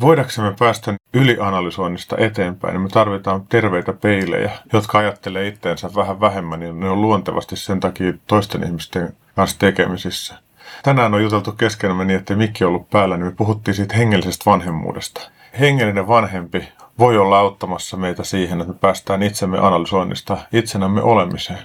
Voidaksemme 0.00 0.54
päästä 0.58 0.94
ylianalysoinnista 1.14 2.16
eteenpäin, 2.18 2.72
niin 2.72 2.82
me 2.82 2.88
tarvitaan 2.88 3.46
terveitä 3.46 3.92
peilejä, 3.92 4.50
jotka 4.72 4.98
ajattelee 4.98 5.48
itteensä 5.48 5.90
vähän 5.94 6.20
vähemmän, 6.20 6.62
ja 6.62 6.72
ne 6.72 6.88
on 6.88 7.02
luontevasti 7.02 7.56
sen 7.56 7.80
takia 7.80 8.12
toisten 8.26 8.64
ihmisten 8.64 9.16
kanssa 9.36 9.58
tekemisissä. 9.58 10.34
Tänään 10.82 11.14
on 11.14 11.22
juteltu 11.22 11.52
keskenämme 11.52 12.04
niin, 12.04 12.18
että 12.18 12.36
mikki 12.36 12.64
on 12.64 12.68
ollut 12.68 12.90
päällä, 12.90 13.16
niin 13.16 13.26
me 13.26 13.32
puhuttiin 13.32 13.74
siitä 13.74 13.96
hengellisestä 13.96 14.50
vanhemmuudesta. 14.50 15.30
Hengellinen 15.60 16.08
vanhempi 16.08 16.68
voi 16.98 17.18
olla 17.18 17.38
auttamassa 17.38 17.96
meitä 17.96 18.24
siihen, 18.24 18.60
että 18.60 18.72
me 18.72 18.78
päästään 18.78 19.22
itsemme 19.22 19.58
analysoinnista 19.58 20.38
itsenämme 20.52 21.02
olemiseen. 21.02 21.64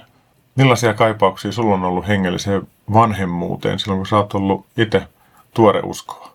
Millaisia 0.54 0.94
kaipauksia 0.94 1.52
sulla 1.52 1.74
on 1.74 1.84
ollut 1.84 2.08
hengelliseen 2.08 2.68
vanhemmuuteen 2.92 3.78
silloin, 3.78 3.98
kun 3.98 4.06
sä 4.06 4.16
oot 4.16 4.34
ollut 4.34 4.66
itse 4.76 5.02
tuoreuskoa? 5.54 6.31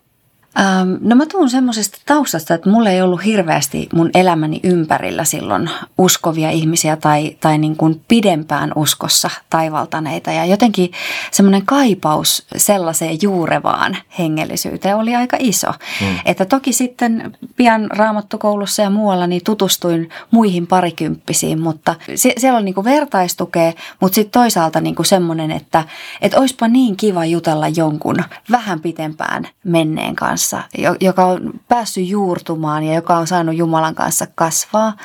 Ähm, 0.60 0.94
no 1.00 1.16
mä 1.16 1.26
tuun 1.26 1.50
semmoisesta 1.50 1.98
taustasta, 2.06 2.54
että 2.54 2.70
mulla 2.70 2.90
ei 2.90 3.02
ollut 3.02 3.24
hirveästi 3.24 3.88
mun 3.94 4.10
elämäni 4.14 4.60
ympärillä 4.62 5.24
silloin 5.24 5.70
uskovia 5.98 6.50
ihmisiä 6.50 6.96
tai, 6.96 7.36
tai 7.40 7.58
niin 7.58 7.76
kuin 7.76 8.00
pidempään 8.08 8.72
uskossa 8.76 9.30
taivaltaneita. 9.50 10.32
Ja 10.32 10.44
jotenkin 10.44 10.92
semmoinen 11.30 11.66
kaipaus 11.66 12.46
sellaiseen 12.56 13.18
juurevaan 13.22 13.96
hengellisyyteen 14.18 14.96
oli 14.96 15.16
aika 15.16 15.36
iso. 15.40 15.68
Mm. 16.00 16.06
Että 16.24 16.44
toki 16.44 16.72
sitten 16.72 17.36
pian 17.56 17.86
raamattokoulussa 17.90 18.82
ja 18.82 18.90
muualla 18.90 19.26
niin 19.26 19.44
tutustuin 19.44 20.10
muihin 20.30 20.66
parikymppisiin, 20.66 21.60
mutta 21.60 21.94
se, 22.14 22.32
siellä 22.38 22.58
on 22.58 22.64
niin 22.64 22.74
kuin 22.74 22.84
vertaistukea, 22.84 23.72
mutta 24.00 24.14
sitten 24.14 24.40
toisaalta 24.40 24.80
niin 24.80 24.94
kuin 24.94 25.06
semmoinen, 25.06 25.50
että, 25.50 25.84
että 26.20 26.38
olisipa 26.38 26.68
niin 26.68 26.96
kiva 26.96 27.24
jutella 27.24 27.68
jonkun 27.68 28.16
vähän 28.50 28.80
pitempään 28.80 29.48
menneen 29.64 30.16
kanssa 30.16 30.47
kanssa, 30.50 30.96
joka 31.00 31.24
on 31.24 31.60
päässyt 31.68 32.08
juurtumaan 32.08 32.84
ja 32.84 32.94
joka 32.94 33.16
on 33.16 33.26
saanut 33.26 33.56
Jumalan 33.56 33.94
kanssa 33.94 34.26
kasvaa. 34.34 34.96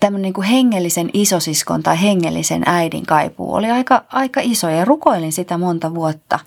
Tämmöinen 0.00 0.22
niin 0.22 0.32
kuin 0.32 0.46
hengellisen 0.46 1.10
isosiskon 1.12 1.82
tai 1.82 2.02
hengellisen 2.02 2.62
äidin 2.66 3.06
kaipuu 3.06 3.54
oli 3.54 3.70
aika, 3.70 4.04
aika 4.08 4.40
iso 4.42 4.68
ja 4.68 4.84
rukoilin 4.84 5.32
sitä 5.32 5.58
monta 5.58 5.94
vuotta. 5.94 6.38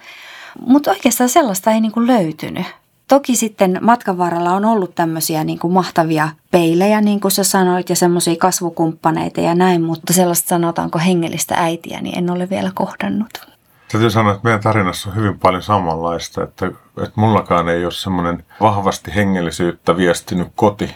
Mutta 0.68 0.92
oikeastaan 0.92 1.30
sellaista 1.30 1.72
ei 1.72 1.82
niin 1.82 1.92
kuin 1.92 2.08
löytynyt. 2.08 2.66
Toki 3.08 3.36
sitten 3.36 3.80
matkan 3.82 4.18
varrella 4.18 4.52
on 4.52 4.66
ollut 4.66 4.96
tämmöisiä 4.96 5.44
niin 5.44 5.60
kuin 5.60 5.74
mahtavia 5.74 6.30
peilejä, 6.52 7.02
niin 7.02 7.20
kuin 7.20 7.32
sä 7.32 7.44
sanoit, 7.44 7.90
ja 7.90 7.96
semmoisia 7.96 8.36
kasvukumppaneita 8.36 9.42
ja 9.42 9.56
näin, 9.56 9.82
mutta 9.82 10.14
sellaista 10.14 10.50
sanotaanko 10.50 11.00
hengellistä 11.00 11.56
äitiä, 11.58 12.02
niin 12.02 12.18
en 12.18 12.30
ole 12.30 12.50
vielä 12.50 12.72
kohdannut. 12.76 13.55
Täytyy 13.92 14.10
sanoa, 14.10 14.32
että 14.32 14.44
meidän 14.44 14.62
tarinassa 14.62 15.10
on 15.10 15.16
hyvin 15.16 15.40
paljon 15.40 15.62
samanlaista, 15.64 16.44
että, 16.44 16.66
että 16.98 17.14
mullakaan 17.16 17.70
ei 17.70 17.86
ole 17.86 17.92
semmoinen 17.92 18.44
vahvasti 18.62 19.16
hengellisyyttä 19.16 19.98
viestinyt 19.98 20.48
koti. 20.56 20.96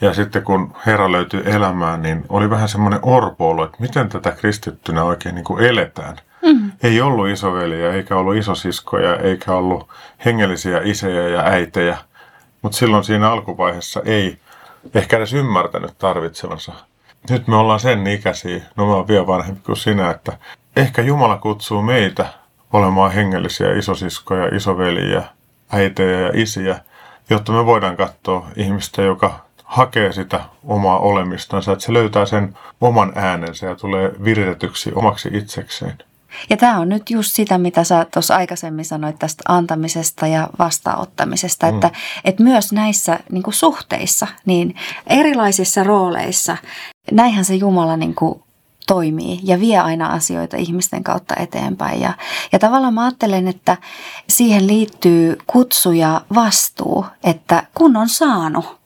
Ja 0.00 0.14
sitten 0.14 0.42
kun 0.42 0.72
Herra 0.86 1.12
löytyi 1.12 1.42
elämään, 1.44 2.02
niin 2.02 2.24
oli 2.28 2.50
vähän 2.50 2.68
semmoinen 2.68 3.00
orpoolo, 3.02 3.64
että 3.64 3.76
miten 3.80 4.08
tätä 4.08 4.30
kristittynä 4.30 5.04
oikein 5.04 5.34
niin 5.34 5.44
kuin 5.44 5.64
eletään. 5.64 6.16
Mm. 6.42 6.72
Ei 6.82 7.00
ollut 7.00 7.28
isoveliä, 7.28 7.92
eikä 7.92 8.16
ollut 8.16 8.36
isosiskoja, 8.36 9.16
eikä 9.16 9.52
ollut 9.52 9.88
hengellisiä 10.24 10.80
isejä 10.84 11.28
ja 11.28 11.42
äitejä. 11.42 11.98
Mutta 12.62 12.78
silloin 12.78 13.04
siinä 13.04 13.30
alkuvaiheessa 13.30 14.02
ei 14.04 14.38
ehkä 14.94 15.16
edes 15.16 15.32
ymmärtänyt 15.32 15.98
tarvitsevansa. 15.98 16.72
Nyt 17.30 17.48
me 17.48 17.56
ollaan 17.56 17.80
sen 17.80 18.06
ikäisiä, 18.06 18.62
no 18.76 18.86
mä 18.86 18.94
oon 18.94 19.08
vielä 19.08 19.26
vanhempi 19.26 19.60
kuin 19.66 19.76
sinä, 19.76 20.10
että 20.10 20.32
ehkä 20.76 21.02
Jumala 21.02 21.36
kutsuu 21.36 21.82
meitä 21.82 22.26
olemaan 22.72 23.12
hengellisiä 23.12 23.72
isosiskoja, 23.78 24.56
isoveliä, 24.56 25.22
äitejä 25.72 26.20
ja 26.20 26.30
isiä, 26.34 26.80
jotta 27.30 27.52
me 27.52 27.66
voidaan 27.66 27.96
katsoa 27.96 28.48
ihmistä, 28.56 29.02
joka 29.02 29.40
hakee 29.64 30.12
sitä 30.12 30.40
omaa 30.64 30.98
olemistansa, 30.98 31.72
että 31.72 31.84
se 31.84 31.92
löytää 31.92 32.26
sen 32.26 32.58
oman 32.80 33.12
äänensä 33.14 33.66
ja 33.66 33.74
tulee 33.74 34.12
viritetyksi 34.24 34.92
omaksi 34.94 35.28
itsekseen. 35.32 35.98
Ja 36.50 36.56
tämä 36.56 36.78
on 36.78 36.88
nyt 36.88 37.10
just 37.10 37.32
sitä, 37.32 37.58
mitä 37.58 37.84
sä 37.84 38.06
tuossa 38.14 38.36
aikaisemmin 38.36 38.84
sanoit 38.84 39.18
tästä 39.18 39.42
antamisesta 39.48 40.26
ja 40.26 40.48
vastaanottamisesta, 40.58 41.66
mm. 41.66 41.74
että, 41.74 41.90
että 42.24 42.42
myös 42.42 42.72
näissä 42.72 43.20
niin 43.32 43.42
kuin 43.42 43.54
suhteissa, 43.54 44.26
niin 44.46 44.74
erilaisissa 45.06 45.84
rooleissa, 45.84 46.56
näinhän 47.12 47.44
se 47.44 47.54
Jumala 47.54 47.96
niin 47.96 48.14
kuin 48.14 48.42
toimii 48.90 49.40
ja 49.42 49.60
vie 49.60 49.78
aina 49.78 50.06
asioita 50.06 50.56
ihmisten 50.56 51.04
kautta 51.04 51.34
eteenpäin. 51.36 52.00
Ja, 52.00 52.12
ja 52.52 52.58
tavallaan 52.58 52.94
mä 52.94 53.04
ajattelen, 53.04 53.48
että 53.48 53.76
siihen 54.28 54.66
liittyy 54.66 55.38
kutsu 55.46 55.92
ja 55.92 56.20
vastuu, 56.34 57.06
että 57.24 57.62
kun 57.74 57.96
on 57.96 58.08
saanut, 58.08 58.78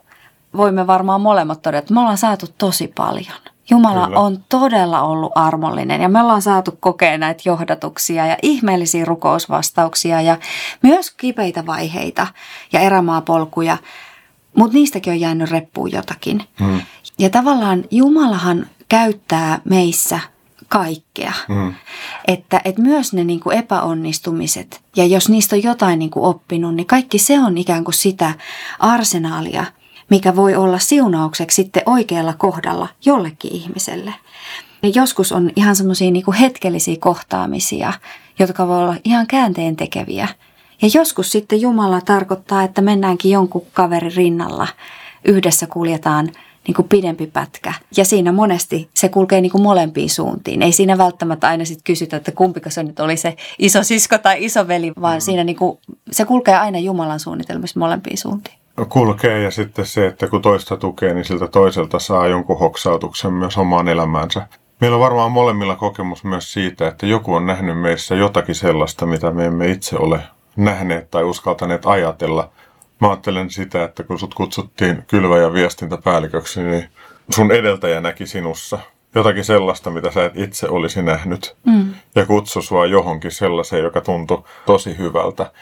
voimme 0.56 0.86
varmaan 0.86 1.20
molemmat 1.20 1.62
todeta, 1.62 1.78
että 1.78 1.94
me 1.94 2.00
ollaan 2.00 2.18
saatu 2.18 2.46
tosi 2.58 2.92
paljon. 2.94 3.40
Jumala 3.70 4.06
Kyllä. 4.06 4.20
on 4.20 4.44
todella 4.48 5.02
ollut 5.02 5.32
armollinen 5.34 6.00
ja 6.00 6.08
me 6.08 6.20
ollaan 6.20 6.42
saatu 6.42 6.76
kokea 6.80 7.18
näitä 7.18 7.42
johdatuksia 7.44 8.26
ja 8.26 8.36
ihmeellisiä 8.42 9.04
rukousvastauksia 9.04 10.20
ja 10.20 10.36
myös 10.82 11.10
kipeitä 11.10 11.66
vaiheita 11.66 12.26
ja 12.72 12.80
erämaapolkuja, 12.80 13.76
mutta 14.56 14.74
niistäkin 14.74 15.12
on 15.12 15.20
jäänyt 15.20 15.50
reppuun 15.50 15.92
jotakin. 15.92 16.44
Hmm. 16.60 16.80
Ja 17.18 17.30
tavallaan 17.30 17.84
Jumalahan 17.90 18.66
käyttää 18.94 19.60
meissä 19.64 20.20
kaikkea. 20.68 21.32
Mm. 21.48 21.74
Että, 22.28 22.60
että 22.64 22.82
myös 22.82 23.12
ne 23.12 23.24
niin 23.24 23.40
kuin 23.40 23.58
epäonnistumiset 23.58 24.82
ja 24.96 25.06
jos 25.06 25.28
niistä 25.28 25.56
on 25.56 25.62
jotain 25.62 25.98
niin 25.98 26.10
kuin 26.10 26.24
oppinut, 26.24 26.74
niin 26.74 26.86
kaikki 26.86 27.18
se 27.18 27.40
on 27.40 27.58
ikään 27.58 27.84
kuin 27.84 27.94
sitä 27.94 28.34
arsenaalia, 28.78 29.64
mikä 30.10 30.36
voi 30.36 30.54
olla 30.54 30.78
siunaukseksi 30.78 31.54
sitten 31.54 31.82
oikealla 31.86 32.34
kohdalla 32.34 32.88
jollekin 33.04 33.52
ihmiselle. 33.52 34.14
Ja 34.82 34.90
joskus 34.94 35.32
on 35.32 35.50
ihan 35.56 35.76
semmoisia 35.76 36.10
niin 36.10 36.32
hetkellisiä 36.40 36.96
kohtaamisia, 37.00 37.92
jotka 38.38 38.68
voi 38.68 38.78
olla 38.78 38.96
ihan 39.04 39.26
käänteen 39.26 39.76
tekeviä. 39.76 40.28
Ja 40.82 40.88
joskus 40.94 41.32
sitten 41.32 41.60
Jumala 41.60 42.00
tarkoittaa, 42.00 42.62
että 42.62 42.80
mennäänkin 42.80 43.30
jonkun 43.30 43.66
kaverin 43.72 44.16
rinnalla, 44.16 44.68
yhdessä 45.24 45.66
kuljetaan– 45.66 46.30
niin 46.66 46.74
kuin 46.74 46.88
pidempi 46.88 47.26
pätkä. 47.26 47.74
Ja 47.96 48.04
siinä 48.04 48.32
monesti 48.32 48.88
se 48.94 49.08
kulkee 49.08 49.40
niin 49.40 49.52
kuin 49.52 49.62
molempiin 49.62 50.10
suuntiin. 50.10 50.62
Ei 50.62 50.72
siinä 50.72 50.98
välttämättä 50.98 51.48
aina 51.48 51.64
sitten 51.64 51.84
kysytä, 51.84 52.16
että 52.16 52.32
kumpiko 52.32 52.70
se 52.70 52.82
nyt 52.82 53.00
oli 53.00 53.16
se 53.16 53.36
iso 53.58 53.82
sisko 53.82 54.18
tai 54.18 54.44
iso 54.44 54.68
veli, 54.68 54.92
vaan 55.00 55.16
mm. 55.16 55.20
siinä 55.20 55.44
niin 55.44 55.56
kuin, 55.56 55.78
se 56.10 56.24
kulkee 56.24 56.56
aina 56.56 56.78
Jumalan 56.78 57.20
suunnitelmissa 57.20 57.80
molempiin 57.80 58.18
suuntiin. 58.18 58.56
Kulkee 58.88 59.42
ja 59.42 59.50
sitten 59.50 59.86
se, 59.86 60.06
että 60.06 60.26
kun 60.26 60.42
toista 60.42 60.76
tukee, 60.76 61.14
niin 61.14 61.24
siltä 61.24 61.48
toiselta 61.48 61.98
saa 61.98 62.26
jonkun 62.26 62.58
hoksautuksen 62.58 63.32
myös 63.32 63.58
omaan 63.58 63.88
elämäänsä. 63.88 64.46
Meillä 64.80 64.94
on 64.94 65.00
varmaan 65.00 65.32
molemmilla 65.32 65.76
kokemus 65.76 66.24
myös 66.24 66.52
siitä, 66.52 66.88
että 66.88 67.06
joku 67.06 67.34
on 67.34 67.46
nähnyt 67.46 67.80
meissä 67.80 68.14
jotakin 68.14 68.54
sellaista, 68.54 69.06
mitä 69.06 69.30
me 69.30 69.44
emme 69.44 69.70
itse 69.70 69.96
ole 69.96 70.20
nähneet 70.56 71.10
tai 71.10 71.24
uskaltaneet 71.24 71.86
ajatella– 71.86 72.50
Mä 73.00 73.08
ajattelen 73.08 73.50
sitä, 73.50 73.84
että 73.84 74.02
kun 74.02 74.18
sut 74.18 74.34
kutsuttiin 74.34 75.04
kylvä- 75.06 75.38
ja 75.38 75.52
viestintäpäälliköksi, 75.52 76.62
niin 76.62 76.88
sun 77.30 77.52
edeltäjä 77.52 78.00
näki 78.00 78.26
sinussa 78.26 78.78
jotakin 79.14 79.44
sellaista, 79.44 79.90
mitä 79.90 80.10
sä 80.10 80.24
et 80.24 80.36
itse 80.36 80.68
olisi 80.68 81.02
nähnyt. 81.02 81.56
Mm. 81.66 81.94
Ja 82.14 82.26
kutsu 82.26 82.62
sua 82.62 82.86
johonkin 82.86 83.30
sellaiseen, 83.30 83.84
joka 83.84 84.00
tuntui 84.00 84.42
tosi 84.66 84.98
hyvältä. 84.98 85.52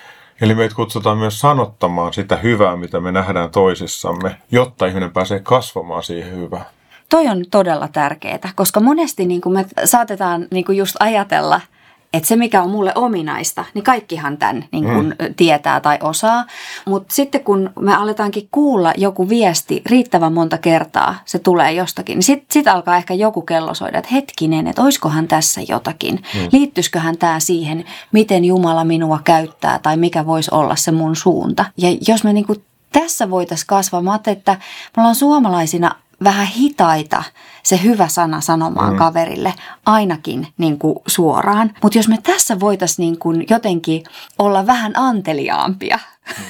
Eli 0.40 0.54
meitä 0.54 0.74
kutsutaan 0.74 1.18
myös 1.18 1.40
sanottamaan 1.40 2.12
sitä 2.12 2.36
hyvää, 2.36 2.76
mitä 2.76 3.00
me 3.00 3.12
nähdään 3.12 3.50
toisissamme, 3.50 4.36
jotta 4.50 4.86
ihminen 4.86 5.10
pääsee 5.10 5.40
kasvamaan 5.40 6.02
siihen 6.02 6.36
hyvään. 6.36 6.64
Toi 7.08 7.28
on 7.28 7.44
todella 7.50 7.88
tärkeää, 7.88 8.52
koska 8.54 8.80
monesti 8.80 9.26
niin 9.26 9.40
kuin 9.40 9.52
me 9.52 9.66
saatetaan 9.84 10.46
niin 10.50 10.64
kuin 10.64 10.78
just 10.78 10.96
ajatella– 11.00 11.60
että 12.12 12.28
se 12.28 12.36
mikä 12.36 12.62
on 12.62 12.70
mulle 12.70 12.92
ominaista, 12.94 13.64
niin 13.74 13.84
kaikkihan 13.84 14.38
tämän 14.38 14.64
niin 14.72 14.84
kun 14.84 15.04
mm. 15.04 15.34
tietää 15.36 15.80
tai 15.80 15.98
osaa. 16.02 16.44
Mutta 16.86 17.14
sitten 17.14 17.44
kun 17.44 17.70
me 17.80 17.94
aletaankin 17.94 18.48
kuulla 18.50 18.92
joku 18.96 19.28
viesti 19.28 19.82
riittävän 19.86 20.32
monta 20.32 20.58
kertaa, 20.58 21.14
se 21.24 21.38
tulee 21.38 21.72
jostakin, 21.72 22.14
niin 22.14 22.22
sitten 22.22 22.46
sit 22.50 22.68
alkaa 22.68 22.96
ehkä 22.96 23.14
joku 23.14 23.42
kello 23.42 23.74
soida, 23.74 23.98
että 23.98 24.10
hetkinen, 24.12 24.66
että 24.66 24.82
oiskohan 24.82 25.28
tässä 25.28 25.60
jotakin. 25.68 26.14
Mm. 26.14 26.48
Liittyisiköhän 26.52 27.18
tämä 27.18 27.40
siihen, 27.40 27.84
miten 28.12 28.44
Jumala 28.44 28.84
minua 28.84 29.20
käyttää 29.24 29.78
tai 29.78 29.96
mikä 29.96 30.26
voisi 30.26 30.50
olla 30.54 30.76
se 30.76 30.92
mun 30.92 31.16
suunta. 31.16 31.64
Ja 31.76 31.88
jos 32.08 32.24
me 32.24 32.32
niin 32.32 32.46
tässä 32.92 33.30
voitaisiin 33.30 33.66
kasvaa, 33.66 34.02
mä 34.02 34.20
että 34.26 34.52
me 34.96 35.00
ollaan 35.00 35.14
suomalaisina 35.14 35.94
vähän 36.24 36.46
hitaita 36.46 37.24
se 37.62 37.82
hyvä 37.82 38.08
sana 38.08 38.40
sanomaan 38.40 38.92
mm. 38.92 38.98
kaverille, 38.98 39.54
ainakin 39.86 40.46
niin 40.58 40.78
kuin 40.78 40.96
suoraan. 41.06 41.74
Mutta 41.82 41.98
jos 41.98 42.08
me 42.08 42.18
tässä 42.22 42.60
voitaisiin 42.60 43.06
niin 43.06 43.18
kuin 43.18 43.46
jotenkin 43.50 44.04
olla 44.38 44.66
vähän 44.66 44.92
anteliaampia. 44.96 45.98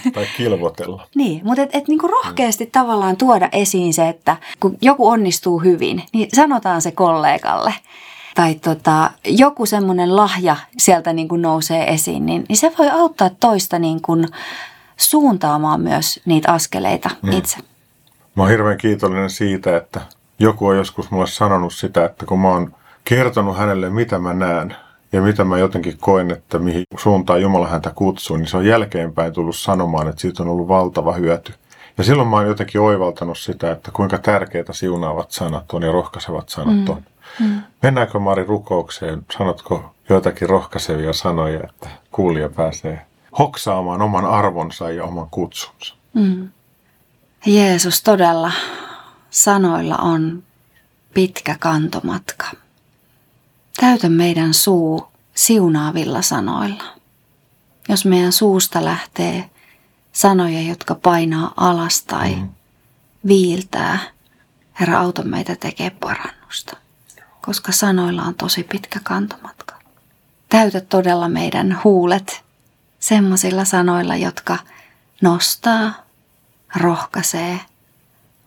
Mm, 0.04 0.12
tai 0.12 0.26
kilvotella. 0.36 1.06
niin, 1.14 1.40
mutta 1.44 1.62
et, 1.62 1.70
et 1.72 1.88
niin 1.88 1.98
kuin 1.98 2.10
rohkeasti 2.10 2.64
mm. 2.64 2.70
tavallaan 2.70 3.16
tuoda 3.16 3.48
esiin 3.52 3.94
se, 3.94 4.08
että 4.08 4.36
kun 4.60 4.78
joku 4.82 5.08
onnistuu 5.08 5.58
hyvin, 5.58 6.02
niin 6.12 6.28
sanotaan 6.34 6.82
se 6.82 6.90
kollegalle 6.90 7.74
tai 8.34 8.54
tota, 8.54 9.10
joku 9.24 9.66
semmoinen 9.66 10.16
lahja 10.16 10.56
sieltä 10.78 11.12
niin 11.12 11.28
kuin 11.28 11.42
nousee 11.42 11.92
esiin, 11.92 12.26
niin, 12.26 12.44
niin 12.48 12.56
se 12.56 12.72
voi 12.78 12.90
auttaa 12.90 13.30
toista 13.40 13.78
niin 13.78 14.02
kuin 14.02 14.28
suuntaamaan 14.96 15.80
myös 15.80 16.20
niitä 16.24 16.52
askeleita 16.52 17.10
mm. 17.22 17.32
itse. 17.32 17.56
Mä 18.36 18.42
oon 18.42 18.50
hirveän 18.50 18.78
kiitollinen 18.78 19.30
siitä, 19.30 19.76
että 19.76 20.00
joku 20.38 20.66
on 20.66 20.76
joskus 20.76 21.10
mulle 21.10 21.26
sanonut 21.26 21.74
sitä, 21.74 22.04
että 22.04 22.26
kun 22.26 22.40
mä 22.40 22.48
oon 22.48 22.74
kertonut 23.04 23.56
hänelle, 23.56 23.90
mitä 23.90 24.18
mä 24.18 24.34
näen 24.34 24.76
ja 25.12 25.22
mitä 25.22 25.44
mä 25.44 25.58
jotenkin 25.58 25.98
koen, 26.00 26.30
että 26.30 26.58
mihin 26.58 26.84
suuntaan 26.98 27.42
Jumala 27.42 27.68
häntä 27.68 27.92
kutsuu, 27.94 28.36
niin 28.36 28.46
se 28.46 28.56
on 28.56 28.66
jälkeenpäin 28.66 29.32
tullut 29.32 29.56
sanomaan, 29.56 30.08
että 30.08 30.20
siitä 30.20 30.42
on 30.42 30.48
ollut 30.48 30.68
valtava 30.68 31.12
hyöty. 31.12 31.54
Ja 31.98 32.04
silloin 32.04 32.28
mä 32.28 32.36
oon 32.36 32.46
jotenkin 32.46 32.80
oivaltanut 32.80 33.38
sitä, 33.38 33.72
että 33.72 33.90
kuinka 33.90 34.18
tärkeitä 34.18 34.72
siunaavat 34.72 35.30
sanat 35.30 35.72
on 35.72 35.82
ja 35.82 35.92
rohkaisevat 35.92 36.48
sanat 36.48 36.88
on. 36.88 37.02
Mm. 37.40 37.46
Mm. 37.46 37.62
Mennäänkö 37.82 38.18
Mari 38.18 38.44
rukoukseen? 38.44 39.22
Sanotko 39.38 39.94
joitakin 40.08 40.48
rohkaisevia 40.48 41.12
sanoja, 41.12 41.60
että 41.68 41.88
kuulija 42.10 42.48
pääsee 42.48 43.06
hoksaamaan 43.38 44.02
oman 44.02 44.24
arvonsa 44.24 44.90
ja 44.90 45.04
oman 45.04 45.26
kutsunsa? 45.30 45.94
Mm. 46.14 46.48
Jeesus 47.46 48.02
todella 48.02 48.52
sanoilla 49.30 49.96
on 49.96 50.42
pitkä 51.14 51.56
kantomatka. 51.60 52.46
Täytä 53.80 54.08
meidän 54.08 54.54
suu 54.54 55.08
siunaavilla 55.34 56.22
sanoilla. 56.22 56.84
Jos 57.88 58.04
meidän 58.04 58.32
suusta 58.32 58.84
lähtee 58.84 59.50
sanoja, 60.12 60.62
jotka 60.62 60.94
painaa 60.94 61.52
alas 61.56 62.02
tai 62.02 62.34
mm. 62.34 62.48
viiltää, 63.26 63.98
Herra, 64.80 65.00
auta 65.00 65.22
meitä 65.22 65.56
tekee 65.56 65.90
parannusta, 65.90 66.76
koska 67.40 67.72
sanoilla 67.72 68.22
on 68.22 68.34
tosi 68.34 68.62
pitkä 68.62 69.00
kantomatka. 69.02 69.74
Täytä 70.48 70.80
todella 70.80 71.28
meidän 71.28 71.80
huulet 71.84 72.44
semmoisilla 72.98 73.64
sanoilla, 73.64 74.16
jotka 74.16 74.58
nostaa, 75.22 75.94
rohkaisee, 76.76 77.60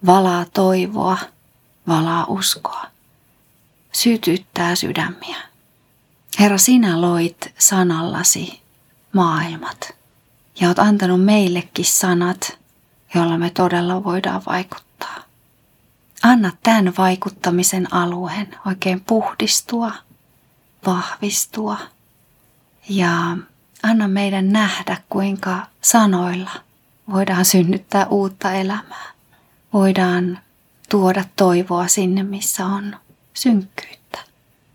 valaa 0.05 0.45
toivoa, 0.53 1.17
valaa 1.87 2.25
uskoa, 2.27 2.85
sytyttää 3.91 4.75
sydämiä. 4.75 5.37
Herra, 6.39 6.57
sinä 6.57 7.01
loit 7.01 7.53
sanallasi 7.57 8.61
maailmat 9.13 9.95
ja 10.59 10.67
oot 10.67 10.79
antanut 10.79 11.23
meillekin 11.25 11.85
sanat, 11.85 12.59
joilla 13.15 13.37
me 13.37 13.49
todella 13.49 14.03
voidaan 14.03 14.41
vaikuttaa. 14.45 15.15
Anna 16.23 16.51
tämän 16.63 16.93
vaikuttamisen 16.97 17.93
alueen 17.93 18.55
oikein 18.65 19.01
puhdistua, 19.01 19.91
vahvistua 20.85 21.77
Ja 22.89 23.37
anna 23.83 24.07
meidän 24.07 24.51
nähdä, 24.51 24.97
kuinka 25.09 25.67
sanoilla 25.81 26.51
voidaan 27.11 27.45
synnyttää 27.45 28.07
uutta 28.07 28.51
elämää. 28.51 29.11
Voidaan 29.73 30.39
tuoda 30.89 31.23
toivoa 31.35 31.87
sinne, 31.87 32.23
missä 32.23 32.65
on 32.65 32.95
synkkyyttä. 33.33 34.19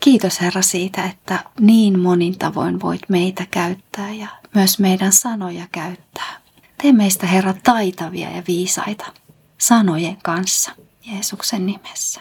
Kiitos 0.00 0.40
Herra 0.40 0.62
siitä, 0.62 1.04
että 1.04 1.44
niin 1.60 1.98
monin 1.98 2.38
tavoin 2.38 2.80
voit 2.80 3.02
meitä 3.08 3.46
käyttää 3.50 4.10
ja 4.10 4.28
myös 4.54 4.78
meidän 4.78 5.12
sanoja 5.12 5.66
käyttää. 5.72 6.40
Tee 6.82 6.92
meistä 6.92 7.26
Herra 7.26 7.54
taitavia 7.62 8.30
ja 8.30 8.42
viisaita 8.48 9.06
sanojen 9.58 10.16
kanssa 10.22 10.72
Jeesuksen 11.06 11.66
nimessä. 11.66 12.20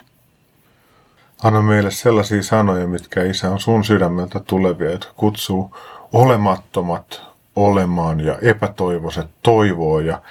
Anna 1.43 1.62
meille 1.62 1.91
sellaisia 1.91 2.43
sanoja, 2.43 2.88
mitkä 2.88 3.24
Isä 3.24 3.51
on 3.51 3.60
sun 3.60 3.84
sydämeltä 3.84 4.39
tulevia, 4.39 4.91
jotka 4.91 5.14
kutsuu 5.14 5.76
olemattomat 6.14 7.28
olemaan 7.60 8.20
ja 8.20 8.38
epätoivoiset 8.41 9.28
toivoa 9.43 10.01
ja 10.01 10.22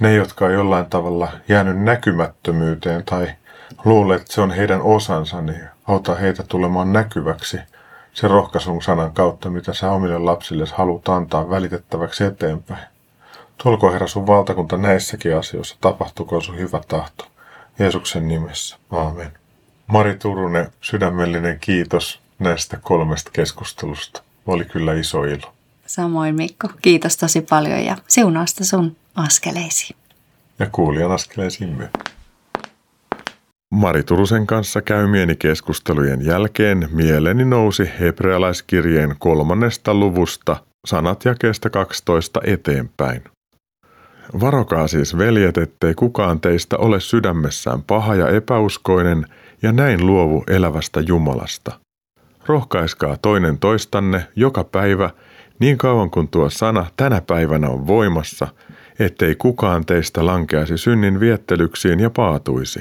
ne, 0.00 0.14
jotka 0.14 0.44
on 0.44 0.52
jollain 0.52 0.86
tavalla 0.86 1.28
jäänyt 1.48 1.78
näkymättömyyteen 1.78 3.04
tai 3.04 3.28
luulee, 3.84 4.16
että 4.16 4.32
se 4.32 4.40
on 4.40 4.50
heidän 4.50 4.82
osansa, 4.82 5.40
niin 5.40 5.68
auta 5.86 6.14
heitä 6.14 6.42
tulemaan 6.42 6.92
näkyväksi 6.92 7.58
sen 8.12 8.30
rohkaisun 8.30 8.82
sanan 8.82 9.12
kautta, 9.12 9.50
mitä 9.50 9.72
sä 9.72 9.90
omille 9.90 10.18
lapsille 10.18 10.64
haluat 10.74 11.08
antaa 11.08 11.50
välitettäväksi 11.50 12.24
eteenpäin. 12.24 12.84
Tulko 13.62 13.92
Herra 13.92 14.06
sun 14.06 14.26
valtakunta 14.26 14.76
näissäkin 14.76 15.36
asioissa, 15.36 15.76
tapahtuko 15.80 16.40
sun 16.40 16.58
hyvä 16.58 16.80
tahto. 16.88 17.24
Jeesuksen 17.78 18.28
nimessä. 18.28 18.76
Aamen. 18.90 19.32
Mari 19.86 20.14
Turunen, 20.14 20.70
sydämellinen 20.80 21.58
kiitos 21.60 22.20
näistä 22.38 22.78
kolmesta 22.82 23.30
keskustelusta. 23.34 24.22
Oli 24.46 24.64
kyllä 24.64 24.94
iso 24.94 25.24
ilo. 25.24 25.55
Samoin 25.86 26.34
Mikko, 26.34 26.68
kiitos 26.82 27.16
tosi 27.16 27.40
paljon 27.40 27.84
ja 27.84 27.96
siunausta 28.08 28.64
sun 28.64 28.96
askeleisiin. 29.14 29.96
Ja 30.58 30.66
kuulijan 30.72 31.10
askeleisiin 31.12 31.76
myös. 31.76 31.90
Mari 33.70 34.02
Turusen 34.02 34.46
kanssa 34.46 34.82
käymieni 34.82 35.36
keskustelujen 35.36 36.26
jälkeen 36.26 36.88
mieleeni 36.92 37.44
nousi 37.44 37.90
hebrealaiskirjeen 38.00 39.16
kolmannesta 39.18 39.94
luvusta 39.94 40.56
sanat 40.86 41.24
jakeesta 41.24 41.70
12 41.70 42.40
eteenpäin. 42.44 43.24
Varokaa 44.40 44.88
siis 44.88 45.18
veljet, 45.18 45.58
ettei 45.58 45.94
kukaan 45.94 46.40
teistä 46.40 46.76
ole 46.76 47.00
sydämessään 47.00 47.82
paha 47.82 48.14
ja 48.14 48.28
epäuskoinen 48.28 49.26
ja 49.62 49.72
näin 49.72 50.06
luovu 50.06 50.44
elävästä 50.48 51.00
Jumalasta. 51.00 51.80
Rohkaiskaa 52.46 53.16
toinen 53.16 53.58
toistanne 53.58 54.26
joka 54.36 54.64
päivä 54.64 55.10
niin 55.58 55.78
kauan 55.78 56.10
kuin 56.10 56.28
tuo 56.28 56.50
sana 56.50 56.86
tänä 56.96 57.20
päivänä 57.20 57.68
on 57.68 57.86
voimassa, 57.86 58.48
ettei 58.98 59.34
kukaan 59.34 59.86
teistä 59.86 60.26
lankeasi 60.26 60.78
synnin 60.78 61.20
viettelyksiin 61.20 62.00
ja 62.00 62.10
paatuisi. 62.10 62.80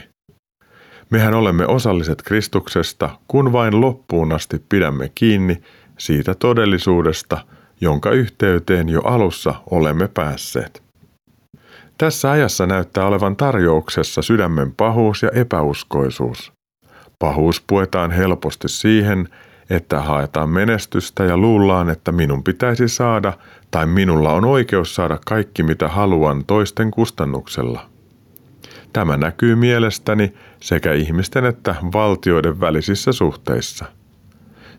Mehän 1.09 1.33
olemme 1.33 1.67
osalliset 1.67 2.21
Kristuksesta, 2.21 3.09
kun 3.27 3.51
vain 3.51 3.81
loppuun 3.81 4.31
asti 4.31 4.63
pidämme 4.69 5.11
kiinni 5.15 5.61
siitä 5.97 6.35
todellisuudesta, 6.35 7.37
jonka 7.81 8.11
yhteyteen 8.11 8.89
jo 8.89 9.01
alussa 9.01 9.53
olemme 9.71 10.07
päässeet. 10.07 10.83
Tässä 11.97 12.31
ajassa 12.31 12.65
näyttää 12.65 13.05
olevan 13.05 13.35
tarjouksessa 13.35 14.21
sydämen 14.21 14.75
pahuus 14.75 15.23
ja 15.23 15.29
epäuskoisuus. 15.29 16.53
Pahuus 17.19 17.63
puetaan 17.67 18.11
helposti 18.11 18.69
siihen, 18.69 19.29
että 19.69 20.01
haetaan 20.01 20.49
menestystä 20.49 21.23
ja 21.23 21.37
luullaan, 21.37 21.89
että 21.89 22.11
minun 22.11 22.43
pitäisi 22.43 22.87
saada 22.87 23.33
tai 23.71 23.85
minulla 23.87 24.33
on 24.33 24.45
oikeus 24.45 24.95
saada 24.95 25.19
kaikki 25.25 25.63
mitä 25.63 25.87
haluan 25.87 26.45
toisten 26.45 26.91
kustannuksella. 26.91 27.89
Tämä 28.93 29.17
näkyy 29.17 29.55
mielestäni 29.55 30.33
sekä 30.59 30.93
ihmisten 30.93 31.45
että 31.45 31.75
valtioiden 31.93 32.59
välisissä 32.59 33.11
suhteissa. 33.11 33.85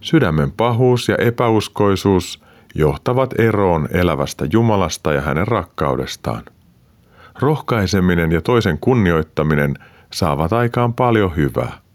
Sydämen 0.01 0.53
pahuus 0.53 1.09
ja 1.09 1.17
epäuskoisuus 1.17 2.43
johtavat 2.75 3.41
eroon 3.41 3.89
elävästä 3.91 4.47
Jumalasta 4.53 5.13
ja 5.13 5.21
hänen 5.21 5.49
rakkaudestaan. 5.49 6.43
Rohkaiseminen 7.41 8.33
ja 8.33 8.41
toisen 8.41 8.79
kunnioittaminen 8.79 9.75
saavat 10.13 10.53
aikaan 10.53 10.95
paljon 10.95 11.37
hyvää. 11.37 11.86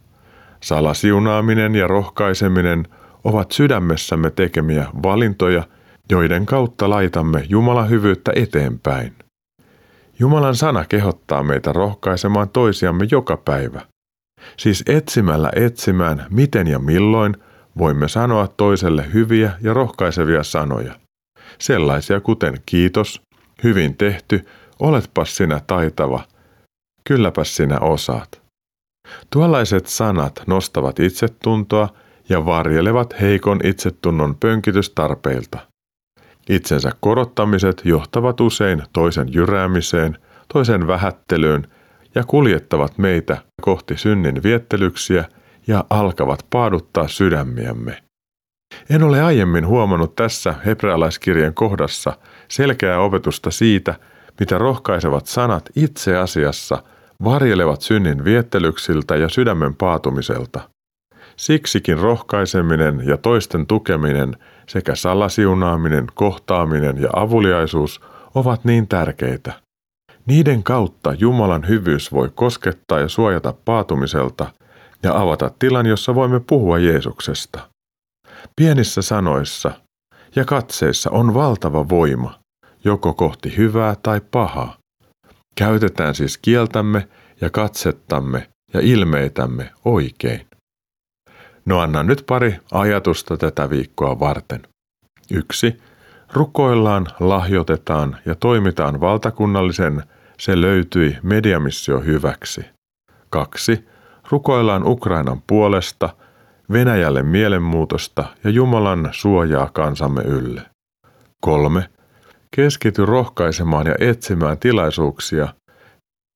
Salasiunaaminen 0.64 1.76
ja 1.76 1.88
rohkaiseminen 1.88 2.88
ovat 3.24 3.52
sydämessämme 3.52 4.32
tekemiä 4.32 4.88
valintoja, 5.04 5.64
joiden 6.10 6.46
kautta 6.46 6.90
laitamme 6.90 7.44
Jumalan 7.50 7.90
hyvyyttä 7.90 8.32
eteenpäin. 8.36 9.16
Jumalan 10.20 10.56
sana 10.56 10.86
kehottaa 10.86 11.44
meitä 11.44 11.74
rohkaisemaan 11.74 12.50
toisiamme 12.50 13.08
joka 13.12 13.38
päivä. 13.38 13.82
Siis 14.58 14.84
etsimällä 14.88 15.52
etsimään, 15.56 16.26
miten 16.30 16.68
ja 16.68 16.80
milloin 16.80 17.38
voimme 17.78 18.08
sanoa 18.08 18.48
toiselle 18.48 19.06
hyviä 19.14 19.52
ja 19.62 19.74
rohkaisevia 19.74 20.44
sanoja. 20.44 20.94
Sellaisia 21.60 22.22
kuten 22.22 22.58
kiitos, 22.66 23.22
hyvin 23.64 23.98
tehty, 23.98 24.46
oletpas 24.80 25.36
sinä 25.38 25.62
taitava, 25.68 26.24
kylläpäs 27.04 27.56
sinä 27.56 27.80
osaat. 27.80 28.41
Tuollaiset 29.30 29.88
sanat 29.88 30.44
nostavat 30.48 31.00
itsetuntoa 31.00 31.90
ja 32.30 32.46
varjelevat 32.46 33.22
heikon 33.22 33.60
itsetunnon 33.64 34.36
pönkitystarpeilta. 34.36 35.60
Itsensä 36.50 36.92
korottamiset 37.00 37.82
johtavat 37.86 38.42
usein 38.42 38.84
toisen 38.94 39.34
jyräämiseen, 39.34 40.18
toisen 40.54 40.88
vähättelyyn 40.88 41.68
ja 42.16 42.24
kuljettavat 42.24 42.98
meitä 42.98 43.38
kohti 43.62 43.98
synnin 43.98 44.44
viettelyksiä 44.44 45.26
ja 45.68 45.84
alkavat 45.90 46.46
paaduttaa 46.50 47.08
sydämiämme. 47.08 48.04
En 48.90 49.04
ole 49.04 49.22
aiemmin 49.22 49.68
huomannut 49.68 50.16
tässä 50.16 50.56
hebrealaiskirjan 50.66 51.54
kohdassa 51.54 52.18
selkeää 52.48 53.00
opetusta 53.00 53.52
siitä, 53.52 53.96
mitä 54.40 54.58
rohkaisevat 54.58 55.26
sanat 55.26 55.70
itse 55.76 56.18
asiassa 56.18 56.84
varjelevat 57.24 57.82
synnin 57.82 58.24
viettelyksiltä 58.24 59.16
ja 59.16 59.30
sydämen 59.30 59.76
paatumiselta. 59.76 60.70
Siksikin 61.36 61.98
rohkaiseminen 61.98 63.04
ja 63.06 63.18
toisten 63.18 63.68
tukeminen 63.68 64.38
sekä 64.68 64.96
salasiunaaminen, 64.96 66.08
kohtaaminen 66.14 67.02
ja 67.02 67.10
avuliaisuus 67.14 68.02
ovat 68.36 68.66
niin 68.66 68.88
tärkeitä. 68.88 69.54
Niiden 70.26 70.64
kautta 70.64 71.14
Jumalan 71.14 71.68
hyvyys 71.68 72.12
voi 72.12 72.32
koskettaa 72.36 73.00
ja 73.00 73.10
suojata 73.10 73.54
paatumiselta 73.66 74.52
ja 75.04 75.22
avata 75.22 75.52
tilan, 75.60 75.86
jossa 75.86 76.16
voimme 76.16 76.40
puhua 76.40 76.80
Jeesuksesta. 76.80 77.60
Pienissä 78.56 79.02
sanoissa 79.02 79.72
ja 80.36 80.46
katseissa 80.46 81.12
on 81.12 81.34
valtava 81.34 81.90
voima, 81.90 82.40
joko 82.84 83.14
kohti 83.14 83.58
hyvää 83.58 83.96
tai 84.04 84.22
pahaa. 84.32 84.81
Käytetään 85.56 86.16
siis 86.16 86.38
kieltämme 86.38 87.08
ja 87.42 87.50
katsettamme 87.50 88.48
ja 88.74 88.80
ilmeitämme 88.80 89.72
oikein. 89.86 90.48
No 91.66 91.80
anna 91.80 92.04
nyt 92.04 92.24
pari 92.28 92.56
ajatusta 92.72 93.38
tätä 93.38 93.70
viikkoa 93.70 94.20
varten. 94.20 94.62
Yksi. 95.32 95.78
Rukoillaan, 96.34 97.08
lahjoitetaan 97.20 98.18
ja 98.26 98.36
toimitaan 98.36 99.02
valtakunnallisen 99.02 100.04
Se 100.40 100.62
löytyi 100.62 101.18
mediamissio 101.24 102.00
hyväksi. 102.00 102.66
Kaksi. 103.30 103.86
Rukoillaan 104.30 104.88
Ukrainan 104.88 105.42
puolesta, 105.48 106.10
Venäjälle 106.72 107.24
mielenmuutosta 107.24 108.26
ja 108.44 108.50
Jumalan 108.50 109.10
suojaa 109.12 109.70
kansamme 109.74 110.22
ylle. 110.22 110.62
Kolme. 111.42 111.90
Keskity 112.56 113.06
rohkaisemaan 113.06 113.88
ja 113.88 113.96
etsimään 114.00 114.58
tilaisuuksia, 114.58 115.48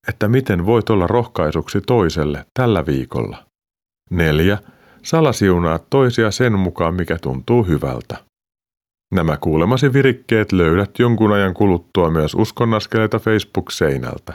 että 0.07 0.27
miten 0.27 0.65
voit 0.65 0.89
olla 0.89 1.07
rohkaisuksi 1.07 1.81
toiselle 1.81 2.45
tällä 2.59 2.85
viikolla. 2.85 3.45
Neljä 4.09 4.57
salasiunaa 5.03 5.79
toisia 5.89 6.31
sen 6.31 6.59
mukaan, 6.59 6.95
mikä 6.95 7.17
tuntuu 7.17 7.63
hyvältä. 7.63 8.17
Nämä 9.13 9.37
kuulemasi 9.37 9.93
virikkeet 9.93 10.51
löydät 10.51 10.99
jonkun 10.99 11.31
ajan 11.31 11.53
kuluttua 11.53 12.09
myös 12.09 12.35
uskonnaskeleita 12.35 13.19
Facebook-seinältä. 13.19 14.33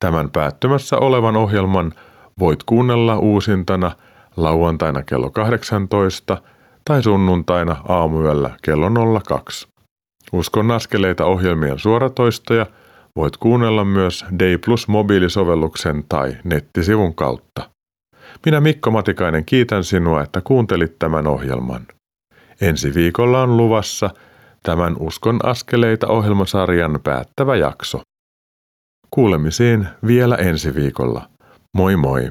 Tämän 0.00 0.30
päättymässä 0.30 0.96
olevan 0.96 1.36
ohjelman 1.36 1.92
voit 2.38 2.62
kuunnella 2.62 3.18
uusintana 3.18 3.92
lauantaina 4.36 5.02
kello 5.02 5.30
18 5.30 6.42
tai 6.84 7.02
sunnuntaina 7.02 7.76
aamuyöllä 7.88 8.50
kello 8.62 9.20
02. 9.20 9.75
Uskon 10.32 10.70
askeleita 10.70 11.24
ohjelmien 11.24 11.78
suoratoistoja 11.78 12.66
voit 13.16 13.36
kuunnella 13.36 13.84
myös 13.84 14.24
Day 14.38 14.58
Plus 14.58 14.88
mobiilisovelluksen 14.88 16.04
tai 16.08 16.36
nettisivun 16.44 17.14
kautta. 17.14 17.70
Minä 18.46 18.60
Mikko 18.60 18.90
Matikainen 18.90 19.44
kiitän 19.44 19.84
sinua, 19.84 20.22
että 20.22 20.40
kuuntelit 20.40 20.98
tämän 20.98 21.26
ohjelman. 21.26 21.86
Ensi 22.60 22.94
viikolla 22.94 23.42
on 23.42 23.56
luvassa 23.56 24.10
tämän 24.62 24.96
Uskon 24.98 25.40
askeleita 25.42 26.06
ohjelmasarjan 26.06 27.00
päättävä 27.04 27.56
jakso. 27.56 28.00
Kuulemisiin 29.10 29.88
vielä 30.06 30.36
ensi 30.36 30.74
viikolla. 30.74 31.28
Moi 31.76 31.96
moi! 31.96 32.30